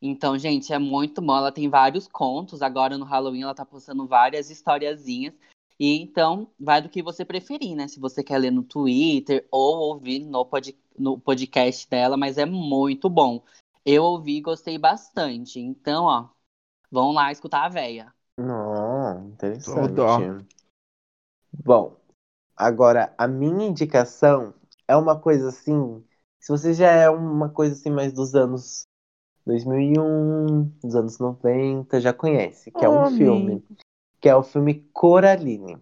Então, 0.00 0.38
gente, 0.38 0.72
é 0.72 0.78
muito 0.78 1.20
bom. 1.20 1.36
Ela 1.36 1.52
tem 1.52 1.68
vários 1.68 2.06
contos. 2.08 2.62
Agora 2.62 2.96
no 2.96 3.04
Halloween 3.04 3.42
ela 3.42 3.54
tá 3.54 3.64
postando 3.64 4.06
várias 4.06 4.50
historiazinhas. 4.50 5.34
E 5.78 6.00
então, 6.00 6.50
vai 6.58 6.80
do 6.80 6.88
que 6.88 7.02
você 7.02 7.24
preferir, 7.24 7.76
né? 7.76 7.86
Se 7.86 8.00
você 8.00 8.24
quer 8.24 8.38
ler 8.38 8.50
no 8.50 8.62
Twitter 8.62 9.46
ou 9.50 9.76
ouvir 9.90 10.20
no, 10.20 10.44
pod, 10.44 10.76
no 10.98 11.20
podcast 11.20 11.88
dela, 11.88 12.16
mas 12.16 12.38
é 12.38 12.46
muito 12.46 13.10
bom. 13.10 13.42
Eu 13.84 14.02
ouvi 14.04 14.38
e 14.38 14.40
gostei 14.40 14.78
bastante. 14.78 15.60
Então, 15.60 16.04
ó, 16.04 16.28
vão 16.90 17.12
lá 17.12 17.30
escutar 17.30 17.64
a 17.64 17.68
véia. 17.68 18.12
Não, 18.38 19.28
interessante. 19.28 19.92
Bom, 21.52 21.96
agora 22.56 23.14
a 23.16 23.26
minha 23.28 23.66
indicação 23.66 24.54
é 24.88 24.96
uma 24.96 25.18
coisa 25.18 25.48
assim. 25.50 26.02
Se 26.46 26.52
você 26.52 26.72
já 26.72 26.88
é 26.92 27.10
uma 27.10 27.48
coisa 27.48 27.74
assim 27.74 27.90
mais 27.90 28.12
dos 28.12 28.36
anos 28.36 28.86
2001, 29.44 30.70
dos 30.80 30.94
anos 30.94 31.18
90, 31.18 32.00
já 32.00 32.12
conhece, 32.12 32.70
que 32.70 32.84
é 32.84 32.88
um 32.88 33.10
filme, 33.10 33.64
que 34.20 34.28
é 34.28 34.36
o 34.36 34.44
filme 34.44 34.74
Coraline. 34.92 35.76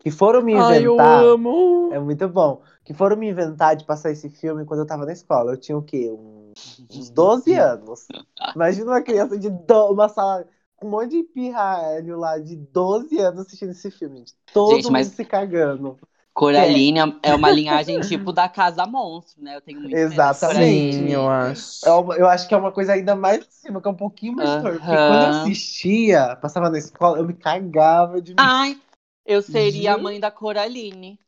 Que 0.00 0.10
foram 0.10 0.42
me 0.42 0.52
Ai, 0.54 0.84
eu 0.84 0.94
inventar. 0.94 1.22
amo. 1.22 1.90
É 1.92 1.98
muito 2.00 2.28
bom. 2.28 2.60
Que 2.84 2.92
foram 2.92 3.16
me 3.16 3.30
inventar 3.30 3.76
de 3.76 3.84
passar 3.84 4.10
esse 4.10 4.28
filme 4.28 4.64
quando 4.64 4.80
eu 4.80 4.86
tava 4.86 5.06
na 5.06 5.12
escola. 5.12 5.52
Eu 5.52 5.56
tinha 5.56 5.78
o 5.78 5.82
quê? 5.82 6.10
Um- 6.10 6.52
uns 6.92 7.08
12 7.10 7.54
anos. 7.54 8.08
Imagina 8.56 8.90
uma 8.90 9.00
criança 9.02 9.38
de 9.38 9.48
do... 9.48 9.92
uma 9.92 10.08
sala 10.08 10.44
com 10.74 10.88
um 10.88 10.90
monte 10.90 11.10
de 11.10 11.22
pirralho 11.22 12.18
lá 12.18 12.36
de 12.36 12.56
12 12.56 13.16
anos 13.20 13.46
assistindo 13.46 13.70
esse 13.70 13.92
filme. 13.92 14.24
Todo 14.52 14.74
Gente, 14.74 14.90
mas- 14.90 15.06
mundo 15.06 15.14
se 15.14 15.24
cagando. 15.24 15.96
Coraline 16.38 17.00
é 17.22 17.34
uma 17.34 17.50
linhagem 17.50 18.00
tipo 18.00 18.32
da 18.32 18.48
Casa 18.48 18.86
Monstro, 18.86 19.42
né? 19.42 19.56
Eu 19.56 19.60
tenho 19.60 19.80
muito 19.80 20.06
de 20.06 20.16
Exatamente. 20.16 21.04
Eu 21.08 21.28
acho. 21.28 21.70
É 21.84 21.88
eu 21.90 22.26
acho 22.28 22.48
que 22.48 22.54
é 22.54 22.56
uma 22.56 22.72
coisa 22.72 22.92
ainda 22.94 23.14
mais 23.14 23.46
em 23.46 23.50
cima, 23.50 23.80
que 23.80 23.88
é 23.88 23.90
um 23.90 23.96
pouquinho 23.96 24.34
mais 24.34 24.56
Aham. 24.56 24.56
torta. 24.56 24.80
Porque 24.80 24.98
quando 24.98 25.22
eu 25.22 25.28
assistia, 25.28 26.36
passava 26.36 26.68
na 26.70 26.78
escola, 26.78 27.18
eu 27.18 27.26
me 27.26 27.34
cagava 27.34 28.20
de. 28.20 28.34
Ai, 28.36 28.80
eu 29.24 29.42
seria 29.42 29.94
a 29.94 29.98
Gente. 29.98 29.98
mãe 29.98 30.18
da 30.20 30.30
Coraline. 30.30 31.18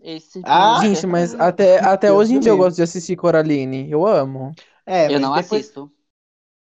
Esse 0.00 0.42
Ah, 0.42 0.76
Gente, 0.76 1.06
mas 1.06 1.34
até, 1.34 1.78
até 1.80 2.12
hoje 2.12 2.34
em 2.34 2.40
dia 2.40 2.50
eu 2.52 2.56
gosto 2.56 2.76
de 2.76 2.82
assistir 2.82 3.16
Coraline. 3.16 3.90
Eu 3.90 4.06
amo. 4.06 4.56
É, 4.86 5.10
eu 5.14 5.20
não 5.20 5.34
depois... 5.34 5.34
assisto. 5.34 5.92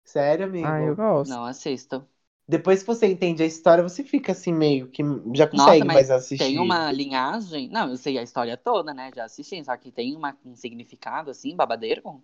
Sério, 0.06 0.46
amigo? 0.46 0.76
Ai, 0.76 0.90
eu 0.90 0.96
gosto. 0.96 1.40
Não 1.40 1.46
assisto. 1.46 2.08
Depois 2.48 2.82
que 2.82 2.88
você 2.88 3.08
entende 3.08 3.42
a 3.44 3.46
história, 3.46 3.84
você 3.84 4.04
fica 4.04 4.32
assim, 4.34 4.54
meio 4.54 4.88
que 4.90 5.04
já 5.34 5.48
Nossa, 5.52 5.84
consegue 5.84 5.86
mas 5.86 5.96
mais 5.96 6.12
assistir. 6.12 6.46
Tem 6.48 6.60
uma 6.60 6.92
linhagem. 6.92 7.70
Não, 7.70 7.90
eu 7.90 7.98
sei 7.98 8.18
a 8.18 8.24
história 8.24 8.58
toda, 8.58 8.94
né? 8.94 9.12
Já 9.16 9.26
assisti, 9.26 9.64
só 9.64 9.76
que 9.78 9.92
tem 9.92 10.16
uma, 10.16 10.38
um 10.46 10.56
significado 10.56 11.30
assim, 11.32 11.56
babadeiro. 11.56 12.24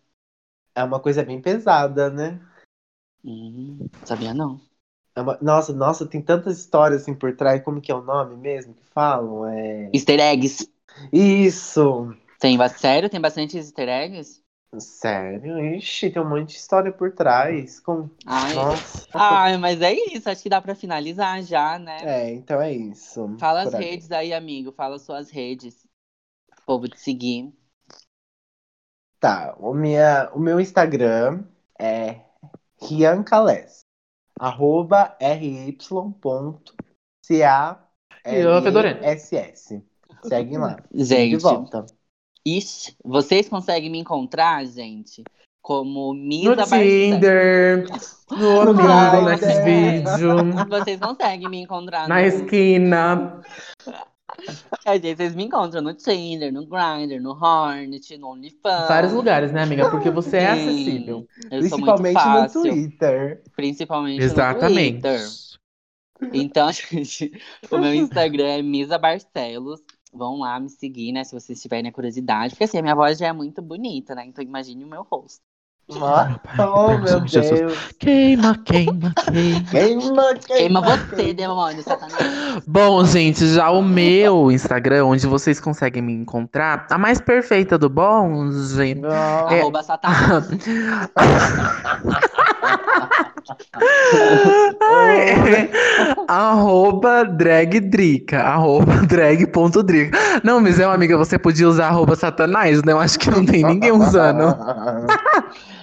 É 0.74 0.84
uma 0.84 1.00
coisa 1.00 1.24
bem 1.24 1.40
pesada, 1.40 2.10
né? 2.10 2.40
Hum, 3.24 3.80
sabia 4.06 4.34
não. 4.34 4.60
É 5.16 5.22
uma- 5.22 5.38
Nossa, 5.42 5.74
nossa, 5.74 6.08
tem 6.08 6.22
tantas 6.22 6.58
histórias 6.60 7.02
assim 7.04 7.14
por 7.14 7.36
trás. 7.36 7.62
Como 7.64 7.82
que 7.82 7.92
é 7.92 7.96
o 7.96 8.02
nome 8.02 8.36
mesmo 8.36 8.74
que 8.74 8.84
falam? 8.86 9.46
É... 9.46 9.90
Easter 9.94 10.20
eggs. 10.20 10.68
Isso! 11.14 12.16
Tem, 12.40 12.58
sério? 12.78 13.10
Tem 13.10 13.20
bastante 13.22 13.58
easter 13.58 13.88
eggs? 13.88 14.42
Sério? 14.78 15.60
Ixi, 15.76 16.12
tem 16.12 16.22
um 16.22 16.30
monte 16.30 16.50
de 16.50 16.58
história 16.58 16.92
por 16.92 17.12
trás. 17.12 17.80
Com... 17.80 18.10
Ai, 18.26 18.54
Nossa. 18.54 19.08
ai, 19.14 19.58
mas 19.58 19.82
é 19.82 19.94
isso. 19.94 20.30
Acho 20.30 20.44
que 20.44 20.50
dá 20.50 20.62
pra 20.62 20.76
finalizar 20.76 21.42
já, 21.42 21.80
né? 21.80 21.98
É, 22.04 22.32
então 22.32 22.62
é 22.62 22.72
isso. 22.72 23.36
Fala 23.40 23.64
as 23.64 23.74
aí. 23.74 23.84
redes 23.84 24.12
aí, 24.12 24.32
amigo. 24.32 24.72
Fala 24.72 25.00
suas 25.00 25.32
redes. 25.32 25.88
O 26.60 26.66
povo 26.66 26.88
te 26.88 27.00
seguir. 27.00 27.52
Tá, 29.20 29.56
o, 29.60 29.74
minha, 29.74 30.30
o 30.34 30.40
meu 30.40 30.60
Instagram 30.60 31.44
é 31.78 32.22
riancales. 32.80 33.80
Arroba 34.40 35.18
ry.ca-ss. 35.20 35.80
Seguem 40.24 40.58
lá. 40.58 40.78
De 40.92 41.04
Gente, 41.04 41.38
volta. 41.38 41.86
Ixi, 42.58 42.96
vocês 43.04 43.48
conseguem 43.50 43.90
me 43.90 44.00
encontrar, 44.00 44.66
gente? 44.66 45.24
Como 45.62 46.14
No 46.14 46.14
Misa 46.14 46.56
Barcelos. 46.56 46.88
Tinder, 46.88 47.86
no 48.32 48.66
No 48.66 48.74
Grindr. 48.74 49.22
no 49.22 49.38
Xvideo, 49.38 50.68
Vocês 50.70 51.00
conseguem 51.00 51.50
me 51.50 51.62
encontrar 51.62 52.08
na 52.08 52.16
no... 52.16 52.22
esquina. 52.22 53.42
É, 54.86 54.94
gente, 54.94 55.18
vocês 55.18 55.36
me 55.36 55.44
encontram 55.46 55.82
no 55.82 55.94
Tinder, 55.94 56.54
no 56.54 56.66
Grindr, 56.66 57.22
no 57.22 57.32
Hornet, 57.32 58.18
no 58.18 58.30
OnlyFans. 58.30 58.88
Vários 58.88 59.12
lugares, 59.12 59.52
né, 59.52 59.64
amiga? 59.64 59.90
Porque 59.90 60.10
você 60.10 60.38
é 60.38 60.56
Sim, 60.56 60.62
acessível. 60.62 61.28
Eu 61.52 61.64
sou 61.68 61.80
muito 61.80 62.02
Principalmente 62.02 62.56
no. 62.56 62.62
Twitter. 62.64 63.44
Principalmente 63.56 64.24
Exatamente. 64.24 64.96
no 64.96 65.02
Twitter. 65.02 65.20
Então, 66.34 66.72
gente, 66.72 67.32
o 67.70 67.78
meu 67.78 67.94
Instagram 67.94 68.48
é 68.48 68.62
Misa 68.62 68.98
Barcelos. 68.98 69.82
Vão 70.12 70.40
lá 70.40 70.60
me 70.60 70.70
seguir, 70.70 71.12
né? 71.12 71.24
Se 71.24 71.34
vocês 71.34 71.62
tiverem 71.62 71.90
a 71.90 71.94
curiosidade. 71.94 72.54
Porque 72.54 72.64
assim, 72.66 72.78
a 72.80 72.82
minha 72.82 72.96
voz 72.96 73.18
já 73.18 73.28
é 73.28 73.34
muito 73.34 73.62
bonita, 73.62 74.16
né? 74.16 74.26
Então 74.26 74.44
imagine 74.44 74.84
o 74.84 74.88
meu 74.88 75.04
rosto. 75.04 75.44
Nossa, 75.90 76.40
oh, 76.60 76.98
meu 77.00 77.28
Jesus. 77.28 77.60
Deus. 77.60 77.78
Queima, 78.00 78.56
queima, 78.64 79.12
queima. 79.32 79.64
Queima, 79.72 80.36
Queima 80.36 80.36
queima, 80.46 80.82
você, 80.82 81.34
demônio, 81.34 81.82
satanás. 81.82 82.62
Bom, 82.68 83.04
gente, 83.06 83.48
já 83.48 83.72
o 83.72 83.82
meu 83.82 84.52
Instagram, 84.52 85.06
onde 85.06 85.26
vocês 85.26 85.60
conseguem 85.60 86.04
me 86.04 86.14
encontrar, 86.14 86.86
a 86.92 86.98
mais 86.98 87.20
perfeita 87.20 87.76
do 87.76 87.90
bom, 87.90 88.52
gente. 88.52 89.02
Não. 89.02 89.10
É. 89.50 89.62
Arroba 89.62 89.82
satanás. 89.82 90.48
Ai, 94.82 95.70
arroba 96.28 97.26
dragdrica, 97.26 98.42
arroba 98.42 98.94
drag.drica. 99.08 100.18
Não, 100.44 100.62
mas 100.62 100.80
é 100.80 100.86
uma 100.86 100.94
amiga, 100.94 101.18
você 101.18 101.40
podia 101.40 101.68
usar 101.68 101.88
arroba 101.88 102.16
satanás, 102.16 102.84
né? 102.84 102.92
Eu 102.92 103.00
acho 103.00 103.18
que 103.18 103.32
não 103.32 103.44
tem 103.44 103.64
ninguém 103.64 103.92
usando. 103.92 104.56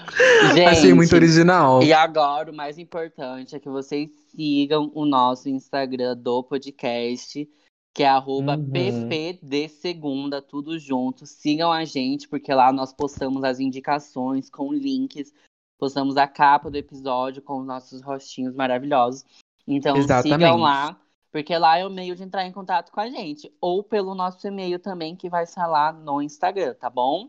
Gente, 0.55 0.65
Achei 0.67 0.95
muito 0.95 1.15
original. 1.15 1.83
E 1.83 1.93
agora, 1.93 2.51
o 2.51 2.55
mais 2.55 2.79
importante 2.79 3.55
é 3.57 3.61
que 3.61 3.69
vocês 3.69 4.11
sigam 4.31 4.91
o 4.95 5.05
nosso 5.05 5.49
Instagram 5.49 6.17
do 6.17 6.43
podcast, 6.43 7.49
que 7.95 8.03
é 8.03 8.09
arroba 8.09 8.57
Uhum. 8.57 8.71
ppdsegunda, 8.71 10.41
tudo 10.43 10.79
junto. 10.79 11.27
Sigam 11.27 11.73
a 11.73 11.85
gente, 11.85 12.29
porque 12.29 12.53
lá 12.53 12.73
nós 12.73 12.93
postamos 12.93 13.43
as 13.45 13.59
indicações 13.61 14.51
com 14.51 14.73
links, 14.73 15.33
postamos 15.79 16.17
a 16.17 16.27
capa 16.27 16.71
do 16.71 16.77
episódio 16.77 17.43
com 17.43 17.61
os 17.61 17.67
nossos 17.67 18.03
rostinhos 18.03 18.55
maravilhosos. 18.55 19.25
Então 19.67 19.97
Exatamente. 19.97 20.35
sigam 20.35 20.59
lá, 20.59 20.97
porque 21.33 21.57
lá 21.57 21.77
é 21.79 21.87
o 21.87 21.91
meio 21.91 22.15
de 22.15 22.23
entrar 22.23 22.47
em 22.47 22.53
contato 22.53 22.93
com 22.93 23.01
a 23.01 23.09
gente. 23.09 23.51
Ou 23.61 23.83
pelo 23.83 24.15
nosso 24.15 24.47
e-mail 24.47 24.79
também, 24.79 25.17
que 25.17 25.29
vai 25.29 25.45
estar 25.45 25.67
lá 25.67 25.93
no 25.93 26.23
Instagram, 26.23 26.75
tá 26.75 26.89
bom? 26.89 27.29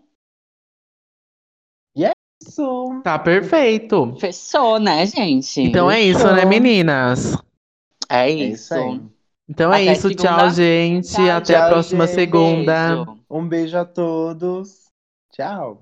Isso. 2.41 3.03
Tá 3.03 3.17
perfeito. 3.19 4.15
Fechou, 4.19 4.79
né, 4.79 5.05
gente? 5.05 5.61
Então 5.61 5.89
é 5.89 6.01
isso, 6.01 6.31
né, 6.33 6.45
meninas? 6.45 7.35
É 8.09 8.29
É 8.29 8.29
isso. 8.29 8.55
isso 8.55 8.73
aí. 8.73 9.01
Então 9.49 9.73
é 9.73 9.81
Até 9.81 9.91
isso, 9.91 10.09
segunda. 10.09 10.15
tchau, 10.15 10.49
gente. 10.49 11.07
Tchau, 11.11 11.29
Até 11.29 11.55
a 11.55 11.61
tchau, 11.61 11.67
próxima 11.67 12.07
gente. 12.07 12.07
segunda. 12.07 12.73
Beijo. 12.75 13.05
Um 13.29 13.47
beijo 13.47 13.77
a 13.77 13.85
todos. 13.85 14.91
Tchau. 15.31 15.75